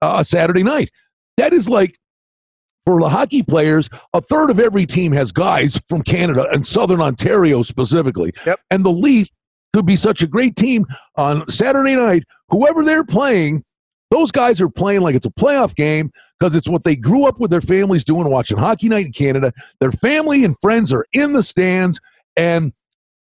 uh, 0.00 0.22
Saturday 0.22 0.62
night. 0.62 0.90
That 1.36 1.52
is 1.52 1.68
like 1.68 1.98
for 2.86 3.00
the 3.00 3.08
hockey 3.08 3.42
players, 3.42 3.90
a 4.14 4.20
third 4.20 4.48
of 4.48 4.60
every 4.60 4.86
team 4.86 5.12
has 5.12 5.32
guys 5.32 5.80
from 5.88 6.02
Canada 6.02 6.48
and 6.52 6.66
Southern 6.66 7.00
Ontario 7.00 7.62
specifically. 7.62 8.32
Yep. 8.46 8.60
And 8.70 8.84
the 8.84 8.92
Leafs 8.92 9.30
could 9.76 9.84
be 9.84 9.94
such 9.94 10.22
a 10.22 10.26
great 10.26 10.56
team 10.56 10.86
on 11.16 11.46
Saturday 11.50 11.96
night. 11.96 12.24
Whoever 12.48 12.82
they're 12.82 13.04
playing, 13.04 13.62
those 14.10 14.32
guys 14.32 14.58
are 14.62 14.70
playing 14.70 15.02
like 15.02 15.14
it's 15.14 15.26
a 15.26 15.30
playoff 15.30 15.74
game 15.74 16.10
because 16.40 16.54
it's 16.54 16.66
what 16.66 16.84
they 16.84 16.96
grew 16.96 17.26
up 17.26 17.38
with 17.38 17.50
their 17.50 17.60
families 17.60 18.02
doing, 18.02 18.26
watching 18.30 18.56
Hockey 18.56 18.88
Night 18.88 19.04
in 19.04 19.12
Canada. 19.12 19.52
Their 19.80 19.92
family 19.92 20.44
and 20.44 20.58
friends 20.60 20.94
are 20.94 21.04
in 21.12 21.34
the 21.34 21.42
stands. 21.42 22.00
And 22.38 22.72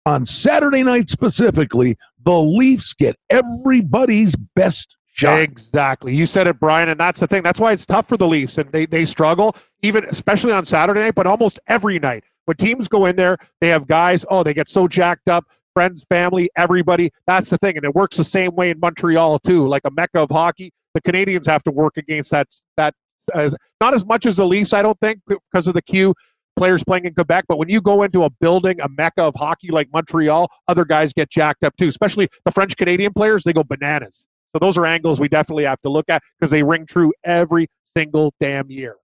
on 0.06 0.26
Saturday 0.26 0.82
night 0.82 1.10
specifically, 1.10 1.98
the 2.24 2.40
Leafs 2.40 2.94
get 2.94 3.18
everybody's 3.30 4.38
best 4.56 4.96
shot. 5.12 5.42
Exactly. 5.42 6.16
You 6.16 6.26
said 6.26 6.48
it, 6.48 6.58
Brian, 6.58 6.88
and 6.88 6.98
that's 6.98 7.20
the 7.20 7.28
thing. 7.28 7.44
That's 7.44 7.60
why 7.60 7.74
it's 7.74 7.86
tough 7.86 8.08
for 8.08 8.16
the 8.16 8.28
Leafs, 8.28 8.58
and 8.58 8.72
they, 8.72 8.86
they 8.86 9.04
struggle, 9.04 9.58
even 9.82 10.06
especially 10.06 10.54
on 10.54 10.64
Saturday 10.64 11.02
night, 11.02 11.16
but 11.16 11.28
almost 11.28 11.60
every 11.68 12.00
night. 12.00 12.24
When 12.46 12.56
teams 12.56 12.88
go 12.88 13.08
in 13.08 13.18
there, 13.18 13.38
they 13.60 13.68
have 13.68 13.88
guys, 13.88 14.24
oh, 14.30 14.44
they 14.44 14.54
get 14.54 14.70
so 14.70 14.88
jacked 14.88 15.28
up, 15.28 15.46
friends, 15.76 16.04
family, 16.10 16.50
everybody. 16.56 17.12
That's 17.28 17.52
the 17.52 17.58
thing. 17.60 17.78
And 17.78 17.86
it 17.86 17.94
works 17.94 18.18
the 18.18 18.24
same 18.24 18.56
way 18.56 18.72
in 18.72 18.80
Montreal, 18.80 19.38
too, 19.40 19.68
like 19.68 19.84
a 19.86 19.92
mecca 19.92 20.22
of 20.22 20.32
hockey. 20.32 20.72
The 20.96 21.02
Canadiens 21.02 21.46
have 21.46 21.64
to 21.66 21.72
work 21.72 21.98
against 21.98 22.32
that 22.32 22.48
that 22.78 22.96
as 23.34 23.56
not 23.82 23.94
as 23.94 24.06
much 24.06 24.26
as 24.26 24.38
the 24.38 24.46
Leafs, 24.46 24.74
I 24.74 24.82
don't 24.82 25.00
think, 25.02 25.20
because 25.28 25.68
of 25.68 25.74
the 25.74 25.82
queue 25.82 26.16
players 26.58 26.84
playing 26.84 27.06
in 27.06 27.14
Quebec. 27.14 27.46
But 27.48 27.58
when 27.58 27.70
you 27.70 27.82
go 27.82 28.04
into 28.04 28.24
a 28.24 28.30
building, 28.30 28.80
a 28.82 28.88
mecca 28.90 29.24
of 29.24 29.36
hockey 29.36 29.70
like 29.72 29.90
Montreal, 29.94 30.50
other 30.68 30.86
guys 30.86 31.14
get 31.14 31.30
jacked 31.30 31.64
up 31.64 31.76
too. 31.78 31.88
Especially 31.88 32.30
the 32.46 32.52
French 32.52 32.78
Canadian 32.78 33.14
players, 33.14 33.44
they 33.44 33.54
go 33.54 33.64
bananas. 33.64 34.26
So 34.56 34.60
those 34.60 34.78
are 34.78 34.86
angles 34.86 35.20
we 35.20 35.28
definitely 35.28 35.66
have 35.66 35.82
to 35.82 35.90
look 35.90 36.10
at 36.10 36.24
because 36.40 36.52
they 36.52 36.64
ring 36.64 36.86
true 36.86 37.12
every 37.26 37.68
single 37.96 38.34
damn 38.40 38.72
year. 38.72 38.96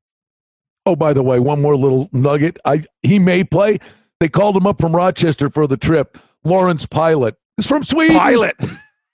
Oh, 0.86 0.96
by 0.96 1.14
the 1.14 1.22
way, 1.22 1.40
one 1.40 1.62
more 1.62 1.76
little 1.76 2.10
nugget. 2.14 2.58
I 2.66 2.86
he 3.04 3.20
may 3.20 3.44
play. 3.44 3.80
They 4.20 4.30
called 4.30 4.56
him 4.56 4.66
up 4.66 4.80
from 4.80 4.96
Rochester 4.96 5.50
for 5.50 5.68
the 5.68 5.78
trip. 5.78 6.18
Lawrence 6.44 6.86
Pilut 6.86 7.34
is 7.58 7.68
from 7.68 7.84
Sweden. 7.84 8.18
Pilut. 8.18 8.54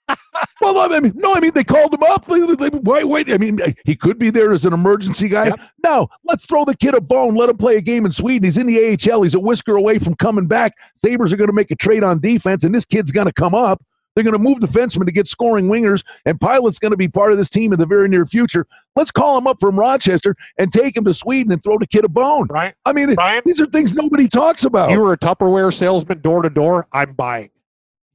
well, 0.60 0.78
I 0.78 1.00
mean, 1.00 1.12
no, 1.16 1.34
I 1.34 1.40
mean, 1.40 1.52
they 1.54 1.64
called 1.64 1.92
him 1.92 2.02
up. 2.02 2.26
Wait, 2.28 3.04
wait. 3.04 3.32
I 3.32 3.38
mean, 3.38 3.58
he 3.84 3.94
could 3.94 4.18
be 4.18 4.30
there 4.30 4.52
as 4.52 4.64
an 4.64 4.72
emergency 4.72 5.28
guy. 5.28 5.46
Yep. 5.46 5.60
No, 5.84 6.08
let's 6.24 6.46
throw 6.46 6.64
the 6.64 6.76
kid 6.76 6.94
a 6.94 7.00
bone. 7.00 7.34
Let 7.34 7.50
him 7.50 7.58
play 7.58 7.76
a 7.76 7.80
game 7.80 8.06
in 8.06 8.12
Sweden. 8.12 8.44
He's 8.44 8.56
in 8.56 8.66
the 8.66 8.98
AHL. 9.10 9.22
He's 9.22 9.34
a 9.34 9.40
whisker 9.40 9.76
away 9.76 9.98
from 9.98 10.14
coming 10.14 10.46
back. 10.46 10.72
Sabres 10.94 11.32
are 11.32 11.36
going 11.36 11.48
to 11.48 11.54
make 11.54 11.70
a 11.70 11.76
trade 11.76 12.02
on 12.02 12.20
defense, 12.20 12.64
and 12.64 12.74
this 12.74 12.84
kid's 12.84 13.12
going 13.12 13.26
to 13.26 13.32
come 13.32 13.54
up. 13.54 13.82
They're 14.18 14.24
going 14.24 14.32
to 14.32 14.40
move 14.40 14.60
the 14.60 14.66
defenseman 14.66 15.06
to 15.06 15.12
get 15.12 15.28
scoring 15.28 15.68
wingers, 15.68 16.02
and 16.24 16.40
Pilut's 16.40 16.80
going 16.80 16.90
to 16.90 16.96
be 16.96 17.06
part 17.06 17.30
of 17.30 17.38
this 17.38 17.48
team 17.48 17.72
in 17.72 17.78
the 17.78 17.86
very 17.86 18.08
near 18.08 18.26
future. 18.26 18.66
Let's 18.96 19.12
call 19.12 19.38
him 19.38 19.46
up 19.46 19.58
from 19.60 19.78
Rochester 19.78 20.34
and 20.58 20.72
take 20.72 20.96
him 20.96 21.04
to 21.04 21.14
Sweden 21.14 21.52
and 21.52 21.62
throw 21.62 21.78
the 21.78 21.86
kid 21.86 22.04
a 22.04 22.08
bone. 22.08 22.48
Right. 22.50 22.74
I 22.84 22.92
mean, 22.92 23.14
Brian, 23.14 23.42
these 23.46 23.60
are 23.60 23.66
things 23.66 23.94
nobody 23.94 24.26
talks 24.26 24.64
about. 24.64 24.90
You 24.90 24.98
were 25.02 25.12
a 25.12 25.16
Tupperware 25.16 25.72
salesman 25.72 26.20
door 26.20 26.42
to 26.42 26.50
door. 26.50 26.88
I'm 26.90 27.12
buying. 27.12 27.50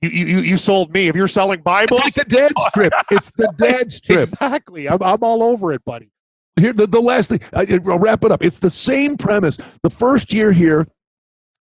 You, 0.01 0.10
you, 0.10 0.39
you 0.39 0.58
sold 0.58 0.91
me. 0.91 1.08
If 1.08 1.16
you're 1.16 1.30
selling 1.30 1.62
Bibles, 1.62 2.01
it's 2.04 2.18
like 2.18 2.28
the 2.28 2.36
dad 2.36 2.51
strip. 2.68 2.91
It's 3.10 3.32
the 3.32 3.54
dad 3.56 3.93
strip. 3.93 4.28
exactly. 4.28 4.89
I'm, 4.89 5.01
I'm 5.01 5.24
all 5.24 5.41
over 5.41 5.72
it, 5.72 5.86
buddy. 5.86 6.12
Here, 6.58 6.74
the, 6.74 6.86
the 6.86 7.01
last 7.01 7.30
thing, 7.30 7.39
I, 7.54 7.64
will 7.78 7.97
wrap 7.97 8.26
it 8.26 8.32
up. 8.34 8.43
It's 8.43 8.60
the 8.60 8.70
same 8.70 9.16
premise. 9.16 9.58
The 9.84 9.89
first 9.89 10.34
year 10.34 10.51
here, 10.51 10.86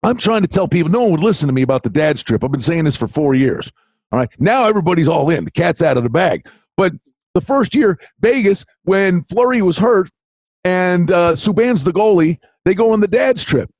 I'm 0.02 0.16
trying 0.16 0.42
to 0.42 0.48
tell 0.48 0.66
people, 0.66 0.90
no 0.90 1.02
one 1.02 1.12
would 1.12 1.22
listen 1.22 1.46
to 1.46 1.52
me 1.52 1.62
about 1.62 1.84
the 1.84 1.90
dad 1.90 2.18
strip. 2.18 2.42
I've 2.42 2.50
been 2.50 2.60
saying 2.60 2.86
this 2.86 2.96
for 2.96 3.06
four 3.06 3.36
years. 3.36 3.70
All 4.12 4.18
right. 4.18 4.28
Now 4.38 4.66
everybody's 4.68 5.08
all 5.08 5.30
in. 5.30 5.44
The 5.44 5.50
cat's 5.50 5.82
out 5.82 5.96
of 5.96 6.02
the 6.04 6.10
bag. 6.10 6.46
But 6.76 6.92
the 7.34 7.40
first 7.40 7.74
year, 7.74 7.98
Vegas, 8.20 8.64
when 8.84 9.24
Fleury 9.24 9.62
was 9.62 9.78
hurt 9.78 10.10
and 10.64 11.10
uh, 11.10 11.32
Subban's 11.32 11.82
the 11.84 11.92
goalie, 11.92 12.38
they 12.64 12.74
go 12.74 12.92
on 12.92 13.00
the 13.00 13.08
dad's 13.08 13.44
trip. 13.44 13.70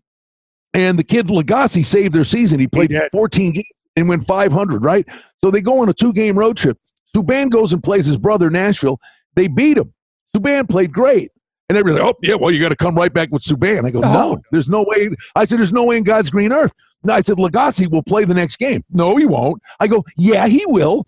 And 0.75 0.99
the 0.99 1.05
kid 1.05 1.27
Lagacé 1.27 1.85
saved 1.85 2.15
their 2.15 2.25
season. 2.25 2.59
He 2.59 2.67
played 2.67 2.91
he 2.91 3.01
14 3.13 3.53
games 3.53 3.67
and 3.95 4.09
went 4.09 4.27
500, 4.27 4.83
right? 4.83 5.07
So 5.45 5.51
they 5.51 5.61
go 5.61 5.81
on 5.81 5.89
a 5.91 5.93
two 5.93 6.15
game 6.15 6.39
road 6.39 6.57
trip. 6.57 6.79
Subban 7.15 7.51
goes 7.51 7.75
and 7.75 7.85
plays 7.85 8.07
his 8.07 8.17
brother 8.17 8.49
Nashville. 8.49 8.99
They 9.35 9.49
beat 9.49 9.77
him. 9.77 9.93
Subban 10.35 10.69
played 10.69 10.93
great. 10.93 11.31
And 11.69 11.77
everybody's 11.79 12.05
like, 12.05 12.15
oh, 12.15 12.19
yeah, 12.23 12.35
well, 12.35 12.51
you 12.51 12.61
got 12.61 12.71
to 12.71 12.77
come 12.77 12.95
right 12.95 13.13
back 13.13 13.31
with 13.31 13.43
Subban. 13.43 13.85
I 13.85 13.91
go, 13.91 14.01
no, 14.01 14.43
there's 14.51 14.69
no 14.69 14.83
way. 14.83 15.11
I 15.37 15.45
said, 15.45 15.59
there's 15.59 15.73
no 15.73 15.85
way 15.85 15.97
in 15.97 16.05
God's 16.05 16.31
green 16.31 16.53
earth. 16.53 16.73
I 17.11 17.21
said, 17.21 17.37
Lagacé 17.37 17.91
will 17.91 18.03
play 18.03 18.25
the 18.25 18.35
next 18.35 18.57
game. 18.57 18.85
No, 18.91 19.17
he 19.17 19.25
won't. 19.25 19.61
I 19.81 19.87
go, 19.89 20.05
yeah, 20.17 20.47
he 20.47 20.65
will. 20.67 21.05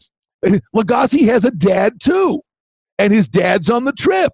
Lagacé 0.74 1.24
has 1.26 1.44
a 1.44 1.50
dad 1.50 2.00
too. 2.00 2.40
And 2.98 3.12
his 3.12 3.28
dad's 3.28 3.70
on 3.70 3.84
the 3.84 3.92
trip. 3.92 4.32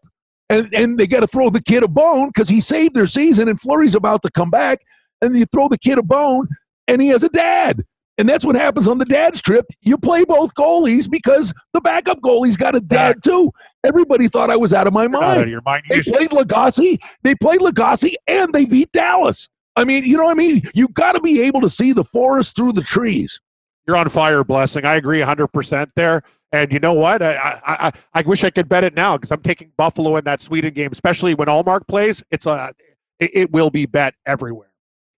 And, 0.49 0.73
and 0.75 0.99
they 0.99 1.07
got 1.07 1.21
to 1.21 1.27
throw 1.27 1.51
the 1.51 1.63
kid 1.63 1.83
a 1.83 1.89
bone 1.89 2.29
because 2.29 2.49
he 2.49 2.61
saved 2.61 2.95
their 2.95 3.07
season 3.07 3.49
and 3.49 3.61
Fleury's 3.61 3.95
about 3.95 4.23
to 4.23 4.31
come 4.31 4.51
back. 4.51 4.81
And 5.23 5.37
you 5.37 5.47
throw 5.47 5.69
the 5.69 5.79
kid 5.79 5.99
a 5.99 6.03
bone 6.03 6.49
and 6.89 7.01
he 7.01 7.09
has 7.09 7.23
a 7.23 7.29
dad. 7.29 7.85
And 8.19 8.29
that's 8.29 8.45
what 8.45 8.55
happens 8.55 8.87
on 8.87 8.99
the 8.99 9.07
dad's 9.07 9.41
trip. 9.41 9.65
You 9.81 9.97
play 9.97 10.25
both 10.25 10.53
goalies 10.55 11.09
because 11.09 11.55
the 11.73 11.81
backup 11.81 12.21
goalie's 12.21 12.57
got 12.57 12.75
a 12.75 12.81
dad 12.81 13.23
too. 13.23 13.51
Everybody 13.83 14.29
thought 14.29 14.51
I 14.51 14.57
was 14.57 14.75
out 14.75 14.87
of 14.87 14.93
my 14.93 15.09
mind. 15.09 15.39
Out 15.39 15.45
of 15.45 15.49
your 15.49 15.63
mind. 15.65 15.85
They 15.89 16.03
played 16.03 16.31
Lagacé. 16.31 16.99
They 17.23 17.35
played 17.37 17.61
Lagacé 17.61 18.13
and 18.27 18.53
they 18.53 18.67
beat 18.67 18.93
Dallas. 18.93 19.49
I 19.77 19.85
mean, 19.85 20.05
you 20.05 20.16
know 20.16 20.25
what 20.25 20.33
I 20.33 20.35
mean? 20.35 20.62
You 20.75 20.89
got 20.89 21.14
to 21.14 21.21
be 21.21 21.43
able 21.43 21.61
to 21.61 21.71
see 21.71 21.93
the 21.93 22.05
forest 22.05 22.57
through 22.57 22.73
the 22.73 22.83
trees. 22.83 23.41
You're 23.87 23.97
on 23.97 24.09
fire, 24.09 24.45
blessing. 24.45 24.85
I 24.85 24.97
agree 24.97 25.21
100% 25.21 25.91
there. 25.97 26.23
And 26.53 26.73
you 26.73 26.81
know 26.81 26.93
what? 26.93 27.23
I 27.23 27.61
I, 27.64 27.93
I 28.12 28.23
wish 28.23 28.43
I 28.43 28.51
could 28.51 28.68
bet 28.68 28.83
it 28.83 28.95
now 28.95 29.16
because 29.16 29.31
I'm 29.31 29.43
taking 29.43 29.73
Buffalo 29.77 30.16
in 30.16 30.25
that 30.25 30.41
Sweden 30.41 30.75
game, 30.75 30.91
especially 30.91 31.35
when 31.35 31.47
Ullmark 31.49 31.87
plays. 31.87 32.25
It's 32.31 32.47
a 32.47 32.73
it, 33.21 33.31
it 33.35 33.53
will 33.53 33.71
be 33.71 33.87
bet 33.87 34.14
everywhere. 34.27 34.71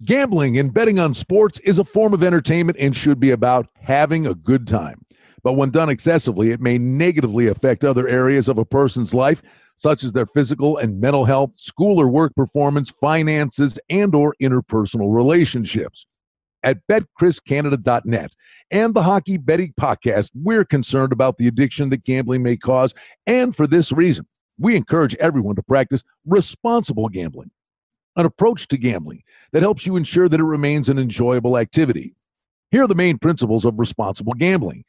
Gambling 0.06 0.56
and 0.56 0.72
betting 0.72 1.00
on 1.00 1.14
sports 1.14 1.58
is 1.64 1.80
a 1.80 1.84
form 1.84 2.14
of 2.14 2.22
entertainment 2.22 2.78
and 2.78 2.94
should 2.94 3.18
be 3.18 3.32
about 3.32 3.66
having 3.74 4.24
a 4.24 4.36
good 4.36 4.68
time. 4.68 5.04
But 5.42 5.54
when 5.54 5.70
done 5.70 5.88
excessively, 5.88 6.52
it 6.52 6.60
may 6.60 6.78
negatively 6.78 7.48
affect 7.48 7.84
other 7.84 8.06
areas 8.06 8.48
of 8.48 8.56
a 8.56 8.64
person's 8.64 9.12
life, 9.12 9.42
such 9.74 10.04
as 10.04 10.12
their 10.12 10.26
physical 10.26 10.78
and 10.78 11.00
mental 11.00 11.24
health, 11.24 11.56
school 11.56 12.00
or 12.00 12.06
work 12.06 12.36
performance, 12.36 12.88
finances, 12.88 13.80
and 13.90 14.14
or 14.14 14.36
interpersonal 14.40 15.12
relationships. 15.12 16.06
At 16.62 16.86
betcriscanada.net 16.88 18.30
and 18.70 18.94
the 18.94 19.02
Hockey 19.02 19.38
Betting 19.38 19.74
Podcast, 19.78 20.30
we're 20.36 20.64
concerned 20.64 21.12
about 21.12 21.38
the 21.38 21.48
addiction 21.48 21.90
that 21.90 22.04
gambling 22.04 22.44
may 22.44 22.56
cause, 22.56 22.94
and 23.26 23.56
for 23.56 23.66
this 23.66 23.90
reason, 23.90 24.28
we 24.56 24.76
encourage 24.76 25.16
everyone 25.16 25.56
to 25.56 25.64
practice 25.64 26.04
responsible 26.24 27.08
gambling, 27.08 27.50
an 28.16 28.26
approach 28.26 28.68
to 28.68 28.76
gambling 28.76 29.22
that 29.52 29.62
helps 29.62 29.86
you 29.86 29.96
ensure 29.96 30.28
that 30.28 30.40
it 30.40 30.44
remains 30.44 30.88
an 30.88 30.98
enjoyable 30.98 31.58
activity. 31.58 32.14
Here 32.70 32.82
are 32.82 32.88
the 32.88 32.94
main 32.94 33.18
principles 33.18 33.64
of 33.64 33.78
responsible 33.78 34.34
gambling. 34.34 34.84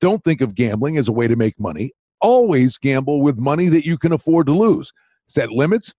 Don't 0.00 0.22
think 0.22 0.40
of 0.40 0.54
gambling 0.54 0.98
as 0.98 1.08
a 1.08 1.12
way 1.12 1.26
to 1.26 1.36
make 1.36 1.58
money. 1.58 1.92
Always 2.20 2.78
gamble 2.78 3.22
with 3.22 3.38
money 3.38 3.68
that 3.68 3.86
you 3.86 3.98
can 3.98 4.12
afford 4.12 4.46
to 4.46 4.52
lose. 4.52 4.92
Set 5.26 5.50
limits 5.50 5.92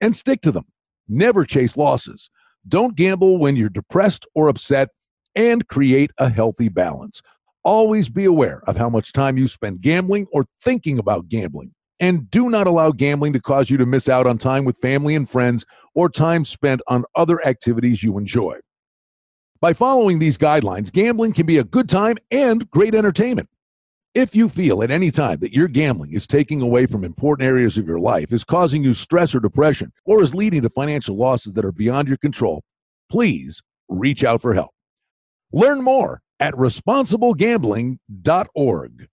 and 0.00 0.14
stick 0.14 0.42
to 0.42 0.52
them. 0.52 0.66
Never 1.08 1.44
chase 1.44 1.76
losses. 1.76 2.30
Don't 2.68 2.96
gamble 2.96 3.38
when 3.38 3.56
you're 3.56 3.68
depressed 3.68 4.26
or 4.34 4.48
upset, 4.48 4.90
and 5.34 5.66
create 5.68 6.10
a 6.18 6.28
healthy 6.28 6.68
balance. 6.68 7.22
Always 7.62 8.08
be 8.08 8.24
aware 8.24 8.62
of 8.66 8.76
how 8.76 8.90
much 8.90 9.12
time 9.12 9.38
you 9.38 9.48
spend 9.48 9.80
gambling 9.80 10.26
or 10.32 10.44
thinking 10.62 10.98
about 10.98 11.28
gambling. 11.28 11.72
And 12.00 12.30
do 12.30 12.48
not 12.48 12.66
allow 12.66 12.92
gambling 12.92 13.34
to 13.34 13.40
cause 13.40 13.70
you 13.70 13.76
to 13.76 13.86
miss 13.86 14.08
out 14.08 14.26
on 14.26 14.38
time 14.38 14.64
with 14.64 14.78
family 14.78 15.14
and 15.14 15.28
friends 15.28 15.64
or 15.94 16.08
time 16.08 16.44
spent 16.44 16.80
on 16.88 17.04
other 17.14 17.46
activities 17.46 18.02
you 18.02 18.18
enjoy. 18.18 18.56
By 19.60 19.74
following 19.74 20.18
these 20.18 20.38
guidelines, 20.38 20.90
gambling 20.90 21.34
can 21.34 21.44
be 21.44 21.58
a 21.58 21.64
good 21.64 21.90
time 21.90 22.16
and 22.30 22.70
great 22.70 22.94
entertainment. 22.94 23.50
If 24.14 24.34
you 24.34 24.48
feel 24.48 24.82
at 24.82 24.90
any 24.90 25.10
time 25.10 25.40
that 25.40 25.52
your 25.52 25.68
gambling 25.68 26.14
is 26.14 26.26
taking 26.26 26.62
away 26.62 26.86
from 26.86 27.04
important 27.04 27.46
areas 27.46 27.76
of 27.76 27.86
your 27.86 28.00
life, 28.00 28.32
is 28.32 28.42
causing 28.42 28.82
you 28.82 28.94
stress 28.94 29.34
or 29.34 29.40
depression, 29.40 29.92
or 30.06 30.22
is 30.22 30.34
leading 30.34 30.62
to 30.62 30.70
financial 30.70 31.16
losses 31.16 31.52
that 31.52 31.64
are 31.64 31.72
beyond 31.72 32.08
your 32.08 32.16
control, 32.16 32.64
please 33.10 33.62
reach 33.88 34.24
out 34.24 34.40
for 34.40 34.54
help. 34.54 34.70
Learn 35.52 35.82
more 35.82 36.22
at 36.40 36.54
responsiblegambling.org. 36.54 39.08